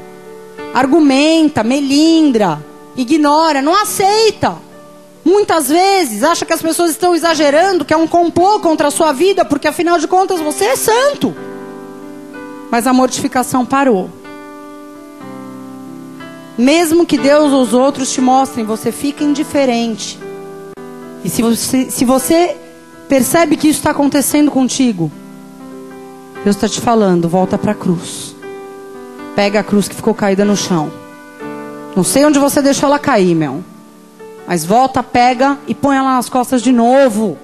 Argumenta, 0.73 1.63
melindra, 1.63 2.63
ignora, 2.95 3.61
não 3.61 3.75
aceita. 3.75 4.55
Muitas 5.23 5.67
vezes 5.67 6.23
acha 6.23 6.45
que 6.45 6.53
as 6.53 6.61
pessoas 6.61 6.91
estão 6.91 7.13
exagerando, 7.13 7.83
que 7.83 7.93
é 7.93 7.97
um 7.97 8.07
complô 8.07 8.59
contra 8.59 8.87
a 8.87 8.91
sua 8.91 9.11
vida, 9.11 9.43
porque 9.43 9.67
afinal 9.67 9.99
de 9.99 10.07
contas 10.07 10.39
você 10.39 10.65
é 10.65 10.75
santo. 10.75 11.35
Mas 12.71 12.87
a 12.87 12.93
mortificação 12.93 13.65
parou. 13.65 14.09
Mesmo 16.57 17.05
que 17.05 17.17
Deus 17.17 17.51
ou 17.51 17.61
os 17.61 17.73
outros 17.73 18.11
te 18.11 18.21
mostrem, 18.21 18.65
você 18.65 18.91
fica 18.91 19.23
indiferente. 19.23 20.19
E 21.23 21.29
se 21.29 21.41
você, 21.41 21.89
se 21.89 22.05
você 22.05 22.55
Percebe 23.09 23.57
que 23.57 23.67
isso 23.67 23.79
está 23.79 23.89
acontecendo 23.89 24.51
contigo. 24.51 25.11
Deus 26.43 26.55
está 26.55 26.69
te 26.69 26.79
falando, 26.79 27.27
volta 27.27 27.57
para 27.57 27.71
a 27.71 27.75
cruz. 27.75 28.35
Pega 29.35 29.61
a 29.61 29.63
cruz 29.63 29.87
que 29.87 29.95
ficou 29.95 30.13
caída 30.13 30.45
no 30.45 30.55
chão. 30.55 30.91
Não 31.95 32.03
sei 32.03 32.23
onde 32.23 32.37
você 32.37 32.61
deixou 32.61 32.87
ela 32.87 32.99
cair, 32.99 33.33
meu. 33.33 33.63
Mas 34.47 34.63
volta, 34.63 35.01
pega 35.01 35.57
e 35.67 35.73
põe 35.73 35.97
ela 35.97 36.15
nas 36.15 36.29
costas 36.29 36.61
de 36.61 36.71
novo. 36.71 37.35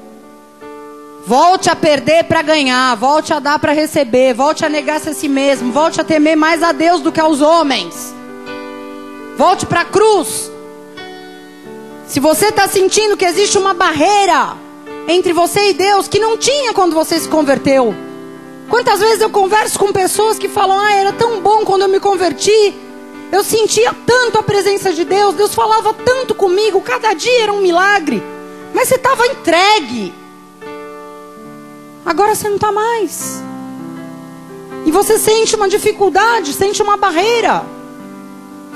Volte 1.25 1.67
a 1.67 1.75
perder 1.75 2.25
para 2.25 2.43
ganhar, 2.43 2.95
volte 2.95 3.33
a 3.33 3.39
dar 3.39 3.57
para 3.57 3.71
receber, 3.71 4.35
volte 4.35 4.63
a 4.63 4.69
negar-se 4.69 5.09
a 5.09 5.13
si 5.15 5.27
mesmo, 5.27 5.71
volte 5.71 5.99
a 5.99 6.03
temer 6.03 6.37
mais 6.37 6.61
a 6.61 6.71
Deus 6.71 7.01
do 7.01 7.11
que 7.11 7.19
aos 7.19 7.41
homens. 7.41 8.13
Volte 9.35 9.65
para 9.65 9.81
a 9.81 9.85
cruz. 9.85 10.51
Se 12.05 12.19
você 12.19 12.49
está 12.49 12.67
sentindo 12.67 13.17
que 13.17 13.25
existe 13.25 13.57
uma 13.57 13.73
barreira, 13.73 14.63
entre 15.07 15.33
você 15.33 15.69
e 15.69 15.73
Deus 15.73 16.07
que 16.07 16.19
não 16.19 16.37
tinha 16.37 16.73
quando 16.73 16.93
você 16.93 17.19
se 17.19 17.27
converteu. 17.27 17.93
Quantas 18.69 18.99
vezes 18.99 19.21
eu 19.21 19.29
converso 19.29 19.77
com 19.77 19.91
pessoas 19.91 20.39
que 20.39 20.49
falam: 20.49 20.79
Ah, 20.79 20.93
era 20.93 21.13
tão 21.13 21.39
bom 21.41 21.63
quando 21.63 21.83
eu 21.83 21.89
me 21.89 21.99
converti. 21.99 22.73
Eu 23.31 23.43
sentia 23.43 23.93
tanto 24.05 24.37
a 24.37 24.43
presença 24.43 24.93
de 24.93 25.03
Deus, 25.03 25.35
Deus 25.35 25.53
falava 25.53 25.93
tanto 25.93 26.33
comigo, 26.33 26.79
cada 26.81 27.13
dia 27.13 27.43
era 27.43 27.53
um 27.53 27.61
milagre. 27.61 28.23
Mas 28.73 28.87
você 28.87 28.95
estava 28.95 29.25
entregue. 29.27 30.13
Agora 32.05 32.35
você 32.35 32.47
não 32.47 32.55
está 32.55 32.71
mais. 32.71 33.41
E 34.85 34.91
você 34.91 35.17
sente 35.17 35.55
uma 35.55 35.67
dificuldade, 35.67 36.53
sente 36.53 36.81
uma 36.81 36.95
barreira. 36.95 37.65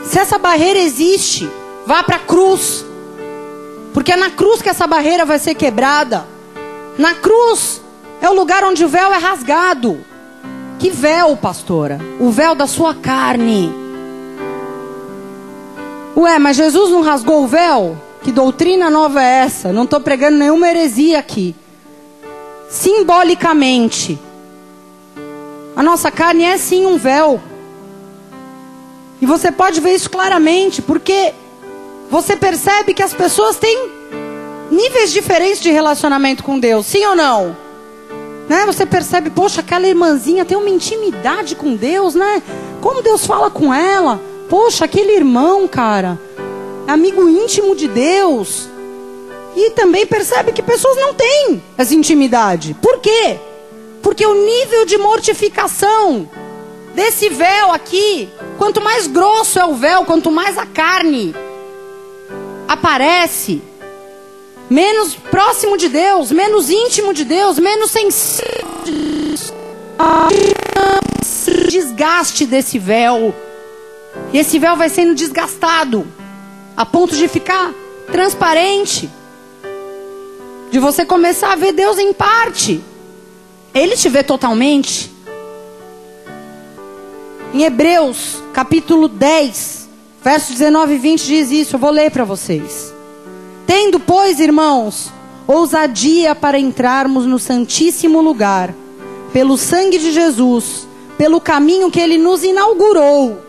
Se 0.04 0.18
essa 0.18 0.40
barreira 0.40 0.80
existe, 0.80 1.50
vá 1.86 2.02
para 2.02 2.16
a 2.16 2.20
cruz. 2.20 2.86
Porque 3.94 4.12
é 4.12 4.16
na 4.16 4.30
cruz 4.30 4.62
que 4.62 4.70
essa 4.70 4.88
barreira 4.88 5.26
vai 5.26 5.40
ser 5.40 5.56
quebrada. 5.56 6.26
Na 6.98 7.14
cruz 7.16 7.82
é 8.22 8.30
o 8.30 8.34
lugar 8.34 8.64
onde 8.64 8.84
o 8.84 8.90
véu 8.90 9.14
é 9.14 9.18
rasgado. 9.18 10.00
Que 10.78 10.90
véu, 10.90 11.36
pastora? 11.36 12.00
O 12.20 12.30
véu 12.30 12.56
da 12.56 12.68
sua 12.68 12.94
carne. 12.94 13.72
Ué, 16.16 16.38
mas 16.38 16.58
Jesus 16.58 16.92
não 16.92 17.02
rasgou 17.02 17.44
o 17.44 17.48
véu? 17.48 17.98
Que 18.24 18.32
doutrina 18.32 18.90
nova 18.90 19.22
é 19.24 19.46
essa? 19.46 19.72
Não 19.72 19.84
estou 19.84 20.02
pregando 20.02 20.38
nenhuma 20.38 20.68
heresia 20.68 21.20
aqui. 21.20 21.56
Simbolicamente, 22.70 24.20
a 25.76 25.82
nossa 25.82 26.12
carne 26.12 26.44
é 26.44 26.58
sim 26.58 26.86
um 26.86 26.98
véu. 26.98 27.42
E 29.22 29.26
você 29.26 29.52
pode 29.52 29.80
ver 29.80 29.96
isso 29.96 30.10
claramente, 30.10 30.82
porque 30.82 31.34
você 32.10 32.36
percebe 32.36 32.94
que 32.94 33.04
as 33.04 33.14
pessoas 33.14 33.58
têm 33.58 33.92
níveis 34.72 35.12
diferentes 35.12 35.60
de 35.60 35.72
relacionamento 35.72 36.44
com 36.44 36.60
Deus, 36.60 36.86
sim 36.86 37.06
ou 37.06 37.16
não? 37.16 37.56
Né? 38.48 38.66
Você 38.66 38.86
percebe, 38.86 39.30
poxa, 39.30 39.62
aquela 39.62 39.88
irmãzinha 39.88 40.44
tem 40.44 40.58
uma 40.58 40.70
intimidade 40.70 41.56
com 41.56 41.76
Deus, 41.76 42.16
né? 42.16 42.42
Como 42.82 43.04
Deus 43.04 43.26
fala 43.26 43.52
com 43.52 43.72
ela? 43.72 44.20
Poxa, 44.50 44.86
aquele 44.86 45.12
irmão, 45.12 45.68
cara, 45.68 46.20
amigo 46.88 47.30
íntimo 47.30 47.76
de 47.76 47.88
Deus. 47.88 48.68
E 49.56 49.72
também 49.72 50.06
percebe 50.06 50.52
que 50.52 50.64
pessoas 50.64 50.98
não 50.98 51.14
têm 51.14 51.62
essa 51.78 51.94
intimidade. 51.94 52.76
Por 52.82 53.00
quê? 53.00 53.38
Porque 54.02 54.26
o 54.26 54.34
nível 54.34 54.86
de 54.86 54.98
mortificação 54.98 56.28
desse 56.96 57.30
véu 57.30 57.72
aqui, 57.72 58.30
quanto 58.58 58.82
mais 58.82 59.06
grosso 59.06 59.60
é 59.60 59.66
o 59.66 59.76
véu, 59.76 60.06
quanto 60.06 60.32
mais 60.32 60.58
a 60.58 60.66
carne 60.66 61.36
aparece, 62.70 63.64
menos 64.70 65.16
próximo 65.16 65.76
de 65.76 65.90
Deus, 65.90 66.32
menos 66.32 66.70
íntimo 66.70 67.16
de 67.16 67.26
Deus, 67.26 67.58
menos 67.58 67.90
sensível. 67.90 68.70
Desgaste 71.68 72.46
desse 72.46 72.78
véu. 72.78 73.34
E 74.32 74.38
esse 74.38 74.60
véu 74.60 74.76
vai 74.76 74.88
sendo 74.88 75.16
desgastado. 75.16 76.06
a 76.78 76.86
ponto 76.86 77.16
de 77.16 77.28
ficar 77.28 77.74
transparente. 78.12 79.10
De 80.72 80.80
você 80.80 81.04
começar 81.04 81.54
a 81.54 81.56
ver 81.56 81.74
Deus 81.74 81.98
em 81.98 82.14
parte. 82.14 82.82
Ele 83.74 83.98
te 83.98 84.08
vê 84.08 84.24
totalmente. 84.24 85.12
Em 87.54 87.64
Hebreus, 87.64 88.42
capítulo 88.54 89.08
10, 89.08 89.79
verso 90.24 90.54
19 90.54 90.94
e 90.94 90.98
20 90.98 91.26
diz 91.26 91.52
isso. 91.52 91.76
Eu 91.76 91.80
vou 91.80 91.92
ler 91.92 92.12
para 92.12 92.24
vocês. 92.24 92.94
Tendo, 93.66 94.00
pois, 94.00 94.40
irmãos, 94.40 95.12
ousadia 95.48 96.34
para 96.34 96.60
entrarmos 96.60 97.26
no 97.26 97.38
Santíssimo 97.40 98.22
Lugar, 98.22 98.74
pelo 99.32 99.58
sangue 99.58 99.98
de 99.98 100.12
Jesus, 100.12 100.88
pelo 101.18 101.40
caminho 101.40 101.92
que 101.92 102.00
ele 102.00 102.18
nos 102.18 102.44
inaugurou, 102.44 103.40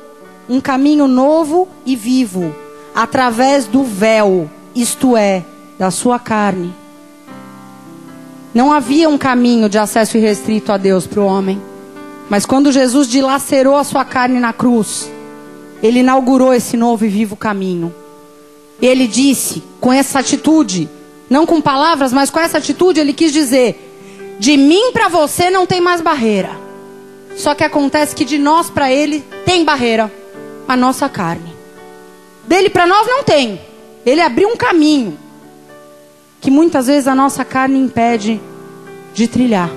um 0.49 0.61
caminho 0.61 1.07
novo 1.07 1.69
e 1.87 1.95
vivo, 1.97 2.55
através 2.95 3.67
do 3.67 3.83
véu, 3.83 4.51
isto 4.75 5.17
é, 5.17 5.45
da 5.79 5.91
sua 5.91 6.19
carne. 6.19 6.75
Não 8.53 8.73
havia 8.73 9.09
um 9.09 9.17
caminho 9.17 9.69
de 9.69 9.79
acesso 9.79 10.17
irrestrito 10.17 10.73
a 10.73 10.77
Deus 10.77 11.07
para 11.07 11.21
o 11.21 11.27
homem. 11.27 11.63
Mas 12.29 12.45
quando 12.45 12.73
Jesus 12.73 13.09
dilacerou 13.09 13.77
a 13.77 13.85
sua 13.85 14.05
carne 14.05 14.41
na 14.41 14.53
cruz, 14.53 15.11
ele 15.83 16.01
inaugurou 16.01 16.53
esse 16.53 16.77
novo 16.77 17.05
e 17.05 17.09
vivo 17.09 17.37
caminho. 17.37 17.95
Ele 18.81 19.07
disse, 19.07 19.63
com 19.81 19.93
essa 19.93 20.19
atitude, 20.19 20.89
não 21.29 21.47
com 21.47 21.61
palavras, 21.61 22.13
mas 22.13 22.31
com 22.31 22.41
essa 22.41 22.59
atitude, 22.59 23.01
ele 23.01 23.13
quis 23.13 23.33
dizer: 23.33 24.37
de 24.39 24.57
mim 24.57 24.91
para 24.93 25.09
você 25.09 25.51
não 25.51 25.67
tem 25.67 25.81
mais 25.81 26.01
barreira. 26.01 26.51
Só 27.37 27.55
que 27.55 27.63
acontece 27.63 28.15
que 28.15 28.25
de 28.25 28.39
nós 28.39 28.69
para 28.69 28.93
ele 28.93 29.25
tem 29.45 29.65
barreira, 29.65 30.13
a 30.67 30.77
nossa 30.77 31.09
carne. 31.09 31.55
Dele 32.47 32.69
para 32.69 32.87
nós 32.87 33.07
não 33.07 33.23
tem. 33.23 33.61
Ele 34.05 34.21
abriu 34.21 34.49
um 34.49 34.57
caminho 34.57 35.17
que 36.41 36.51
muitas 36.51 36.87
vezes 36.87 37.07
a 37.07 37.15
nossa 37.15 37.45
carne 37.45 37.79
impede 37.79 38.41
de 39.15 39.29
trilhar. 39.29 39.71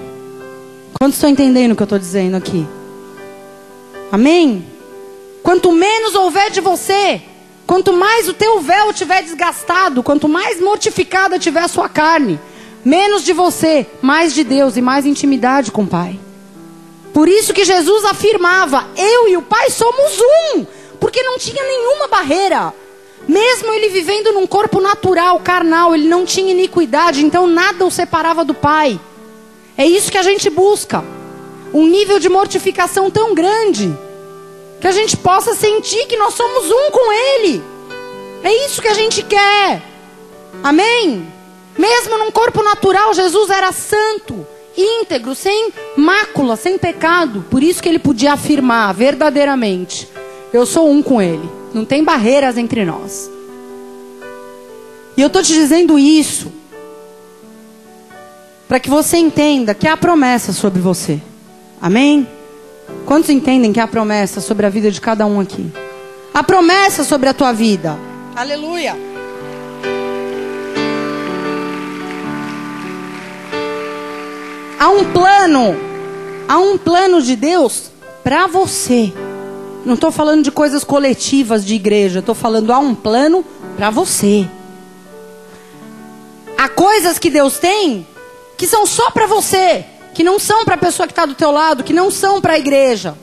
Quantos 0.93 1.17
estão 1.17 1.29
entendendo 1.29 1.73
o 1.73 1.75
que 1.75 1.83
eu 1.83 1.85
estou 1.85 1.99
dizendo 1.99 2.35
aqui? 2.35 2.65
Amém? 4.11 4.65
Quanto 5.43 5.73
menos 5.73 6.15
houver 6.15 6.49
de 6.49 6.61
você, 6.61 7.21
quanto 7.67 7.91
mais 7.91 8.29
o 8.29 8.33
teu 8.33 8.61
véu 8.61 8.93
tiver 8.93 9.21
desgastado, 9.21 10.01
quanto 10.01 10.29
mais 10.29 10.61
mortificada 10.61 11.37
tiver 11.37 11.59
a 11.59 11.67
sua 11.67 11.89
carne, 11.89 12.39
menos 12.83 13.23
de 13.23 13.33
você, 13.33 13.85
mais 14.01 14.33
de 14.33 14.45
Deus 14.45 14.77
e 14.77 14.81
mais 14.81 15.05
intimidade 15.05 15.69
com 15.69 15.83
o 15.83 15.87
Pai. 15.87 16.17
Por 17.13 17.27
isso 17.27 17.53
que 17.53 17.65
Jesus 17.65 18.05
afirmava: 18.05 18.87
Eu 18.95 19.27
e 19.27 19.35
o 19.35 19.41
Pai 19.41 19.69
somos 19.69 20.17
um, 20.55 20.65
porque 20.97 21.21
não 21.21 21.37
tinha 21.37 21.61
nenhuma 21.61 22.07
barreira. 22.07 22.73
Mesmo 23.27 23.73
ele 23.73 23.89
vivendo 23.89 24.31
num 24.31 24.47
corpo 24.47 24.79
natural, 24.79 25.39
carnal, 25.41 25.93
ele 25.93 26.07
não 26.07 26.25
tinha 26.25 26.51
iniquidade, 26.51 27.23
então 27.23 27.47
nada 27.47 27.85
o 27.85 27.91
separava 27.91 28.45
do 28.45 28.53
Pai. 28.53 28.99
É 29.77 29.85
isso 29.85 30.11
que 30.11 30.17
a 30.17 30.23
gente 30.23 30.49
busca. 30.49 31.03
Um 31.73 31.85
nível 31.85 32.17
de 32.17 32.29
mortificação 32.29 33.11
tão 33.11 33.33
grande 33.33 33.93
que 34.83 34.87
a 34.87 34.91
gente 34.91 35.15
possa 35.15 35.55
sentir 35.55 36.07
que 36.07 36.17
nós 36.17 36.33
somos 36.33 36.69
um 36.69 36.91
com 36.91 37.13
Ele. 37.13 37.63
É 38.43 38.65
isso 38.65 38.81
que 38.81 38.87
a 38.89 38.93
gente 38.93 39.23
quer. 39.23 39.81
Amém? 40.61 41.25
Mesmo 41.77 42.17
num 42.17 42.29
corpo 42.29 42.61
natural, 42.61 43.13
Jesus 43.13 43.49
era 43.49 43.71
santo, 43.71 44.45
íntegro, 44.77 45.33
sem 45.35 45.71
mácula, 45.95 46.57
sem 46.57 46.77
pecado. 46.77 47.45
Por 47.49 47.63
isso 47.63 47.81
que 47.81 47.87
ele 47.87 47.97
podia 47.97 48.33
afirmar 48.33 48.93
verdadeiramente: 48.93 50.09
Eu 50.51 50.65
sou 50.65 50.91
um 50.91 51.01
com 51.01 51.21
Ele. 51.21 51.49
Não 51.73 51.85
tem 51.85 52.03
barreiras 52.03 52.57
entre 52.57 52.83
nós. 52.83 53.31
E 55.15 55.21
eu 55.21 55.27
estou 55.27 55.41
te 55.41 55.53
dizendo 55.53 55.97
isso 55.97 56.51
para 58.67 58.81
que 58.81 58.89
você 58.89 59.15
entenda 59.15 59.73
que 59.73 59.87
há 59.87 59.95
promessa 59.95 60.51
sobre 60.51 60.81
você. 60.81 61.21
Amém? 61.81 62.27
Quantos 63.05 63.29
entendem 63.29 63.73
que 63.73 63.79
há 63.79 63.87
promessa 63.87 64.41
sobre 64.41 64.65
a 64.65 64.69
vida 64.69 64.89
de 64.89 64.99
cada 64.99 65.25
um 65.25 65.39
aqui? 65.39 65.71
Há 66.33 66.43
promessa 66.43 67.03
sobre 67.03 67.29
a 67.29 67.33
tua 67.33 67.51
vida. 67.53 67.97
Aleluia. 68.35 68.95
Há 74.79 74.89
um 74.89 75.05
plano, 75.11 75.75
há 76.47 76.57
um 76.57 76.77
plano 76.77 77.21
de 77.21 77.35
Deus 77.35 77.91
para 78.23 78.47
você. 78.47 79.13
Não 79.85 79.93
estou 79.93 80.11
falando 80.11 80.43
de 80.43 80.51
coisas 80.51 80.83
coletivas 80.83 81.65
de 81.65 81.75
igreja, 81.75 82.19
estou 82.19 82.35
falando 82.35 82.73
há 82.73 82.79
um 82.79 82.95
plano 82.95 83.45
para 83.77 83.89
você. 83.89 84.47
Há 86.57 86.69
coisas 86.69 87.19
que 87.19 87.29
Deus 87.29 87.59
tem 87.59 88.07
que 88.57 88.67
são 88.67 88.85
só 88.85 89.11
para 89.11 89.25
você, 89.25 89.85
que 90.13 90.23
não 90.23 90.37
são 90.37 90.63
para 90.63 90.75
a 90.75 90.77
pessoa 90.77 91.07
que 91.07 91.11
está 91.11 91.25
do 91.25 91.35
teu 91.35 91.51
lado, 91.51 91.83
que 91.83 91.93
não 91.93 92.11
são 92.11 92.39
para 92.39 92.53
a 92.53 92.59
igreja. 92.59 93.17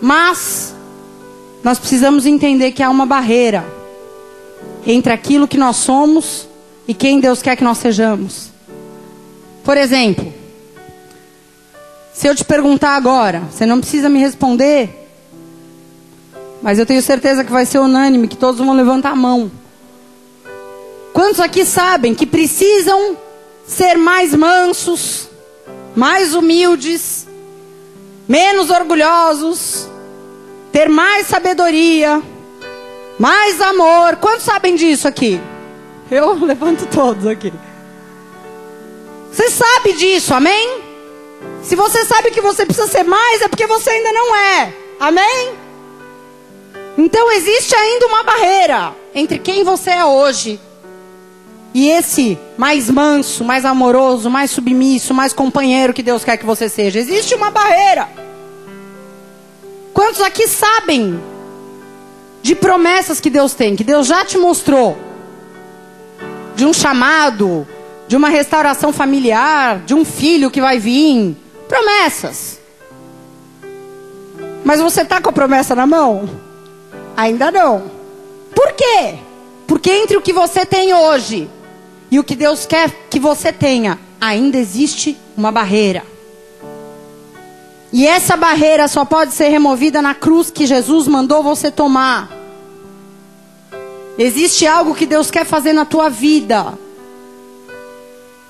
Mas 0.00 0.74
nós 1.62 1.78
precisamos 1.78 2.26
entender 2.26 2.72
que 2.72 2.82
há 2.82 2.90
uma 2.90 3.06
barreira 3.06 3.64
entre 4.86 5.12
aquilo 5.12 5.48
que 5.48 5.58
nós 5.58 5.76
somos 5.76 6.48
e 6.86 6.94
quem 6.94 7.20
Deus 7.20 7.42
quer 7.42 7.56
que 7.56 7.64
nós 7.64 7.78
sejamos. 7.78 8.50
Por 9.62 9.76
exemplo, 9.76 10.32
se 12.12 12.26
eu 12.26 12.34
te 12.34 12.44
perguntar 12.44 12.96
agora, 12.96 13.42
você 13.50 13.64
não 13.64 13.80
precisa 13.80 14.08
me 14.08 14.18
responder, 14.18 15.08
mas 16.62 16.78
eu 16.78 16.86
tenho 16.86 17.00
certeza 17.00 17.44
que 17.44 17.52
vai 17.52 17.64
ser 17.64 17.78
unânime, 17.78 18.28
que 18.28 18.36
todos 18.36 18.60
vão 18.60 18.74
levantar 18.74 19.12
a 19.12 19.16
mão. 19.16 19.50
Quantos 21.12 21.40
aqui 21.40 21.64
sabem 21.64 22.14
que 22.14 22.26
precisam 22.26 23.16
ser 23.70 23.96
mais 23.96 24.34
mansos, 24.34 25.28
mais 25.94 26.34
humildes, 26.34 27.24
menos 28.28 28.68
orgulhosos, 28.68 29.88
ter 30.72 30.88
mais 30.88 31.28
sabedoria, 31.28 32.20
mais 33.16 33.60
amor? 33.60 34.16
Quantos 34.16 34.42
sabem 34.42 34.74
disso 34.74 35.06
aqui? 35.06 35.40
Eu 36.10 36.34
levanto 36.44 36.84
todos 36.86 37.28
aqui. 37.28 37.52
Você 39.32 39.48
sabe 39.48 39.92
disso, 39.92 40.34
amém? 40.34 40.82
Se 41.62 41.76
você 41.76 42.04
sabe 42.04 42.32
que 42.32 42.40
você 42.40 42.66
precisa 42.66 42.88
ser 42.88 43.04
mais, 43.04 43.40
é 43.40 43.46
porque 43.46 43.68
você 43.68 43.88
ainda 43.90 44.12
não 44.12 44.34
é. 44.36 44.74
Amém? 44.98 45.54
Então 46.98 47.30
existe 47.30 47.72
ainda 47.76 48.06
uma 48.08 48.24
barreira 48.24 48.92
entre 49.14 49.38
quem 49.38 49.62
você 49.62 49.90
é 49.90 50.04
hoje 50.04 50.60
e 51.72 51.88
esse 51.88 52.38
mais 52.58 52.90
manso, 52.90 53.44
mais 53.44 53.64
amoroso, 53.64 54.28
mais 54.28 54.50
submisso, 54.50 55.14
mais 55.14 55.32
companheiro 55.32 55.94
que 55.94 56.02
Deus 56.02 56.24
quer 56.24 56.36
que 56.36 56.44
você 56.44 56.68
seja. 56.68 56.98
Existe 56.98 57.34
uma 57.34 57.50
barreira. 57.50 58.08
Quantos 59.94 60.20
aqui 60.20 60.48
sabem 60.48 61.20
de 62.42 62.54
promessas 62.54 63.20
que 63.20 63.30
Deus 63.30 63.54
tem, 63.54 63.76
que 63.76 63.84
Deus 63.84 64.06
já 64.06 64.24
te 64.24 64.36
mostrou? 64.36 64.98
De 66.56 66.66
um 66.66 66.72
chamado, 66.72 67.66
de 68.08 68.16
uma 68.16 68.28
restauração 68.28 68.92
familiar, 68.92 69.78
de 69.86 69.94
um 69.94 70.04
filho 70.04 70.50
que 70.50 70.60
vai 70.60 70.78
vir 70.78 71.36
promessas. 71.68 72.58
Mas 74.64 74.80
você 74.80 75.02
está 75.02 75.20
com 75.20 75.30
a 75.30 75.32
promessa 75.32 75.74
na 75.76 75.86
mão? 75.86 76.28
Ainda 77.16 77.50
não. 77.52 77.90
Por 78.54 78.72
quê? 78.72 79.14
Porque 79.66 79.90
entre 79.90 80.16
o 80.16 80.20
que 80.20 80.32
você 80.32 80.66
tem 80.66 80.92
hoje 80.92 81.48
e 82.10 82.18
o 82.18 82.24
que 82.24 82.34
Deus 82.34 82.66
quer 82.66 82.90
que 83.08 83.20
você 83.20 83.52
tenha, 83.52 83.98
ainda 84.20 84.58
existe 84.58 85.16
uma 85.36 85.52
barreira. 85.52 86.04
E 87.92 88.06
essa 88.06 88.36
barreira 88.36 88.86
só 88.88 89.04
pode 89.04 89.32
ser 89.32 89.48
removida 89.48 90.00
na 90.00 90.14
cruz 90.14 90.50
que 90.50 90.66
Jesus 90.66 91.08
mandou 91.08 91.42
você 91.42 91.70
tomar. 91.70 92.30
Existe 94.18 94.66
algo 94.66 94.94
que 94.94 95.06
Deus 95.06 95.30
quer 95.30 95.44
fazer 95.44 95.72
na 95.72 95.84
tua 95.84 96.08
vida 96.08 96.78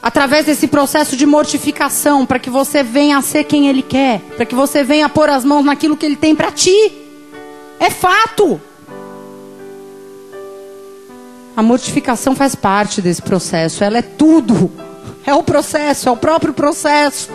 através 0.02 0.46
desse 0.46 0.66
processo 0.66 1.16
de 1.16 1.26
mortificação, 1.26 2.24
para 2.24 2.38
que 2.38 2.48
você 2.48 2.82
venha 2.82 3.18
a 3.18 3.22
ser 3.22 3.44
quem 3.44 3.68
Ele 3.68 3.82
quer, 3.82 4.20
para 4.36 4.46
que 4.46 4.54
você 4.54 4.82
venha 4.82 5.06
a 5.06 5.10
pôr 5.10 5.28
as 5.28 5.44
mãos 5.44 5.64
naquilo 5.64 5.96
que 5.96 6.06
Ele 6.06 6.16
tem 6.16 6.34
para 6.34 6.50
ti. 6.50 6.92
É 7.78 7.90
fato. 7.90 8.60
A 11.60 11.62
mortificação 11.62 12.34
faz 12.34 12.54
parte 12.54 13.02
desse 13.02 13.20
processo, 13.20 13.84
ela 13.84 13.98
é 13.98 14.02
tudo. 14.02 14.72
É 15.26 15.34
o 15.34 15.42
processo, 15.42 16.08
é 16.08 16.10
o 16.10 16.16
próprio 16.16 16.54
processo. 16.54 17.28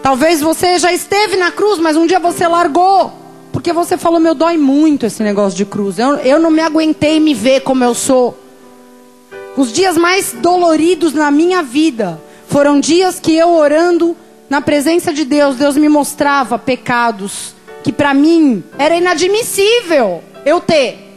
Talvez 0.00 0.40
você 0.40 0.78
já 0.78 0.92
esteve 0.92 1.36
na 1.36 1.50
cruz, 1.50 1.80
mas 1.80 1.96
um 1.96 2.06
dia 2.06 2.20
você 2.20 2.46
largou. 2.46 3.12
Porque 3.52 3.72
você 3.72 3.98
falou, 3.98 4.20
meu, 4.20 4.36
dói 4.36 4.56
muito 4.56 5.04
esse 5.04 5.20
negócio 5.20 5.56
de 5.56 5.64
cruz. 5.64 5.98
Eu, 5.98 6.10
eu 6.18 6.38
não 6.38 6.48
me 6.48 6.60
aguentei 6.60 7.18
me 7.18 7.34
ver 7.34 7.62
como 7.62 7.82
eu 7.82 7.92
sou. 7.92 8.38
Os 9.56 9.72
dias 9.72 9.96
mais 9.96 10.32
doloridos 10.34 11.12
na 11.12 11.32
minha 11.32 11.64
vida 11.64 12.20
foram 12.46 12.78
dias 12.78 13.18
que 13.18 13.34
eu 13.34 13.50
orando 13.52 14.16
na 14.48 14.60
presença 14.60 15.12
de 15.12 15.24
Deus, 15.24 15.56
Deus 15.56 15.76
me 15.76 15.88
mostrava 15.88 16.56
pecados 16.56 17.52
que 17.82 17.90
para 17.90 18.14
mim 18.14 18.62
era 18.78 18.94
inadmissível. 18.94 20.22
eu 20.46 20.60
ter. 20.60 21.09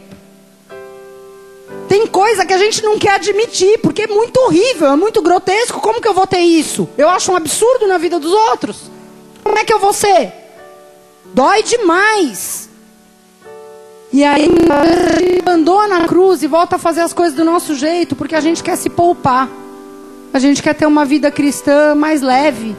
Tem 1.88 2.06
coisa 2.06 2.46
que 2.46 2.52
a 2.52 2.58
gente 2.58 2.82
não 2.82 2.98
quer 2.98 3.14
admitir, 3.14 3.78
porque 3.78 4.02
é 4.02 4.06
muito 4.06 4.36
horrível, 4.38 4.88
é 4.88 4.96
muito 4.96 5.20
grotesco. 5.20 5.80
Como 5.80 6.00
que 6.00 6.08
eu 6.08 6.14
vou 6.14 6.26
ter 6.26 6.40
isso? 6.40 6.88
Eu 6.96 7.08
acho 7.08 7.30
um 7.32 7.36
absurdo 7.36 7.86
na 7.86 7.98
vida 7.98 8.18
dos 8.18 8.32
outros. 8.32 8.90
Como 9.42 9.58
é 9.58 9.64
que 9.64 9.72
eu 9.72 9.78
vou 9.78 9.92
ser? 9.92 10.32
Dói 11.26 11.62
demais. 11.62 12.68
E 14.12 14.22
aí 14.22 14.48
a 14.70 15.18
gente 15.18 15.40
abandona 15.40 15.98
a 15.98 16.06
cruz 16.06 16.42
e 16.42 16.46
volta 16.46 16.76
a 16.76 16.78
fazer 16.78 17.00
as 17.00 17.12
coisas 17.12 17.34
do 17.34 17.44
nosso 17.44 17.74
jeito, 17.74 18.14
porque 18.14 18.34
a 18.34 18.40
gente 18.40 18.62
quer 18.62 18.76
se 18.76 18.88
poupar. 18.88 19.48
A 20.32 20.38
gente 20.38 20.62
quer 20.62 20.74
ter 20.74 20.86
uma 20.86 21.04
vida 21.04 21.30
cristã 21.30 21.94
mais 21.94 22.22
leve. 22.22 22.74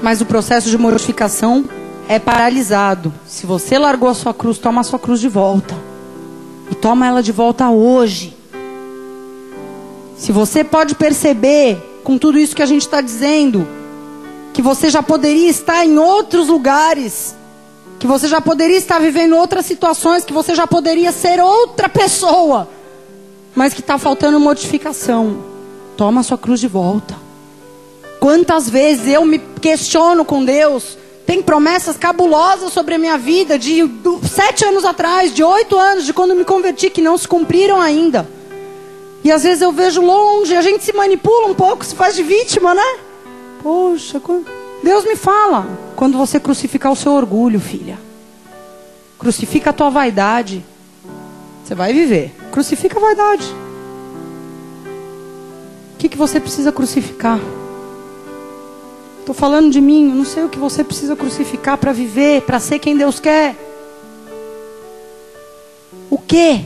Mas 0.00 0.20
o 0.20 0.26
processo 0.26 0.70
de 0.70 0.78
mortificação 0.78 1.64
é 2.08 2.18
paralisado. 2.18 3.12
Se 3.26 3.46
você 3.46 3.78
largou 3.78 4.08
a 4.08 4.14
sua 4.14 4.32
cruz, 4.32 4.58
toma 4.58 4.80
a 4.80 4.84
sua 4.84 4.98
cruz 4.98 5.20
de 5.20 5.28
volta. 5.28 5.87
E 6.70 6.74
toma 6.74 7.06
ela 7.06 7.22
de 7.22 7.32
volta 7.32 7.70
hoje. 7.70 8.36
Se 10.16 10.32
você 10.32 10.64
pode 10.64 10.94
perceber, 10.94 12.00
com 12.02 12.18
tudo 12.18 12.38
isso 12.38 12.56
que 12.56 12.62
a 12.62 12.66
gente 12.66 12.82
está 12.82 13.00
dizendo, 13.00 13.66
que 14.52 14.62
você 14.62 14.90
já 14.90 15.02
poderia 15.02 15.48
estar 15.48 15.84
em 15.84 15.98
outros 15.98 16.48
lugares, 16.48 17.36
que 17.98 18.06
você 18.06 18.26
já 18.26 18.40
poderia 18.40 18.76
estar 18.76 18.98
vivendo 18.98 19.36
outras 19.36 19.66
situações, 19.66 20.24
que 20.24 20.32
você 20.32 20.54
já 20.54 20.66
poderia 20.66 21.12
ser 21.12 21.40
outra 21.40 21.88
pessoa, 21.88 22.68
mas 23.54 23.74
que 23.74 23.80
está 23.80 23.98
faltando 23.98 24.40
modificação. 24.40 25.38
Toma 25.96 26.20
a 26.20 26.24
sua 26.24 26.38
cruz 26.38 26.60
de 26.60 26.68
volta. 26.68 27.14
Quantas 28.20 28.68
vezes 28.68 29.06
eu 29.06 29.24
me 29.24 29.38
questiono 29.38 30.24
com 30.24 30.44
Deus 30.44 30.96
tem 31.28 31.42
promessas 31.42 31.98
cabulosas 31.98 32.72
sobre 32.72 32.94
a 32.94 32.98
minha 32.98 33.18
vida 33.18 33.58
de 33.58 33.82
sete 34.26 34.64
anos 34.64 34.82
atrás, 34.82 35.34
de 35.34 35.44
oito 35.44 35.76
anos, 35.76 36.06
de 36.06 36.14
quando 36.14 36.34
me 36.34 36.42
converti, 36.42 36.88
que 36.88 37.02
não 37.02 37.18
se 37.18 37.28
cumpriram 37.28 37.78
ainda. 37.78 38.26
E 39.22 39.30
às 39.30 39.42
vezes 39.42 39.60
eu 39.60 39.70
vejo 39.70 40.00
longe, 40.00 40.56
a 40.56 40.62
gente 40.62 40.82
se 40.82 40.90
manipula 40.94 41.48
um 41.48 41.54
pouco, 41.54 41.84
se 41.84 41.94
faz 41.94 42.16
de 42.16 42.22
vítima, 42.22 42.74
né? 42.74 42.96
Poxa, 43.62 44.22
Deus 44.82 45.04
me 45.04 45.16
fala. 45.16 45.66
Quando 45.94 46.16
você 46.16 46.40
crucificar 46.40 46.90
o 46.90 46.96
seu 46.96 47.12
orgulho, 47.12 47.60
filha. 47.60 47.98
Crucifica 49.18 49.68
a 49.68 49.74
tua 49.74 49.90
vaidade. 49.90 50.64
Você 51.62 51.74
vai 51.74 51.92
viver. 51.92 52.34
Crucifica 52.50 52.96
a 52.96 53.02
vaidade. 53.02 53.54
O 55.94 55.98
que, 55.98 56.08
que 56.08 56.16
você 56.16 56.40
precisa 56.40 56.72
crucificar? 56.72 57.38
Estou 59.28 59.38
falando 59.38 59.70
de 59.70 59.78
mim, 59.78 60.08
eu 60.08 60.14
não 60.14 60.24
sei 60.24 60.44
o 60.44 60.48
que 60.48 60.58
você 60.58 60.82
precisa 60.82 61.14
crucificar 61.14 61.76
para 61.76 61.92
viver, 61.92 62.40
para 62.40 62.58
ser 62.58 62.78
quem 62.78 62.96
Deus 62.96 63.20
quer. 63.20 63.54
O 66.08 66.16
quê? 66.16 66.64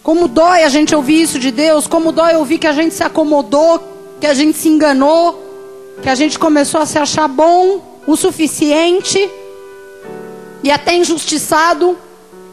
Como 0.00 0.28
dói 0.28 0.62
a 0.62 0.68
gente 0.68 0.94
ouvir 0.94 1.22
isso 1.22 1.40
de 1.40 1.50
Deus, 1.50 1.88
como 1.88 2.12
dói 2.12 2.36
ouvir 2.36 2.58
que 2.58 2.68
a 2.68 2.72
gente 2.72 2.94
se 2.94 3.02
acomodou, 3.02 3.82
que 4.20 4.28
a 4.28 4.32
gente 4.32 4.56
se 4.56 4.68
enganou, 4.68 5.42
que 6.00 6.08
a 6.08 6.14
gente 6.14 6.38
começou 6.38 6.80
a 6.80 6.86
se 6.86 7.00
achar 7.00 7.26
bom 7.26 7.82
o 8.06 8.14
suficiente 8.14 9.28
e 10.62 10.70
até 10.70 10.96
injustiçado 10.96 11.98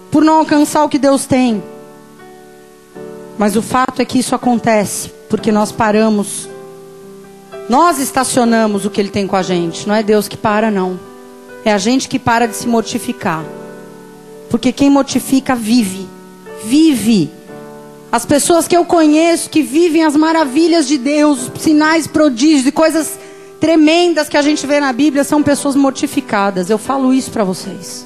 por 0.09 0.23
não 0.23 0.39
alcançar 0.39 0.83
o 0.83 0.89
que 0.89 0.97
Deus 0.97 1.27
tem. 1.27 1.63
Mas 3.37 3.55
o 3.55 3.61
fato 3.61 4.01
é 4.01 4.05
que 4.05 4.17
isso 4.17 4.33
acontece 4.33 5.09
porque 5.29 5.51
nós 5.51 5.71
paramos 5.71 6.49
nós 7.69 7.99
estacionamos 7.99 8.85
o 8.85 8.89
que 8.89 8.99
ele 8.99 9.09
tem 9.09 9.25
com 9.25 9.35
a 9.35 9.41
gente. 9.41 9.87
Não 9.87 9.95
é 9.95 10.03
Deus 10.03 10.27
que 10.27 10.37
para, 10.37 10.69
não. 10.69 10.99
É 11.63 11.71
a 11.71 11.77
gente 11.77 12.09
que 12.09 12.19
para 12.19 12.47
de 12.47 12.55
se 12.55 12.67
mortificar. 12.67 13.43
Porque 14.49 14.71
quem 14.71 14.89
mortifica 14.89 15.55
vive. 15.55 16.07
Vive. 16.65 17.31
As 18.11 18.25
pessoas 18.25 18.67
que 18.67 18.75
eu 18.75 18.85
conheço 18.85 19.49
que 19.49 19.63
vivem 19.63 20.03
as 20.03 20.15
maravilhas 20.15 20.87
de 20.87 20.97
Deus, 20.97 21.51
sinais, 21.57 22.05
prodígios 22.05 22.67
e 22.67 22.71
coisas 22.71 23.17
tremendas 23.59 24.27
que 24.27 24.37
a 24.37 24.41
gente 24.41 24.67
vê 24.67 24.79
na 24.79 24.91
Bíblia 24.91 25.23
são 25.23 25.41
pessoas 25.41 25.75
mortificadas. 25.75 26.69
Eu 26.69 26.77
falo 26.77 27.13
isso 27.13 27.31
para 27.31 27.43
vocês. 27.43 28.05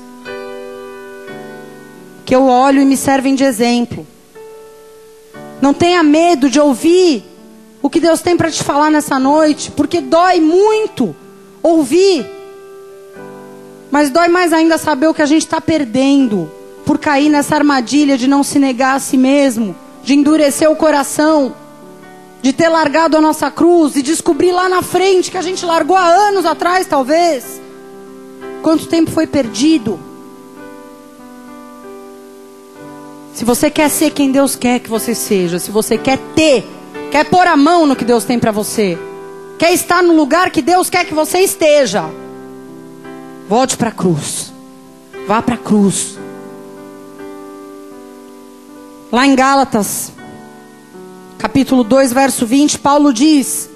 Que 2.24 2.36
eu 2.36 2.46
olho 2.46 2.82
e 2.82 2.86
me 2.86 2.96
servem 2.96 3.34
de 3.34 3.44
exemplo. 3.44 4.06
Não 5.62 5.74
tenha 5.74 6.04
medo 6.04 6.50
de 6.50 6.60
ouvir 6.60 7.26
o 7.82 7.90
que 7.90 8.00
Deus 8.00 8.22
tem 8.22 8.36
para 8.36 8.52
te 8.52 8.64
falar 8.64 8.90
nessa 8.90 9.20
noite, 9.20 9.72
porque 9.72 10.02
dói 10.02 10.40
muito 10.40 11.16
ouvir, 11.62 12.26
mas 13.92 14.10
dói 14.10 14.28
mais 14.28 14.52
ainda 14.52 14.78
saber 14.78 15.08
o 15.08 15.14
que 15.14 15.22
a 15.22 15.26
gente 15.26 15.44
está 15.44 15.62
perdendo 15.62 16.52
por 16.86 16.98
cair 16.98 17.30
nessa 17.30 17.56
armadilha 17.56 18.18
de 18.18 18.28
não 18.28 18.44
se 18.44 18.60
negar 18.60 18.96
a 18.96 19.00
si 19.00 19.18
mesmo, 19.18 19.76
de 20.04 20.14
endurecer 20.16 20.70
o 20.72 20.76
coração, 20.76 21.54
de 22.42 22.54
ter 22.54 22.70
largado 22.70 23.18
a 23.18 23.22
nossa 23.22 23.52
cruz 23.52 23.96
e 23.96 24.02
descobrir 24.02 24.52
lá 24.52 24.70
na 24.70 24.82
frente 24.82 25.30
que 25.30 25.38
a 25.38 25.42
gente 25.42 25.66
largou 25.66 25.98
há 25.98 26.08
anos 26.08 26.46
atrás, 26.46 26.88
talvez. 26.88 27.62
Quanto 28.62 28.88
tempo 28.88 29.12
foi 29.12 29.28
perdido? 29.28 30.00
Se 33.34 33.46
você 33.46 33.70
quer 33.70 33.90
ser 33.90 34.12
quem 34.12 34.32
Deus 34.32 34.56
quer 34.56 34.80
que 34.80 34.90
você 34.90 35.14
seja, 35.14 35.60
se 35.60 35.70
você 35.70 35.98
quer 35.98 36.18
ter 36.36 36.66
Quer 37.12 37.26
pôr 37.30 37.48
a 37.48 37.56
mão 37.56 37.86
no 37.86 37.96
que 37.96 38.04
Deus 38.04 38.24
tem 38.24 38.38
para 38.38 38.52
você? 38.52 38.98
Quer 39.58 39.74
estar 39.74 40.04
no 40.04 40.14
lugar 40.14 40.52
que 40.52 40.62
Deus 40.62 40.90
quer 40.90 41.06
que 41.06 41.14
você 41.14 41.40
esteja? 41.40 42.04
Volte 43.48 43.78
para 43.78 43.90
a 43.90 43.94
cruz. 43.94 44.52
Vá 45.28 45.42
para 45.42 45.56
a 45.56 45.58
cruz. 45.58 46.18
Lá 49.12 49.26
em 49.26 49.36
Gálatas, 49.36 50.12
capítulo 51.38 51.84
2, 51.84 52.12
verso 52.12 52.46
20, 52.46 52.80
Paulo 52.80 53.14
diz: 53.14 53.70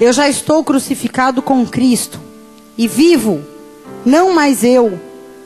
Eu 0.00 0.12
já 0.12 0.28
estou 0.28 0.64
crucificado 0.64 1.40
com 1.40 1.64
Cristo 1.64 2.20
e 2.76 2.88
vivo, 2.88 3.42
não 4.04 4.34
mais 4.34 4.64
eu, 4.64 5.00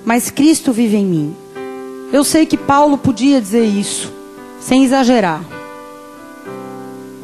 mas 0.04 0.30
Cristo 0.30 0.72
vive 0.72 0.96
em 0.96 1.06
mim. 1.06 1.36
Eu 2.12 2.24
sei 2.24 2.46
que 2.46 2.56
Paulo 2.56 2.96
podia 2.96 3.40
dizer 3.40 3.64
isso, 3.64 4.10
sem 4.58 4.84
exagerar. 4.84 5.59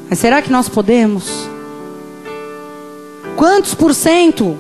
Mas 0.09 0.19
será 0.19 0.41
que 0.41 0.51
nós 0.51 0.69
podemos? 0.69 1.49
Quantos 3.37 3.75
por 3.75 3.95
cento 3.95 4.57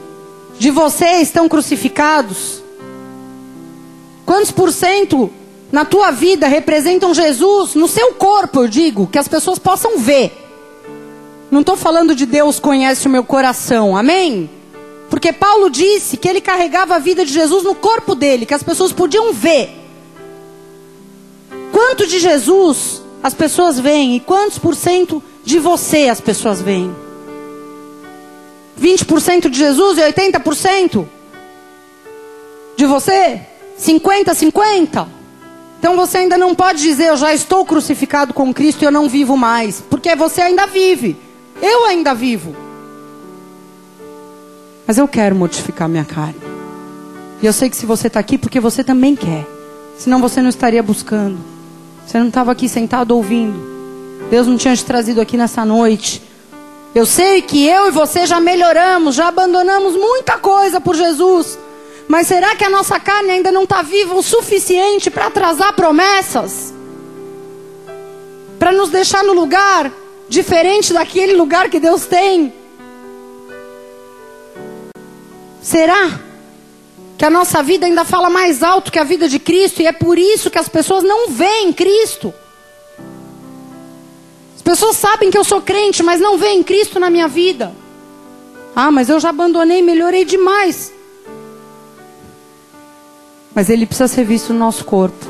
de 0.58 0.70
vocês 0.70 1.28
estão 1.28 1.48
crucificados? 1.48 2.62
Quantos 4.24 4.50
por 4.50 4.72
cento 4.72 5.30
na 5.70 5.84
tua 5.84 6.10
vida 6.10 6.48
representam 6.48 7.14
Jesus 7.14 7.74
no 7.74 7.88
seu 7.88 8.14
corpo, 8.14 8.62
eu 8.62 8.68
digo, 8.68 9.06
que 9.06 9.18
as 9.18 9.28
pessoas 9.28 9.58
possam 9.58 9.98
ver? 9.98 10.44
Não 11.50 11.60
estou 11.60 11.76
falando 11.76 12.14
de 12.14 12.26
Deus 12.26 12.58
conhece 12.58 13.06
o 13.06 13.10
meu 13.10 13.22
coração, 13.22 13.96
amém? 13.96 14.50
Porque 15.08 15.32
Paulo 15.32 15.70
disse 15.70 16.16
que 16.16 16.28
ele 16.28 16.40
carregava 16.40 16.96
a 16.96 16.98
vida 16.98 17.24
de 17.24 17.32
Jesus 17.32 17.62
no 17.62 17.74
corpo 17.74 18.14
dele, 18.14 18.44
que 18.44 18.54
as 18.54 18.64
pessoas 18.64 18.92
podiam 18.92 19.32
ver. 19.32 19.70
Quanto 21.70 22.06
de 22.06 22.18
Jesus 22.18 23.02
as 23.22 23.32
pessoas 23.32 23.78
veem 23.78 24.16
e 24.16 24.20
quantos 24.20 24.58
por 24.58 24.74
cento 24.74 25.22
de 25.46 25.60
você 25.60 26.08
as 26.08 26.20
pessoas 26.20 26.60
veem? 26.60 26.94
20% 28.78 29.48
de 29.48 29.56
Jesus 29.56 29.96
e 29.96 30.02
80% 30.02 31.06
de 32.76 32.84
você? 32.84 33.40
50, 33.78 34.34
50? 34.34 35.08
Então 35.78 35.94
você 35.94 36.18
ainda 36.18 36.36
não 36.36 36.52
pode 36.52 36.82
dizer 36.82 37.06
eu 37.06 37.16
já 37.16 37.32
estou 37.32 37.64
crucificado 37.64 38.34
com 38.34 38.52
Cristo 38.52 38.82
e 38.82 38.86
eu 38.86 38.90
não 38.90 39.08
vivo 39.08 39.36
mais, 39.36 39.80
porque 39.80 40.16
você 40.16 40.42
ainda 40.42 40.66
vive. 40.66 41.16
Eu 41.62 41.86
ainda 41.86 42.12
vivo. 42.12 42.54
Mas 44.84 44.98
eu 44.98 45.06
quero 45.06 45.36
modificar 45.36 45.88
minha 45.88 46.04
carne. 46.04 46.34
E 47.40 47.46
eu 47.46 47.52
sei 47.52 47.70
que 47.70 47.76
se 47.76 47.86
você 47.86 48.08
está 48.08 48.18
aqui, 48.18 48.36
porque 48.36 48.58
você 48.58 48.82
também 48.82 49.14
quer. 49.14 49.46
Senão 49.96 50.20
você 50.20 50.42
não 50.42 50.48
estaria 50.48 50.82
buscando. 50.82 51.38
Você 52.04 52.18
não 52.18 52.28
estava 52.28 52.50
aqui 52.50 52.68
sentado 52.68 53.12
ouvindo. 53.12 53.75
Deus 54.30 54.46
não 54.46 54.56
tinha 54.56 54.76
te 54.76 54.84
trazido 54.84 55.20
aqui 55.20 55.36
nessa 55.36 55.64
noite. 55.64 56.22
Eu 56.94 57.06
sei 57.06 57.42
que 57.42 57.66
eu 57.66 57.88
e 57.88 57.90
você 57.90 58.26
já 58.26 58.40
melhoramos, 58.40 59.14
já 59.14 59.28
abandonamos 59.28 59.94
muita 59.94 60.38
coisa 60.38 60.80
por 60.80 60.96
Jesus. 60.96 61.58
Mas 62.08 62.26
será 62.26 62.54
que 62.56 62.64
a 62.64 62.70
nossa 62.70 62.98
carne 62.98 63.30
ainda 63.30 63.52
não 63.52 63.64
está 63.64 63.82
viva 63.82 64.14
o 64.14 64.22
suficiente 64.22 65.10
para 65.10 65.26
atrasar 65.26 65.74
promessas? 65.74 66.72
Para 68.58 68.72
nos 68.72 68.90
deixar 68.90 69.22
no 69.22 69.32
lugar 69.32 69.92
diferente 70.28 70.92
daquele 70.92 71.34
lugar 71.34 71.68
que 71.68 71.78
Deus 71.78 72.06
tem? 72.06 72.52
Será 75.62 76.18
que 77.18 77.24
a 77.24 77.30
nossa 77.30 77.62
vida 77.62 77.86
ainda 77.86 78.04
fala 78.04 78.30
mais 78.30 78.62
alto 78.62 78.90
que 78.90 78.98
a 78.98 79.04
vida 79.04 79.28
de 79.28 79.38
Cristo 79.38 79.82
e 79.82 79.86
é 79.86 79.92
por 79.92 80.18
isso 80.18 80.50
que 80.50 80.58
as 80.58 80.68
pessoas 80.68 81.04
não 81.04 81.28
veem 81.28 81.72
Cristo? 81.72 82.32
Pessoas 84.66 84.96
sabem 84.96 85.30
que 85.30 85.38
eu 85.38 85.44
sou 85.44 85.62
crente, 85.62 86.02
mas 86.02 86.20
não 86.20 86.36
veem 86.36 86.60
Cristo 86.60 86.98
na 86.98 87.08
minha 87.08 87.28
vida. 87.28 87.72
Ah, 88.74 88.90
mas 88.90 89.08
eu 89.08 89.20
já 89.20 89.28
abandonei, 89.28 89.80
melhorei 89.80 90.24
demais. 90.24 90.92
Mas 93.54 93.70
ele 93.70 93.86
precisa 93.86 94.08
ser 94.08 94.24
visto 94.24 94.52
no 94.52 94.58
nosso 94.58 94.84
corpo. 94.84 95.24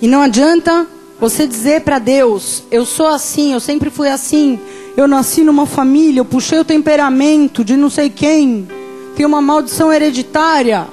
E 0.00 0.06
não 0.06 0.22
adianta 0.22 0.86
você 1.18 1.44
dizer 1.44 1.80
para 1.80 1.98
Deus: 1.98 2.62
Eu 2.70 2.86
sou 2.86 3.08
assim, 3.08 3.52
eu 3.52 3.60
sempre 3.60 3.90
fui 3.90 4.08
assim. 4.08 4.58
Eu 4.96 5.08
nasci 5.08 5.42
numa 5.42 5.66
família, 5.66 6.20
eu 6.20 6.24
puxei 6.24 6.60
o 6.60 6.64
temperamento 6.64 7.64
de 7.64 7.76
não 7.76 7.90
sei 7.90 8.08
quem. 8.08 8.68
Tem 9.16 9.26
uma 9.26 9.42
maldição 9.42 9.92
hereditária. 9.92 10.86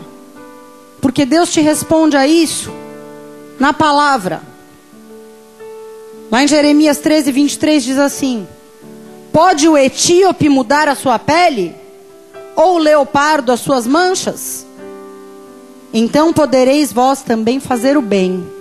Porque 0.99 1.23
Deus 1.23 1.53
te 1.53 1.61
responde 1.61 2.17
a 2.17 2.27
isso 2.27 2.71
na 3.59 3.73
palavra. 3.73 4.56
Lá 6.31 6.43
em 6.43 6.47
Jeremias 6.47 6.97
13, 6.97 7.31
23 7.31 7.83
diz 7.83 7.97
assim: 7.97 8.47
Pode 9.31 9.67
o 9.67 9.77
etíope 9.77 10.49
mudar 10.49 10.87
a 10.87 10.95
sua 10.95 11.17
pele? 11.17 11.75
Ou 12.55 12.75
o 12.75 12.79
leopardo 12.79 13.51
as 13.51 13.59
suas 13.59 13.85
manchas? 13.85 14.65
Então 15.93 16.33
podereis 16.33 16.91
vós 16.91 17.21
também 17.21 17.59
fazer 17.59 17.97
o 17.97 18.01
bem 18.01 18.57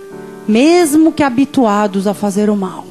mesmo 0.47 1.13
que 1.13 1.23
habituados 1.23 2.07
a 2.07 2.15
fazer 2.15 2.49
o 2.49 2.57
mal. 2.57 2.85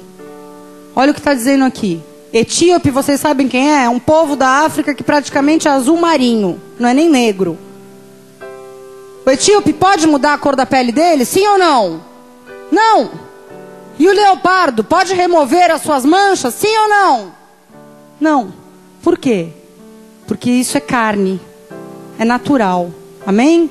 Olha 0.95 1.11
o 1.11 1.13
que 1.13 1.19
está 1.19 1.33
dizendo 1.33 1.63
aqui. 1.63 2.01
Etíope, 2.33 2.89
vocês 2.89 3.19
sabem 3.19 3.47
quem 3.47 3.71
é? 3.71 3.85
É 3.85 3.89
um 3.89 3.99
povo 3.99 4.35
da 4.35 4.65
África 4.65 4.93
que 4.93 5.03
praticamente 5.03 5.67
é 5.67 5.71
azul 5.71 5.97
marinho, 5.97 6.61
não 6.77 6.89
é 6.89 6.93
nem 6.93 7.09
negro. 7.09 7.57
O 9.25 9.29
etíope 9.29 9.73
pode 9.73 10.05
mudar 10.05 10.33
a 10.33 10.37
cor 10.37 10.55
da 10.55 10.65
pele 10.65 10.91
dele? 10.91 11.23
Sim 11.25 11.47
ou 11.47 11.57
não? 11.57 12.01
Não. 12.71 13.11
E 13.97 14.07
o 14.07 14.13
leopardo 14.13 14.83
pode 14.83 15.13
remover 15.13 15.71
as 15.71 15.81
suas 15.81 16.03
manchas? 16.05 16.53
Sim 16.53 16.75
ou 16.77 16.89
não? 16.89 17.35
Não. 18.19 18.53
Por 19.01 19.17
quê? 19.17 19.49
Porque 20.27 20.49
isso 20.49 20.77
é 20.77 20.81
carne, 20.81 21.39
é 22.19 22.25
natural. 22.25 22.91
Amém? 23.25 23.69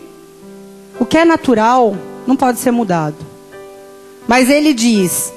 O 0.98 1.04
que 1.04 1.18
é 1.18 1.24
natural 1.24 1.96
não 2.26 2.36
pode 2.36 2.58
ser 2.58 2.70
mudado. 2.70 3.16
Mas 4.26 4.48
ele 4.48 4.72
diz: 4.72 5.32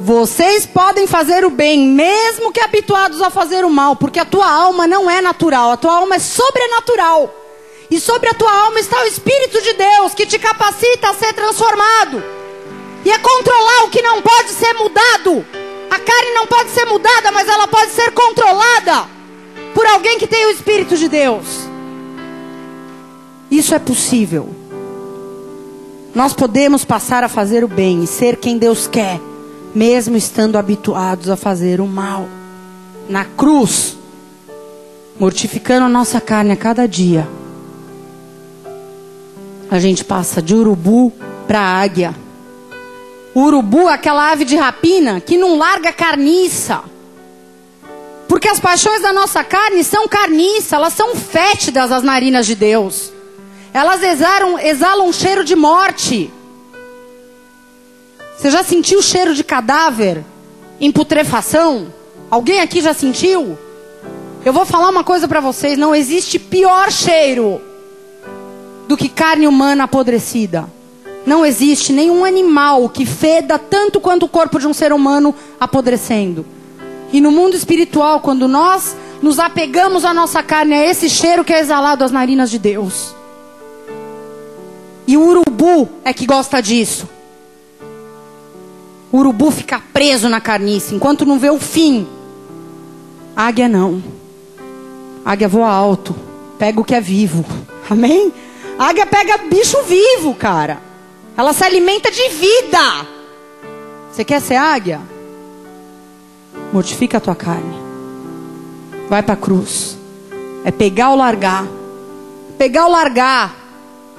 vocês 0.00 0.66
podem 0.66 1.06
fazer 1.06 1.44
o 1.44 1.50
bem, 1.50 1.88
mesmo 1.88 2.52
que 2.52 2.60
habituados 2.60 3.22
a 3.22 3.30
fazer 3.30 3.64
o 3.64 3.70
mal, 3.70 3.96
porque 3.96 4.18
a 4.18 4.24
tua 4.24 4.50
alma 4.50 4.86
não 4.86 5.08
é 5.10 5.22
natural, 5.22 5.70
a 5.70 5.76
tua 5.76 5.94
alma 5.94 6.16
é 6.16 6.18
sobrenatural. 6.18 7.32
E 7.90 8.00
sobre 8.00 8.28
a 8.28 8.34
tua 8.34 8.52
alma 8.52 8.80
está 8.80 9.02
o 9.02 9.06
Espírito 9.06 9.62
de 9.62 9.72
Deus 9.74 10.14
que 10.14 10.26
te 10.26 10.38
capacita 10.38 11.10
a 11.10 11.14
ser 11.14 11.32
transformado 11.32 12.43
e 13.04 13.12
a 13.12 13.18
controlar 13.18 13.84
o 13.84 13.90
que 13.90 14.02
não 14.02 14.22
pode 14.22 14.50
ser 14.50 14.72
mudado. 14.74 15.44
A 15.90 15.98
carne 15.98 16.30
não 16.34 16.46
pode 16.46 16.70
ser 16.70 16.86
mudada, 16.86 17.30
mas 17.30 17.48
ela 17.48 17.68
pode 17.68 17.92
ser 17.92 18.10
controlada 18.12 19.06
por 19.74 19.86
alguém 19.86 20.18
que 20.18 20.26
tem 20.26 20.46
o 20.46 20.50
Espírito 20.50 20.96
de 20.96 21.08
Deus. 21.08 21.68
Isso 23.50 23.74
é 23.74 23.78
possível. 23.78 24.48
Nós 26.14 26.32
podemos 26.32 26.84
passar 26.84 27.24
a 27.24 27.28
fazer 27.28 27.64
o 27.64 27.68
bem 27.68 28.04
e 28.04 28.06
ser 28.06 28.36
quem 28.36 28.56
Deus 28.56 28.86
quer, 28.86 29.20
mesmo 29.74 30.16
estando 30.16 30.56
habituados 30.56 31.28
a 31.28 31.36
fazer 31.36 31.80
o 31.80 31.86
mal. 31.86 32.28
Na 33.08 33.24
cruz, 33.24 33.96
mortificando 35.18 35.86
a 35.86 35.88
nossa 35.88 36.20
carne 36.20 36.52
a 36.52 36.56
cada 36.56 36.86
dia, 36.88 37.28
a 39.70 39.78
gente 39.78 40.04
passa 40.04 40.40
de 40.40 40.54
urubu 40.54 41.12
para 41.46 41.60
águia. 41.60 42.23
O 43.34 43.40
urubu 43.40 43.88
aquela 43.88 44.30
ave 44.30 44.44
de 44.44 44.56
rapina 44.56 45.20
que 45.20 45.36
não 45.36 45.58
larga 45.58 45.92
carniça. 45.92 46.84
Porque 48.28 48.48
as 48.48 48.60
paixões 48.60 49.02
da 49.02 49.12
nossa 49.12 49.42
carne 49.42 49.82
são 49.82 50.06
carniça, 50.06 50.76
elas 50.76 50.92
são 50.92 51.14
fétidas 51.16 51.90
às 51.90 52.02
narinas 52.02 52.46
de 52.46 52.54
Deus. 52.54 53.12
Elas 53.72 54.02
exalam, 54.02 54.58
exalam 54.58 55.08
um 55.08 55.12
cheiro 55.12 55.44
de 55.44 55.56
morte. 55.56 56.32
Você 58.36 58.50
já 58.50 58.62
sentiu 58.62 59.00
o 59.00 59.02
cheiro 59.02 59.34
de 59.34 59.42
cadáver 59.42 60.24
em 60.80 60.92
putrefação? 60.92 61.92
Alguém 62.30 62.60
aqui 62.60 62.80
já 62.80 62.94
sentiu? 62.94 63.58
Eu 64.44 64.52
vou 64.52 64.64
falar 64.64 64.90
uma 64.90 65.02
coisa 65.02 65.26
para 65.26 65.40
vocês: 65.40 65.76
não 65.76 65.94
existe 65.94 66.38
pior 66.38 66.92
cheiro 66.92 67.60
do 68.86 68.96
que 68.96 69.08
carne 69.08 69.46
humana 69.46 69.84
apodrecida. 69.84 70.68
Não 71.26 71.44
existe 71.44 71.92
nenhum 71.92 72.24
animal 72.24 72.88
que 72.88 73.06
feda 73.06 73.58
tanto 73.58 73.98
quanto 73.98 74.24
o 74.24 74.28
corpo 74.28 74.58
de 74.58 74.66
um 74.66 74.74
ser 74.74 74.92
humano 74.92 75.34
apodrecendo. 75.58 76.44
E 77.12 77.20
no 77.20 77.30
mundo 77.30 77.56
espiritual, 77.56 78.20
quando 78.20 78.46
nós 78.46 78.94
nos 79.22 79.38
apegamos 79.38 80.04
à 80.04 80.12
nossa 80.12 80.42
carne, 80.42 80.74
é 80.74 80.90
esse 80.90 81.08
cheiro 81.08 81.44
que 81.44 81.52
é 81.52 81.60
exalado 81.60 82.04
às 82.04 82.12
narinas 82.12 82.50
de 82.50 82.58
Deus. 82.58 83.14
E 85.06 85.16
o 85.16 85.22
urubu 85.22 85.88
é 86.04 86.12
que 86.12 86.26
gosta 86.26 86.60
disso. 86.60 87.08
O 89.10 89.18
urubu 89.18 89.50
fica 89.50 89.80
preso 89.92 90.28
na 90.28 90.40
carniça 90.40 90.94
enquanto 90.94 91.24
não 91.24 91.38
vê 91.38 91.48
o 91.48 91.58
fim. 91.58 92.06
A 93.36 93.46
águia 93.46 93.68
não. 93.68 94.02
A 95.24 95.32
águia 95.32 95.48
voa 95.48 95.70
alto, 95.70 96.14
pega 96.58 96.80
o 96.80 96.84
que 96.84 96.94
é 96.94 97.00
vivo. 97.00 97.44
Amém? 97.88 98.32
A 98.78 98.88
águia 98.88 99.06
pega 99.06 99.38
bicho 99.38 99.82
vivo, 99.84 100.34
cara. 100.34 100.93
Ela 101.36 101.52
se 101.52 101.64
alimenta 101.64 102.10
de 102.10 102.28
vida. 102.28 103.06
Você 104.10 104.24
quer 104.24 104.40
ser 104.40 104.54
águia? 104.54 105.00
Mortifica 106.72 107.18
a 107.18 107.20
tua 107.20 107.34
carne. 107.34 107.76
Vai 109.08 109.22
para 109.22 109.34
a 109.34 109.36
cruz. 109.36 109.98
É 110.64 110.70
pegar 110.70 111.10
ou 111.10 111.16
largar. 111.16 111.66
Pegar 112.56 112.86
ou 112.86 112.92
largar. 112.92 113.54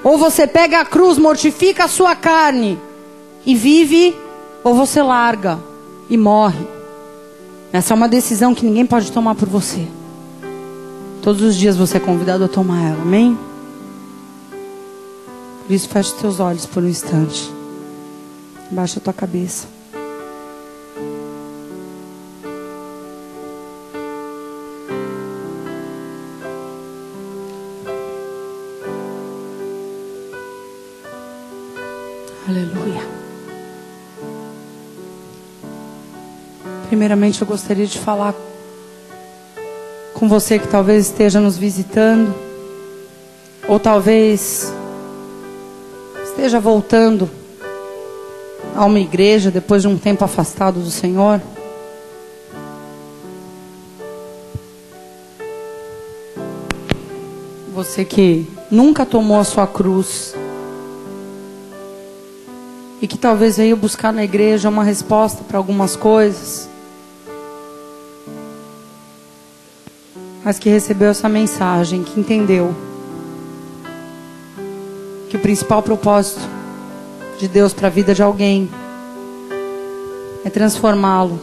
Ou 0.04 0.18
você 0.18 0.46
pega 0.46 0.82
a 0.82 0.86
cruz, 0.86 1.18
mortifica 1.18 1.86
a 1.86 1.88
sua 1.88 2.16
carne 2.16 2.78
e 3.46 3.56
vive, 3.56 4.16
ou 4.64 4.76
você 4.76 5.02
larga 5.02 5.60
e 6.10 6.18
morre. 6.18 6.68
Essa 7.72 7.94
é 7.94 7.96
uma 7.96 8.08
decisão 8.08 8.54
que 8.54 8.66
ninguém 8.66 8.86
pode 8.86 9.12
tomar 9.12 9.36
por 9.36 9.50
você. 9.50 9.88
Todos 11.22 11.42
os 11.42 11.56
dias 11.56 11.76
você 11.76 11.98
é 11.98 12.00
convidado 12.00 12.44
a 12.44 12.48
tomar 12.48 12.84
ela, 12.84 13.02
amém? 13.02 13.38
Por 15.66 15.74
isso, 15.74 15.90
feche 15.90 16.14
seus 16.20 16.40
olhos 16.40 16.68
por 16.68 16.84
um 16.84 16.88
instante. 16.88 17.52
Baixa 18.70 19.00
a 19.00 19.02
tua 19.02 19.14
cabeça. 19.14 19.68
Aleluia. 32.48 33.02
Primeiramente, 36.88 37.42
eu 37.42 37.48
gostaria 37.48 37.88
de 37.88 37.98
falar 37.98 38.36
com 40.14 40.30
você 40.30 40.60
que 40.60 40.68
talvez 40.68 41.08
esteja 41.08 41.40
nos 41.40 41.58
visitando, 41.58 42.36
ou 43.68 43.80
talvez 43.80 44.72
esteja 46.36 46.60
voltando 46.60 47.30
a 48.76 48.84
uma 48.84 49.00
igreja 49.00 49.50
depois 49.50 49.82
de 49.84 49.88
um 49.88 49.98
tempo 49.98 50.26
afastado 50.26 50.82
do 50.82 50.92
Senhor. 50.92 51.42
Você 57.74 58.04
que 58.04 58.46
nunca 58.70 59.06
tomou 59.06 59.40
a 59.40 59.46
sua 59.46 59.66
cruz 59.66 60.36
e 63.02 63.08
que 63.08 63.18
talvez 63.18 63.56
veio 63.56 63.78
buscar 63.78 64.12
na 64.12 64.26
igreja 64.26 64.68
uma 64.68 64.84
resposta 64.84 65.42
para 65.42 65.58
algumas 65.58 65.96
coisas, 65.96 66.68
mas 70.44 70.60
que 70.60 70.68
recebeu 70.68 71.12
essa 71.12 71.30
mensagem, 71.30 72.04
que 72.04 72.20
entendeu 72.20 72.76
que 75.30 75.38
o 75.38 75.40
principal 75.40 75.82
propósito 75.82 76.42
de 77.40 77.48
Deus 77.48 77.74
para 77.74 77.88
a 77.88 77.92
vida 77.92 78.14
de 78.14 78.22
alguém 78.22 78.70
é 80.44 80.50
transformá-lo 80.50 81.40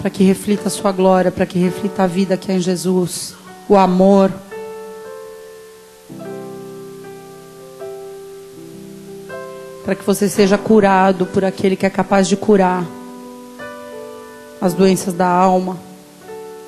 para 0.00 0.10
que 0.10 0.22
reflita 0.22 0.68
a 0.68 0.70
sua 0.70 0.92
glória, 0.92 1.30
para 1.30 1.44
que 1.44 1.58
reflita 1.58 2.04
a 2.04 2.06
vida 2.06 2.36
que 2.36 2.52
é 2.52 2.54
em 2.54 2.60
Jesus, 2.60 3.34
o 3.68 3.76
amor. 3.76 4.32
para 9.88 9.94
que 9.94 10.04
você 10.04 10.28
seja 10.28 10.58
curado 10.58 11.24
por 11.24 11.46
aquele 11.46 11.74
que 11.74 11.86
é 11.86 11.88
capaz 11.88 12.28
de 12.28 12.36
curar 12.36 12.84
as 14.60 14.74
doenças 14.74 15.14
da 15.14 15.26
alma, 15.26 15.78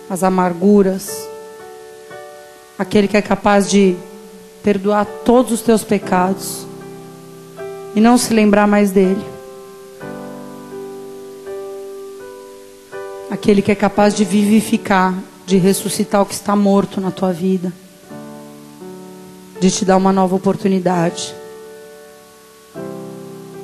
as 0.08 0.22
amarguras, 0.22 1.28
aquele 2.78 3.06
que 3.06 3.18
é 3.18 3.20
capaz 3.20 3.68
de 3.68 3.94
perdoar 4.62 5.06
todos 5.24 5.52
os 5.52 5.60
teus 5.62 5.82
pecados 5.82 6.66
e 7.94 8.00
não 8.00 8.16
se 8.16 8.32
lembrar 8.32 8.66
mais 8.66 8.90
dele. 8.90 9.24
Aquele 13.30 13.62
que 13.62 13.72
é 13.72 13.74
capaz 13.74 14.14
de 14.14 14.24
vivificar, 14.24 15.14
de 15.46 15.56
ressuscitar 15.56 16.22
o 16.22 16.26
que 16.26 16.34
está 16.34 16.54
morto 16.54 17.00
na 17.00 17.10
tua 17.10 17.32
vida. 17.32 17.72
de 19.60 19.70
te 19.70 19.84
dar 19.84 19.98
uma 19.98 20.10
nova 20.10 20.34
oportunidade. 20.34 21.34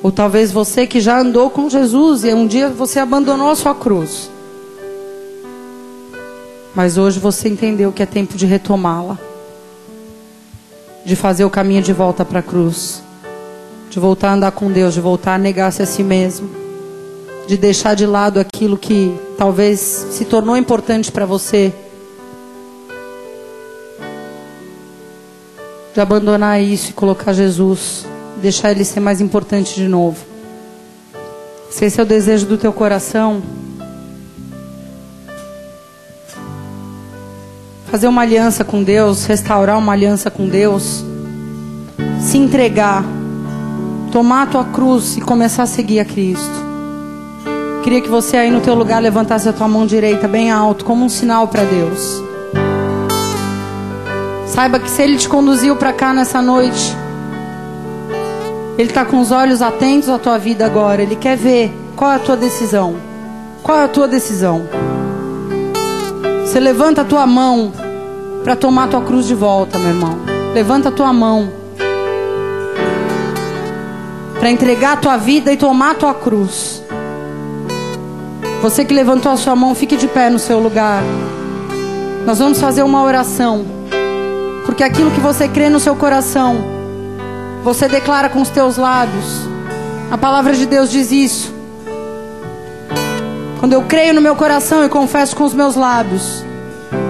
Ou 0.03 0.11
talvez 0.11 0.51
você 0.51 0.85
que 0.85 1.01
já 1.01 1.19
andou 1.19 1.49
com 1.49 1.67
Jesus 1.67 2.23
e 2.23 2.33
um 2.33 2.45
dia 2.45 2.69
você 2.69 2.99
abandonou 2.99 3.49
a 3.49 3.55
sua 3.55 3.73
cruz. 3.73 4.29
Mas 6.75 6.99
hoje 6.99 7.19
você 7.19 7.49
entendeu 7.49 7.91
que 7.91 8.03
é 8.03 8.05
tempo 8.05 8.37
de 8.37 8.45
retomá-la. 8.45 9.17
De 11.07 11.15
fazer 11.15 11.43
o 11.43 11.49
caminho 11.49 11.81
de 11.81 11.91
volta 11.91 12.23
para 12.23 12.39
a 12.39 12.43
cruz. 12.43 13.01
De 13.89 13.99
voltar 13.99 14.29
a 14.29 14.33
andar 14.33 14.51
com 14.51 14.71
Deus, 14.71 14.93
de 14.93 15.01
voltar 15.01 15.33
a 15.33 15.37
negar-se 15.39 15.81
a 15.81 15.85
si 15.87 16.03
mesmo. 16.03 16.49
De 17.47 17.57
deixar 17.57 17.95
de 17.95 18.05
lado 18.05 18.39
aquilo 18.39 18.77
que 18.77 19.19
talvez 19.37 19.79
se 19.79 20.25
tornou 20.25 20.55
importante 20.55 21.11
para 21.11 21.25
você. 21.25 21.73
De 25.95 25.99
abandonar 25.99 26.61
isso 26.61 26.91
e 26.91 26.93
colocar 26.93 27.33
Jesus 27.33 28.05
deixar 28.41 28.71
ele 28.71 28.83
ser 28.83 28.99
mais 28.99 29.21
importante 29.21 29.75
de 29.75 29.87
novo. 29.87 30.25
Se 31.69 31.85
esse 31.85 31.99
é 31.99 32.03
o 32.03 32.05
desejo 32.05 32.45
do 32.45 32.57
teu 32.57 32.71
coração, 32.71 33.41
fazer 37.97 38.09
uma 38.09 38.21
aliança 38.21 38.63
com 38.63 38.83
Deus, 38.83 39.25
restaurar 39.25 39.75
uma 39.75 39.91
aliança 39.91 40.29
com 40.29 40.47
Deus, 40.47 41.03
se 42.21 42.37
entregar, 42.37 43.03
tomar 44.11 44.43
a 44.43 44.45
tua 44.45 44.65
cruz 44.65 45.17
e 45.17 45.21
começar 45.21 45.63
a 45.63 45.65
seguir 45.65 45.99
a 45.99 46.05
Cristo. 46.05 46.63
Queria 47.83 47.99
que 47.99 48.07
você 48.07 48.37
aí 48.37 48.51
no 48.51 48.61
teu 48.61 48.75
lugar 48.75 49.01
levantasse 49.01 49.49
a 49.49 49.53
tua 49.53 49.67
mão 49.67 49.87
direita 49.87 50.27
bem 50.27 50.51
alto, 50.51 50.85
como 50.85 51.03
um 51.03 51.09
sinal 51.09 51.47
para 51.47 51.63
Deus. 51.63 52.21
Saiba 54.45 54.79
que 54.79 54.91
se 54.91 55.01
Ele 55.01 55.17
te 55.17 55.27
conduziu 55.27 55.75
para 55.75 55.91
cá 55.91 56.13
nessa 56.13 56.39
noite, 56.39 56.95
ele 58.77 58.89
está 58.89 59.05
com 59.05 59.19
os 59.19 59.31
olhos 59.31 59.63
atentos 59.63 60.07
à 60.07 60.19
tua 60.19 60.37
vida 60.37 60.67
agora. 60.67 61.01
Ele 61.01 61.15
quer 61.15 61.35
ver 61.35 61.75
qual 61.95 62.11
é 62.11 62.15
a 62.17 62.19
tua 62.19 62.37
decisão. 62.37 62.95
Qual 63.63 63.75
é 63.75 63.85
a 63.85 63.87
tua 63.87 64.07
decisão? 64.07 64.69
Você 66.45 66.59
levanta 66.59 67.01
a 67.01 67.05
tua 67.05 67.25
mão 67.25 67.86
para 68.47 68.55
tomar 68.55 68.85
a 68.85 68.87
tua 68.87 69.01
cruz 69.01 69.27
de 69.27 69.35
volta, 69.35 69.77
meu 69.77 69.89
irmão. 69.89 70.19
Levanta 70.53 70.87
a 70.87 70.91
tua 70.93 71.11
mão 71.11 71.51
para 74.39 74.49
entregar 74.49 74.93
a 74.93 74.95
tua 74.95 75.17
vida 75.17 75.51
e 75.51 75.57
tomar 75.57 75.91
a 75.91 75.95
tua 75.95 76.13
cruz. 76.13 76.81
Você 78.61 78.85
que 78.85 78.93
levantou 78.93 79.33
a 79.33 79.35
sua 79.35 79.53
mão, 79.53 79.75
fique 79.75 79.97
de 79.97 80.07
pé 80.07 80.29
no 80.29 80.39
seu 80.39 80.59
lugar. 80.59 81.03
Nós 82.25 82.39
vamos 82.39 82.61
fazer 82.61 82.83
uma 82.83 83.03
oração. 83.03 83.65
Porque 84.65 84.81
aquilo 84.81 85.11
que 85.11 85.19
você 85.19 85.49
crê 85.49 85.67
no 85.67 85.81
seu 85.81 85.97
coração, 85.97 86.55
você 87.65 87.89
declara 87.89 88.29
com 88.29 88.41
os 88.41 88.49
teus 88.49 88.77
lábios. 88.77 89.41
A 90.09 90.17
palavra 90.17 90.53
de 90.53 90.65
Deus 90.65 90.89
diz 90.89 91.11
isso. 91.11 91.53
Quando 93.59 93.73
eu 93.73 93.81
creio 93.81 94.13
no 94.13 94.21
meu 94.21 94.37
coração 94.37 94.85
e 94.85 94.87
confesso 94.87 95.35
com 95.35 95.43
os 95.43 95.53
meus 95.53 95.75
lábios, 95.75 96.45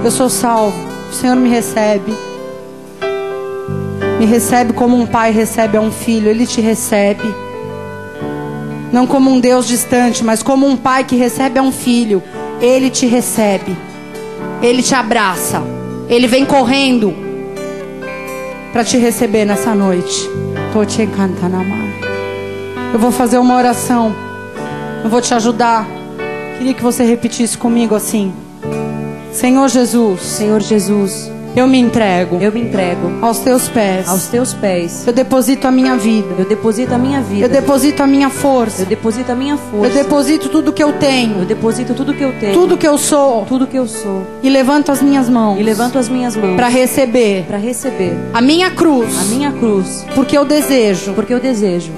eu 0.03 0.09
sou 0.09 0.31
salvo. 0.31 0.86
O 1.09 1.13
Senhor 1.13 1.35
me 1.35 1.49
recebe. 1.49 2.13
Me 4.19 4.25
recebe 4.25 4.73
como 4.73 4.97
um 4.97 5.05
pai 5.05 5.31
recebe 5.31 5.77
a 5.77 5.81
um 5.81 5.91
filho. 5.91 6.29
Ele 6.29 6.45
te 6.45 6.59
recebe. 6.59 7.33
Não 8.91 9.05
como 9.05 9.29
um 9.29 9.39
Deus 9.39 9.67
distante, 9.67 10.23
mas 10.23 10.41
como 10.41 10.65
um 10.65 10.75
pai 10.75 11.03
que 11.03 11.15
recebe 11.15 11.59
a 11.59 11.61
um 11.61 11.71
filho. 11.71 12.21
Ele 12.61 12.89
te 12.89 13.05
recebe. 13.05 13.75
Ele 14.61 14.81
te 14.81 14.95
abraça. 14.95 15.61
Ele 16.09 16.27
vem 16.27 16.45
correndo 16.45 17.13
para 18.73 18.83
te 18.83 18.97
receber 18.97 19.45
nessa 19.45 19.73
noite. 19.75 20.29
Eu 22.93 22.99
vou 22.99 23.11
fazer 23.11 23.37
uma 23.37 23.55
oração. 23.55 24.15
Eu 25.03 25.09
vou 25.09 25.21
te 25.21 25.33
ajudar. 25.33 25.87
Queria 26.57 26.73
que 26.73 26.83
você 26.83 27.03
repetisse 27.03 27.57
comigo 27.57 27.93
assim: 27.93 28.33
Senhor 29.37 29.69
Jesus, 29.69 30.21
Senhor 30.21 30.59
Jesus, 30.61 31.31
eu 31.55 31.67
me 31.67 31.77
entrego. 31.77 32.39
Eu 32.41 32.51
me 32.51 32.59
entrego 32.59 33.19
aos 33.21 33.37
teus 33.37 33.69
pés. 33.69 34.09
Aos 34.09 34.25
teus 34.29 34.51
pés. 34.55 35.05
Eu 35.05 35.13
deposito 35.13 35.67
a 35.67 35.71
minha 35.71 35.95
vida. 35.95 36.33
Eu 36.39 36.45
deposito 36.45 36.95
a 36.95 36.97
minha 36.97 37.21
vida. 37.21 37.45
Eu 37.45 37.49
deposito 37.49 38.01
a 38.01 38.07
minha 38.07 38.31
força. 38.31 38.81
Eu 38.81 38.87
deposito 38.87 39.31
a 39.31 39.35
minha 39.35 39.55
força. 39.55 39.85
Eu 39.85 40.03
deposito 40.03 40.49
tudo 40.49 40.73
que 40.73 40.83
eu 40.83 40.93
tenho. 40.93 41.37
Eu 41.41 41.45
deposito 41.45 41.93
tudo 41.93 42.15
que 42.15 42.23
eu 42.23 42.33
tenho. 42.39 42.53
Tudo 42.53 42.75
que 42.75 42.87
eu 42.87 42.97
sou. 42.97 43.45
Tudo 43.45 43.67
que 43.67 43.77
eu 43.77 43.85
sou. 43.85 44.25
E 44.41 44.49
levanto 44.49 44.91
as 44.91 45.03
minhas 45.03 45.29
mãos. 45.29 45.59
E 45.59 45.61
levanto 45.61 45.99
as 45.99 46.09
minhas 46.09 46.35
mãos 46.35 46.55
para 46.55 46.67
receber. 46.67 47.45
Para 47.47 47.59
receber 47.59 48.17
a 48.33 48.41
minha 48.41 48.71
cruz. 48.71 49.19
A 49.19 49.25
minha 49.25 49.51
cruz. 49.51 50.03
Porque 50.15 50.35
eu 50.35 50.45
desejo. 50.45 51.13
Porque 51.13 51.31
eu 51.31 51.39
desejo 51.39 51.91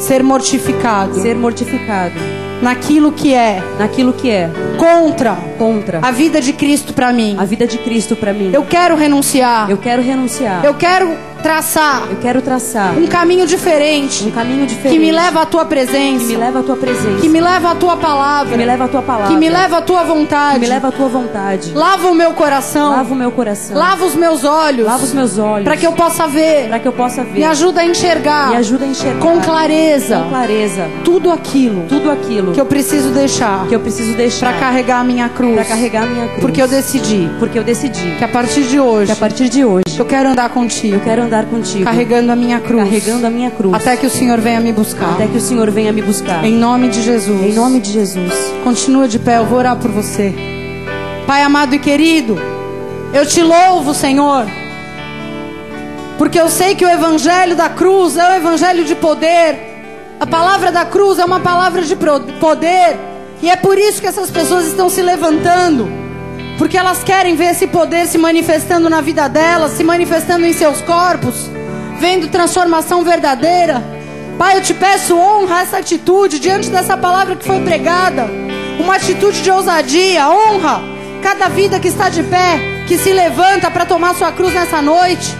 ser 0.00 0.22
mortificado. 0.22 1.20
Ser 1.20 1.36
mortificado 1.36 2.45
naquilo 2.62 3.12
que 3.12 3.34
é, 3.34 3.62
naquilo 3.78 4.12
que 4.12 4.30
é 4.30 4.50
contra, 4.76 5.36
contra 5.58 6.00
a 6.02 6.10
vida 6.10 6.40
de 6.40 6.52
Cristo 6.52 6.92
para 6.92 7.12
mim. 7.12 7.36
A 7.38 7.44
vida 7.44 7.66
de 7.66 7.78
Cristo 7.78 8.16
para 8.16 8.32
mim. 8.32 8.50
Eu 8.52 8.64
quero 8.64 8.96
renunciar. 8.96 9.70
Eu 9.70 9.78
quero 9.78 10.02
renunciar. 10.02 10.64
Eu 10.64 10.74
quero 10.74 11.16
traçar. 11.46 12.08
Eu 12.10 12.16
quero 12.16 12.42
traçar 12.42 12.98
um 12.98 13.06
caminho 13.06 13.46
diferente. 13.46 14.24
Um 14.24 14.32
caminho 14.32 14.66
diferente. 14.66 14.92
Que 14.92 14.98
me 14.98 15.12
leva 15.12 15.42
à 15.42 15.46
tua 15.46 15.64
presença. 15.64 16.18
Que 16.18 16.32
me 16.32 16.36
leva 16.36 16.58
à 16.58 16.62
tua 16.64 16.76
presença. 16.76 17.20
Que 17.20 17.28
me 17.28 17.40
leva 17.40 17.70
à 17.70 17.74
tua 17.76 17.96
palavra. 17.96 18.50
Que 18.50 18.58
me 18.58 18.64
leva 18.64 18.84
à 18.84 18.88
tua 18.88 19.02
palavra. 19.02 19.28
Que 19.28 19.36
me 19.36 19.48
leva 19.48 19.78
à 19.78 19.80
tua 19.80 20.02
vontade. 20.02 20.54
Que 20.54 20.60
me 20.60 20.66
leva 20.66 20.88
à 20.88 20.92
tua 20.92 21.08
vontade. 21.08 21.72
Lava 21.72 22.08
o 22.08 22.14
meu 22.14 22.32
coração. 22.32 22.90
Lava 22.90 23.14
o 23.14 23.16
meu 23.16 23.30
coração. 23.30 23.76
Lava 23.76 24.04
os 24.04 24.16
meus 24.16 24.44
olhos. 24.44 24.86
Lava 24.86 25.04
os 25.04 25.14
meus 25.14 25.38
olhos. 25.38 25.64
Para 25.64 25.76
que 25.76 25.86
eu 25.86 25.92
possa 25.92 26.26
ver. 26.26 26.68
Para 26.68 26.80
que 26.80 26.88
eu 26.88 26.92
possa 26.92 27.22
ver. 27.22 27.38
Me 27.38 27.44
ajuda 27.44 27.80
a 27.82 27.86
enxergar. 27.86 28.50
Me 28.50 28.56
ajuda 28.56 28.84
a 28.84 28.88
enxergar. 28.88 29.20
Com 29.20 29.40
clareza. 29.40 30.18
Com 30.18 30.30
clareza. 30.30 30.90
Tudo 31.04 31.30
aquilo. 31.30 31.84
Tudo 31.88 32.10
aquilo. 32.10 32.52
Que 32.54 32.60
eu 32.60 32.66
preciso 32.66 33.10
deixar. 33.10 33.68
Que 33.68 33.74
eu 33.76 33.80
preciso 33.80 34.16
deixar. 34.16 34.48
Para 34.48 34.58
carregar 34.58 34.98
a 34.98 35.04
minha 35.04 35.28
cruz. 35.28 35.54
Para 35.54 35.64
carregar 35.64 36.02
a 36.02 36.06
minha 36.06 36.26
cruz. 36.26 36.40
Porque 36.40 36.60
eu 36.60 36.66
decidi. 36.66 37.30
Porque 37.38 37.56
eu 37.56 37.62
decidi. 37.62 38.16
Que 38.18 38.24
a 38.24 38.28
partir 38.28 38.64
de 38.64 38.80
hoje. 38.80 39.06
Que 39.06 39.12
a 39.12 39.16
partir 39.16 39.48
de 39.48 39.64
hoje. 39.64 39.84
Eu 39.96 40.04
quero 40.04 40.30
andar 40.30 40.48
contigo. 40.48 40.96
Eu 40.96 41.00
quero 41.00 41.22
andar 41.22 41.35
contigo. 41.44 41.84
Carregando 41.84 42.16
carregando 42.26 42.32
a 42.32 42.36
minha 42.36 42.60
cruz. 42.60 42.82
Carregando 42.84 43.26
a 43.26 43.30
minha 43.30 43.50
cruz. 43.50 43.74
Até 43.74 43.96
que 43.96 44.06
o 44.06 44.10
Senhor 44.10 44.40
venha 44.40 44.60
me 44.60 44.72
buscar. 44.72 45.12
Até 45.12 45.26
que 45.26 45.36
o 45.36 45.40
Senhor 45.40 45.70
venha 45.70 45.92
me 45.92 46.02
buscar. 46.02 46.44
Em 46.44 46.52
nome 46.52 46.88
de 46.88 47.02
Jesus. 47.02 47.42
Em 47.42 47.52
nome 47.52 47.80
de 47.80 47.92
Jesus. 47.92 48.32
Continua 48.64 49.06
de 49.06 49.18
pé, 49.18 49.38
eu 49.38 49.46
vou 49.46 49.58
orar 49.58 49.76
por 49.76 49.90
você. 49.90 50.34
Pai 51.26 51.42
amado 51.42 51.74
e 51.74 51.78
querido, 51.78 52.38
eu 53.12 53.26
te 53.26 53.42
louvo, 53.42 53.92
Senhor. 53.92 54.46
Porque 56.18 56.40
eu 56.40 56.48
sei 56.48 56.74
que 56.74 56.84
o 56.84 56.88
evangelho 56.88 57.56
da 57.56 57.68
cruz 57.68 58.16
é 58.16 58.30
o 58.30 58.36
evangelho 58.36 58.84
de 58.84 58.94
poder. 58.94 59.74
A 60.18 60.26
palavra 60.26 60.72
da 60.72 60.84
cruz 60.84 61.18
é 61.18 61.24
uma 61.24 61.40
palavra 61.40 61.82
de 61.82 61.94
poder. 61.94 62.96
E 63.42 63.50
é 63.50 63.56
por 63.56 63.76
isso 63.76 64.00
que 64.00 64.06
essas 64.06 64.30
pessoas 64.30 64.66
estão 64.66 64.88
se 64.88 65.02
levantando. 65.02 66.05
Porque 66.58 66.76
elas 66.76 67.02
querem 67.04 67.36
ver 67.36 67.50
esse 67.52 67.66
poder 67.66 68.06
se 68.06 68.18
manifestando 68.18 68.88
na 68.88 69.00
vida 69.00 69.28
delas, 69.28 69.72
se 69.72 69.84
manifestando 69.84 70.46
em 70.46 70.52
seus 70.52 70.80
corpos 70.80 71.50
vendo 71.98 72.28
transformação 72.28 73.02
verdadeira. 73.02 73.82
Pai, 74.38 74.56
eu 74.56 74.62
te 74.62 74.74
peço 74.74 75.16
honra 75.16 75.62
essa 75.62 75.78
atitude 75.78 76.38
diante 76.38 76.68
dessa 76.68 76.96
palavra 76.96 77.36
que 77.36 77.46
foi 77.46 77.60
pregada. 77.60 78.28
Uma 78.78 78.96
atitude 78.96 79.42
de 79.42 79.50
ousadia, 79.50 80.28
honra 80.28 80.82
cada 81.22 81.48
vida 81.48 81.80
que 81.80 81.88
está 81.88 82.08
de 82.08 82.22
pé, 82.22 82.84
que 82.86 82.98
se 82.98 83.12
levanta 83.12 83.70
para 83.70 83.86
tomar 83.86 84.14
sua 84.14 84.30
cruz 84.30 84.52
nessa 84.52 84.82
noite. 84.82 85.34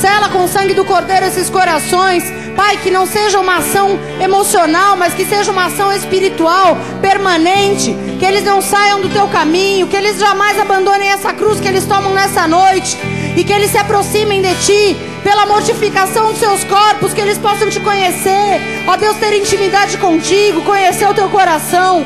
Sela 0.00 0.28
com 0.28 0.44
o 0.44 0.48
sangue 0.48 0.74
do 0.74 0.84
Cordeiro 0.84 1.26
esses 1.26 1.48
corações. 1.48 2.24
Pai, 2.60 2.76
que 2.76 2.90
não 2.90 3.06
seja 3.06 3.40
uma 3.40 3.56
ação 3.56 3.98
emocional, 4.20 4.94
mas 4.94 5.14
que 5.14 5.24
seja 5.24 5.50
uma 5.50 5.64
ação 5.64 5.90
espiritual, 5.90 6.76
permanente. 7.00 7.96
Que 8.18 8.26
eles 8.26 8.44
não 8.44 8.60
saiam 8.60 9.00
do 9.00 9.08
teu 9.08 9.26
caminho, 9.28 9.86
que 9.86 9.96
eles 9.96 10.18
jamais 10.18 10.60
abandonem 10.60 11.08
essa 11.08 11.32
cruz 11.32 11.58
que 11.58 11.66
eles 11.66 11.86
tomam 11.86 12.12
nessa 12.12 12.46
noite. 12.46 12.98
E 13.34 13.42
que 13.44 13.50
eles 13.50 13.70
se 13.70 13.78
aproximem 13.78 14.42
de 14.42 14.54
ti, 14.56 14.96
pela 15.24 15.46
mortificação 15.46 16.32
dos 16.32 16.38
seus 16.38 16.62
corpos, 16.64 17.14
que 17.14 17.22
eles 17.22 17.38
possam 17.38 17.70
te 17.70 17.80
conhecer, 17.80 18.60
ó 18.86 18.94
Deus, 18.94 19.16
ter 19.16 19.34
intimidade 19.38 19.96
contigo, 19.96 20.60
conhecer 20.60 21.08
o 21.08 21.14
teu 21.14 21.30
coração. 21.30 22.04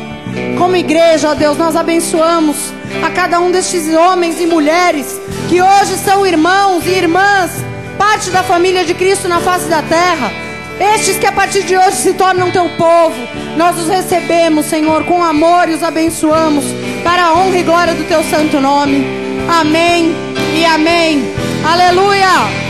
Como 0.57 0.77
igreja, 0.77 1.31
ó 1.31 1.35
Deus, 1.35 1.59
nós 1.59 1.75
abençoamos 1.75 2.73
a 3.05 3.11
cada 3.11 3.41
um 3.41 3.51
destes 3.51 3.93
homens 3.93 4.41
e 4.41 4.47
mulheres 4.47 5.21
que 5.49 5.61
hoje 5.61 5.97
são 5.97 6.25
irmãos 6.25 6.87
e 6.87 6.91
irmãs, 6.91 7.51
parte 7.99 8.31
da 8.31 8.43
família 8.43 8.85
de 8.85 8.95
Cristo 8.95 9.29
na 9.29 9.41
face 9.41 9.69
da 9.69 9.83
terra. 9.83 10.33
Estes 10.79 11.19
que 11.19 11.27
a 11.27 11.33
partir 11.33 11.63
de 11.63 11.77
hoje 11.77 11.97
se 11.97 12.15
tornam 12.15 12.51
teu 12.51 12.69
povo, 12.71 13.17
nós 13.57 13.79
os 13.79 13.89
recebemos, 13.89 14.67
Senhor, 14.67 15.05
com 15.05 15.23
amor 15.23 15.69
e 15.69 15.75
os 15.75 15.83
abençoamos 15.83 16.65
para 17.05 17.27
a 17.27 17.35
honra 17.35 17.59
e 17.59 17.63
glória 17.63 17.95
do 17.95 18.05
teu 18.05 18.23
santo 18.25 18.61
nome. 18.61 19.07
Amém 19.49 20.13
e 20.55 20.65
amém. 20.65 21.23
Aleluia! 21.65 22.65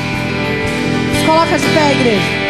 coloca 1.25 1.59
de 1.59 1.67
pé, 1.67 1.93
igreja. 1.93 2.45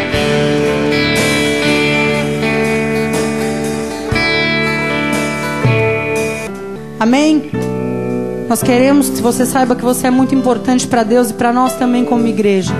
Amém? 6.99 7.51
Nós 8.47 8.61
queremos 8.61 9.09
que 9.09 9.21
você 9.21 9.43
saiba 9.43 9.75
que 9.75 9.83
você 9.83 10.05
é 10.07 10.11
muito 10.11 10.35
importante 10.35 10.87
para 10.87 11.03
Deus 11.03 11.31
e 11.31 11.33
para 11.33 11.51
nós 11.51 11.73
também 11.73 12.05
como 12.05 12.27
igreja. 12.27 12.71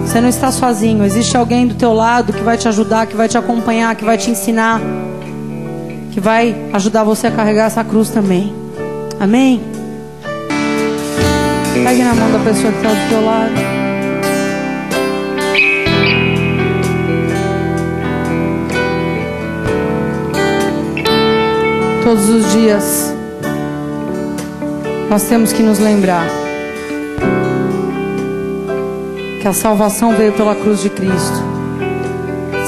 Você 0.00 0.20
não 0.22 0.28
está 0.28 0.50
sozinho. 0.50 1.04
Existe 1.04 1.36
alguém 1.36 1.66
do 1.66 1.74
teu 1.74 1.92
lado 1.92 2.32
que 2.32 2.42
vai 2.42 2.56
te 2.56 2.66
ajudar, 2.66 3.06
que 3.06 3.14
vai 3.14 3.28
te 3.28 3.36
acompanhar, 3.36 3.94
que 3.94 4.04
vai 4.04 4.16
te 4.16 4.30
ensinar, 4.30 4.80
que 6.10 6.18
vai 6.18 6.56
ajudar 6.72 7.04
você 7.04 7.26
a 7.26 7.30
carregar 7.30 7.66
essa 7.66 7.84
cruz 7.84 8.08
também. 8.08 8.54
Amém? 9.20 9.60
Pegue 11.84 12.02
na 12.02 12.14
mão 12.14 12.32
da 12.32 12.38
pessoa 12.38 12.72
que 12.72 12.78
está 12.78 12.90
do 12.90 13.08
teu 13.08 13.24
lado. 13.24 13.52
Todos 22.02 22.28
os 22.28 22.52
dias 22.52 23.21
nós 25.12 25.24
temos 25.24 25.52
que 25.52 25.62
nos 25.62 25.78
lembrar 25.78 26.26
que 29.42 29.46
a 29.46 29.52
salvação 29.52 30.16
veio 30.16 30.32
pela 30.32 30.54
cruz 30.54 30.80
de 30.80 30.88
Cristo. 30.88 31.36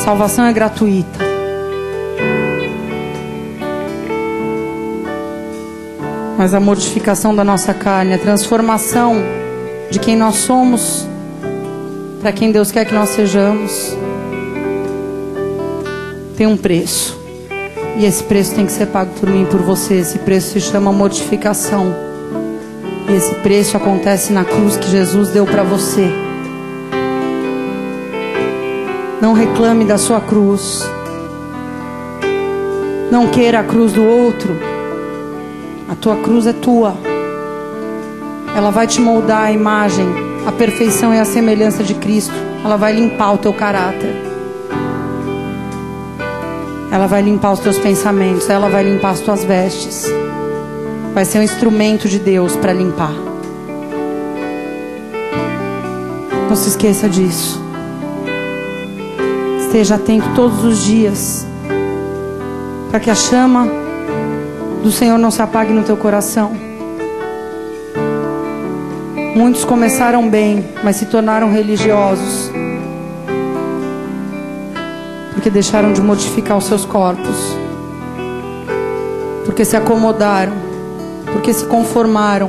Salvação 0.04 0.44
é 0.44 0.52
gratuita. 0.52 1.20
Mas 6.36 6.52
a 6.52 6.60
mortificação 6.60 7.34
da 7.34 7.42
nossa 7.42 7.72
carne, 7.72 8.12
a 8.12 8.18
transformação 8.18 9.22
de 9.90 9.98
quem 9.98 10.14
nós 10.14 10.34
somos 10.34 11.08
para 12.20 12.30
quem 12.30 12.52
Deus 12.52 12.70
quer 12.70 12.84
que 12.84 12.92
nós 12.92 13.08
sejamos, 13.08 13.96
tem 16.36 16.46
um 16.46 16.58
preço. 16.58 17.18
E 17.96 18.04
esse 18.04 18.22
preço 18.22 18.54
tem 18.54 18.66
que 18.66 18.72
ser 18.72 18.88
pago 18.88 19.14
por 19.18 19.30
mim 19.30 19.44
e 19.44 19.46
por 19.46 19.62
você. 19.62 19.94
Esse 19.94 20.18
preço 20.18 20.52
se 20.52 20.60
chama 20.60 20.92
mortificação. 20.92 22.12
E 23.08 23.12
esse 23.14 23.34
preço 23.36 23.76
acontece 23.76 24.32
na 24.32 24.44
cruz 24.44 24.76
que 24.76 24.90
Jesus 24.90 25.30
deu 25.30 25.44
para 25.44 25.62
você. 25.62 26.10
Não 29.20 29.32
reclame 29.32 29.84
da 29.84 29.98
sua 29.98 30.20
cruz. 30.20 30.82
Não 33.10 33.28
queira 33.28 33.60
a 33.60 33.64
cruz 33.64 33.92
do 33.92 34.04
outro. 34.04 34.56
A 35.88 35.94
tua 35.94 36.16
cruz 36.16 36.46
é 36.46 36.52
tua. 36.52 36.96
Ela 38.56 38.70
vai 38.70 38.86
te 38.86 39.00
moldar 39.00 39.44
a 39.44 39.52
imagem, 39.52 40.06
a 40.46 40.52
perfeição 40.52 41.12
e 41.12 41.18
a 41.18 41.24
semelhança 41.24 41.82
de 41.82 41.94
Cristo. 41.94 42.34
Ela 42.64 42.76
vai 42.76 42.92
limpar 42.92 43.32
o 43.32 43.38
teu 43.38 43.52
caráter. 43.52 44.14
Ela 46.90 47.06
vai 47.06 47.22
limpar 47.22 47.52
os 47.52 47.60
teus 47.60 47.78
pensamentos, 47.78 48.48
ela 48.48 48.68
vai 48.68 48.84
limpar 48.84 49.10
as 49.10 49.20
tuas 49.20 49.42
vestes. 49.42 50.06
Vai 51.14 51.24
ser 51.24 51.38
um 51.38 51.42
instrumento 51.42 52.08
de 52.08 52.18
Deus 52.18 52.56
para 52.56 52.72
limpar. 52.72 53.14
Não 56.48 56.56
se 56.56 56.68
esqueça 56.68 57.08
disso. 57.08 57.62
Esteja 59.60 59.94
atento 59.94 60.26
todos 60.34 60.64
os 60.64 60.84
dias 60.84 61.46
para 62.90 62.98
que 63.00 63.10
a 63.10 63.14
chama 63.14 63.68
do 64.82 64.90
Senhor 64.90 65.16
não 65.16 65.30
se 65.30 65.40
apague 65.40 65.72
no 65.72 65.84
teu 65.84 65.96
coração. 65.96 66.52
Muitos 69.34 69.64
começaram 69.64 70.28
bem, 70.28 70.64
mas 70.82 70.96
se 70.96 71.06
tornaram 71.06 71.50
religiosos 71.50 72.50
porque 75.44 75.50
deixaram 75.50 75.92
de 75.92 76.00
modificar 76.00 76.56
os 76.56 76.64
seus 76.64 76.86
corpos, 76.86 77.36
porque 79.44 79.62
se 79.62 79.76
acomodaram, 79.76 80.54
porque 81.34 81.52
se 81.52 81.66
conformaram, 81.66 82.48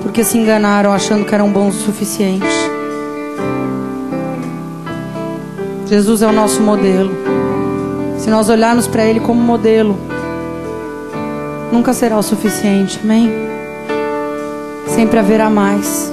porque 0.00 0.22
se 0.22 0.38
enganaram 0.38 0.92
achando 0.92 1.26
que 1.26 1.34
eram 1.34 1.50
bons 1.50 1.74
o 1.74 1.80
suficiente. 1.80 2.46
Jesus 5.86 6.22
é 6.22 6.28
o 6.28 6.32
nosso 6.32 6.62
modelo. 6.62 7.10
Se 8.16 8.30
nós 8.30 8.48
olharmos 8.48 8.86
para 8.86 9.04
Ele 9.04 9.18
como 9.18 9.40
modelo, 9.40 9.98
nunca 11.72 11.92
será 11.92 12.16
o 12.16 12.22
suficiente, 12.22 13.00
amém? 13.02 13.28
Sempre 14.86 15.18
haverá 15.18 15.50
mais 15.50 16.12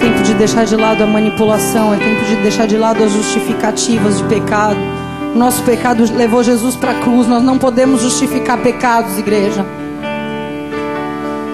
tempo 0.00 0.22
de 0.22 0.34
deixar 0.34 0.64
de 0.64 0.76
lado 0.76 1.02
a 1.02 1.06
manipulação, 1.06 1.92
é 1.92 1.98
tempo 1.98 2.24
de 2.24 2.36
deixar 2.36 2.66
de 2.66 2.76
lado 2.76 3.04
as 3.04 3.12
justificativas 3.12 4.16
de 4.16 4.24
pecado. 4.24 4.78
O 5.34 5.38
nosso 5.38 5.62
pecado 5.62 6.04
levou 6.12 6.42
Jesus 6.42 6.74
para 6.74 6.90
a 6.90 7.00
cruz, 7.00 7.28
nós 7.28 7.42
não 7.42 7.56
podemos 7.56 8.02
justificar 8.02 8.58
pecados, 8.58 9.16
igreja. 9.16 9.64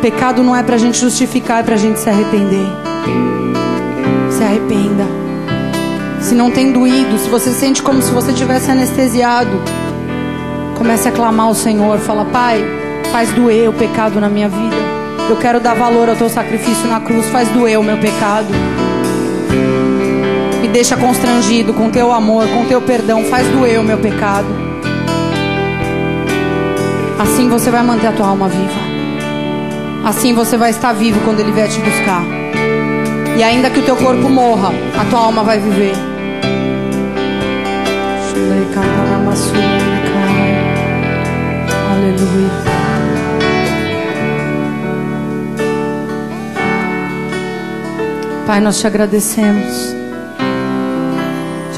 Pecado 0.01 0.43
não 0.43 0.57
é 0.57 0.63
para 0.63 0.77
a 0.77 0.79
gente 0.79 0.99
justificar, 0.99 1.61
é 1.61 1.63
para 1.63 1.75
a 1.75 1.79
gente 1.79 1.99
se 1.99 2.09
arrepender. 2.09 2.67
Se 4.31 4.43
arrependa. 4.43 5.05
Se 6.21 6.35
não 6.35 6.51
tem 6.51 6.73
doído, 6.73 7.19
se 7.19 7.29
você 7.29 7.51
sente 7.51 7.83
como 7.83 8.01
se 8.01 8.11
você 8.11 8.33
tivesse 8.33 8.71
anestesiado, 8.71 9.63
comece 10.77 11.09
a 11.09 11.13
clamar 11.13 11.47
ao 11.47 11.55
Senhor. 11.55 11.99
Fala, 11.99 12.25
Pai, 12.25 12.65
faz 13.13 13.31
doer 13.33 13.69
o 13.69 13.73
pecado 13.75 14.21
na 14.21 14.29
minha 14.29 14.49
vida. 14.49 14.77
Eu 15.29 15.37
quero 15.37 15.61
dar 15.61 15.75
valor 15.75 16.09
ao 16.09 16.17
teu 16.17 16.29
sacrifício 16.29 16.89
na 16.89 17.01
cruz. 17.01 17.27
Faz 17.27 17.49
doer 17.51 17.79
o 17.79 17.83
meu 17.83 17.99
pecado. 17.99 18.49
Deixa 20.77 20.95
constrangido 20.95 21.73
com 21.73 21.91
teu 21.91 22.13
amor, 22.13 22.47
com 22.49 22.67
teu 22.67 22.83
perdão. 22.83 23.25
Faz 23.25 23.49
doer 23.49 23.81
o 23.81 23.83
meu 23.83 23.97
pecado. 23.97 24.47
Assim 27.19 27.49
você 27.49 27.71
vai 27.71 27.83
manter 27.83 28.09
a 28.09 28.13
tua 28.13 28.27
alma 28.27 28.47
viva. 28.47 28.79
Assim 30.05 30.35
você 30.35 30.59
vai 30.59 30.69
estar 30.69 30.93
vivo 30.93 31.19
quando 31.25 31.41
ele 31.41 31.51
vier 31.51 31.67
te 31.71 31.81
buscar. 31.81 32.23
E 33.39 33.43
ainda 33.43 33.71
que 33.71 33.81
o 33.81 33.83
teu 33.85 33.97
corpo 33.97 34.29
morra, 34.29 34.71
a 35.01 35.05
tua 35.07 35.21
alma 35.21 35.43
vai 35.43 35.59
viver. 35.59 35.95
Aleluia. 41.91 42.51
Pai, 48.47 48.61
nós 48.61 48.79
te 48.79 48.87
agradecemos. 48.87 49.96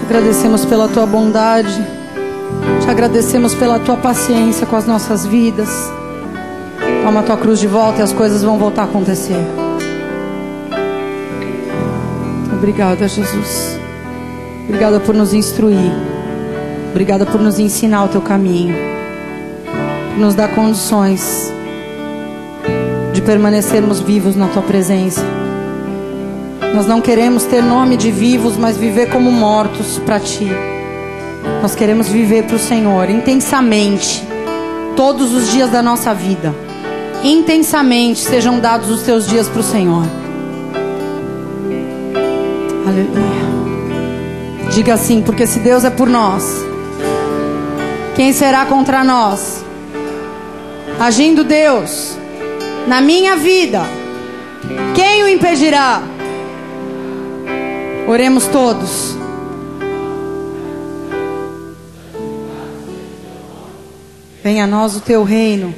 Agradecemos 0.08 0.64
pela 0.64 0.88
tua 0.88 1.04
bondade. 1.04 1.84
Te 2.80 2.90
agradecemos 2.90 3.54
pela 3.54 3.78
tua 3.78 3.98
paciência 3.98 4.66
com 4.66 4.74
as 4.74 4.86
nossas 4.86 5.26
vidas. 5.26 5.68
Toma 7.04 7.20
a 7.20 7.22
tua 7.22 7.36
cruz 7.36 7.60
de 7.60 7.66
volta 7.66 8.00
e 8.00 8.02
as 8.02 8.10
coisas 8.10 8.42
vão 8.42 8.56
voltar 8.58 8.82
a 8.82 8.84
acontecer. 8.86 9.36
Obrigada, 12.50 13.06
Jesus. 13.06 13.78
Obrigada 14.66 14.98
por 14.98 15.14
nos 15.14 15.34
instruir. 15.34 15.92
Obrigada 16.90 17.26
por 17.26 17.38
nos 17.38 17.58
ensinar 17.58 18.04
o 18.04 18.08
teu 18.08 18.22
caminho. 18.22 18.74
Por 20.14 20.20
nos 20.20 20.34
dar 20.34 20.48
condições 20.54 21.52
de 23.12 23.20
permanecermos 23.20 24.00
vivos 24.00 24.34
na 24.34 24.48
tua 24.48 24.62
presença. 24.62 25.37
Nós 26.78 26.86
não 26.86 27.00
queremos 27.00 27.42
ter 27.42 27.60
nome 27.60 27.96
de 27.96 28.12
vivos, 28.12 28.56
mas 28.56 28.76
viver 28.76 29.10
como 29.10 29.32
mortos 29.32 29.98
para 29.98 30.20
Ti. 30.20 30.46
Nós 31.60 31.74
queremos 31.74 32.08
viver 32.08 32.44
para 32.44 32.54
o 32.54 32.58
Senhor 32.58 33.10
intensamente, 33.10 34.22
todos 34.94 35.34
os 35.34 35.50
dias 35.50 35.70
da 35.70 35.82
nossa 35.82 36.14
vida. 36.14 36.54
Intensamente 37.24 38.20
sejam 38.20 38.60
dados 38.60 38.90
os 38.90 39.02
teus 39.02 39.26
dias 39.26 39.48
para 39.48 39.58
o 39.58 39.64
Senhor. 39.64 40.04
Aleluia. 42.86 44.70
Diga 44.70 44.94
assim, 44.94 45.20
porque 45.20 45.48
se 45.48 45.58
Deus 45.58 45.82
é 45.82 45.90
por 45.90 46.08
nós, 46.08 46.64
quem 48.14 48.32
será 48.32 48.64
contra 48.66 49.02
nós? 49.02 49.64
Agindo 51.00 51.42
Deus 51.42 52.16
na 52.86 53.00
minha 53.00 53.34
vida, 53.34 53.82
quem 54.94 55.24
o 55.24 55.28
impedirá? 55.28 56.17
Oremos 58.08 58.46
todos. 58.46 59.18
Venha 64.42 64.64
a 64.64 64.66
nós 64.66 64.96
o 64.96 65.02
teu 65.02 65.22
reino, 65.22 65.74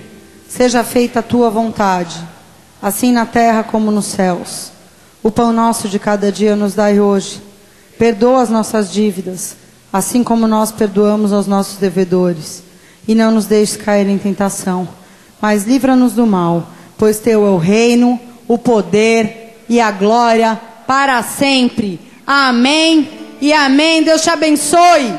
seja 0.49 0.85
feita 0.85 1.19
a 1.19 1.25
tua 1.25 1.51
vontade, 1.51 2.17
assim 2.81 3.11
na 3.11 3.27
terra 3.27 3.65
como 3.65 3.91
nos 3.91 4.05
céus. 4.05 4.71
O 5.25 5.33
pão 5.33 5.53
nosso 5.53 5.89
de 5.89 5.99
cada 5.99 6.31
dia 6.31 6.55
nos 6.55 6.73
dai 6.73 7.01
hoje. 7.01 7.43
Perdoa 7.99 8.43
as 8.43 8.49
nossas 8.49 8.93
dívidas, 8.93 9.57
assim 9.93 10.23
como 10.23 10.47
nós 10.47 10.71
perdoamos 10.71 11.33
aos 11.33 11.49
nossos 11.49 11.79
devedores. 11.79 12.63
E 13.09 13.15
não 13.17 13.33
nos 13.33 13.47
deixes 13.47 13.77
cair 13.77 14.09
em 14.09 14.19
tentação, 14.19 14.89
mas 15.43 15.65
livra-nos 15.65 16.13
do 16.13 16.29
mal, 16.29 16.69
pois 16.97 17.19
teu 17.19 17.45
é 17.45 17.51
o 17.51 17.59
reino, 17.59 18.21
o 18.47 18.57
poder 18.57 19.65
e 19.69 19.81
a 19.81 19.91
glória 19.91 20.61
para 20.87 21.21
sempre. 21.25 22.09
Amém 22.33 23.09
e 23.41 23.53
amém. 23.53 24.05
Deus 24.05 24.23
te 24.23 24.31
abençoe. 24.31 25.13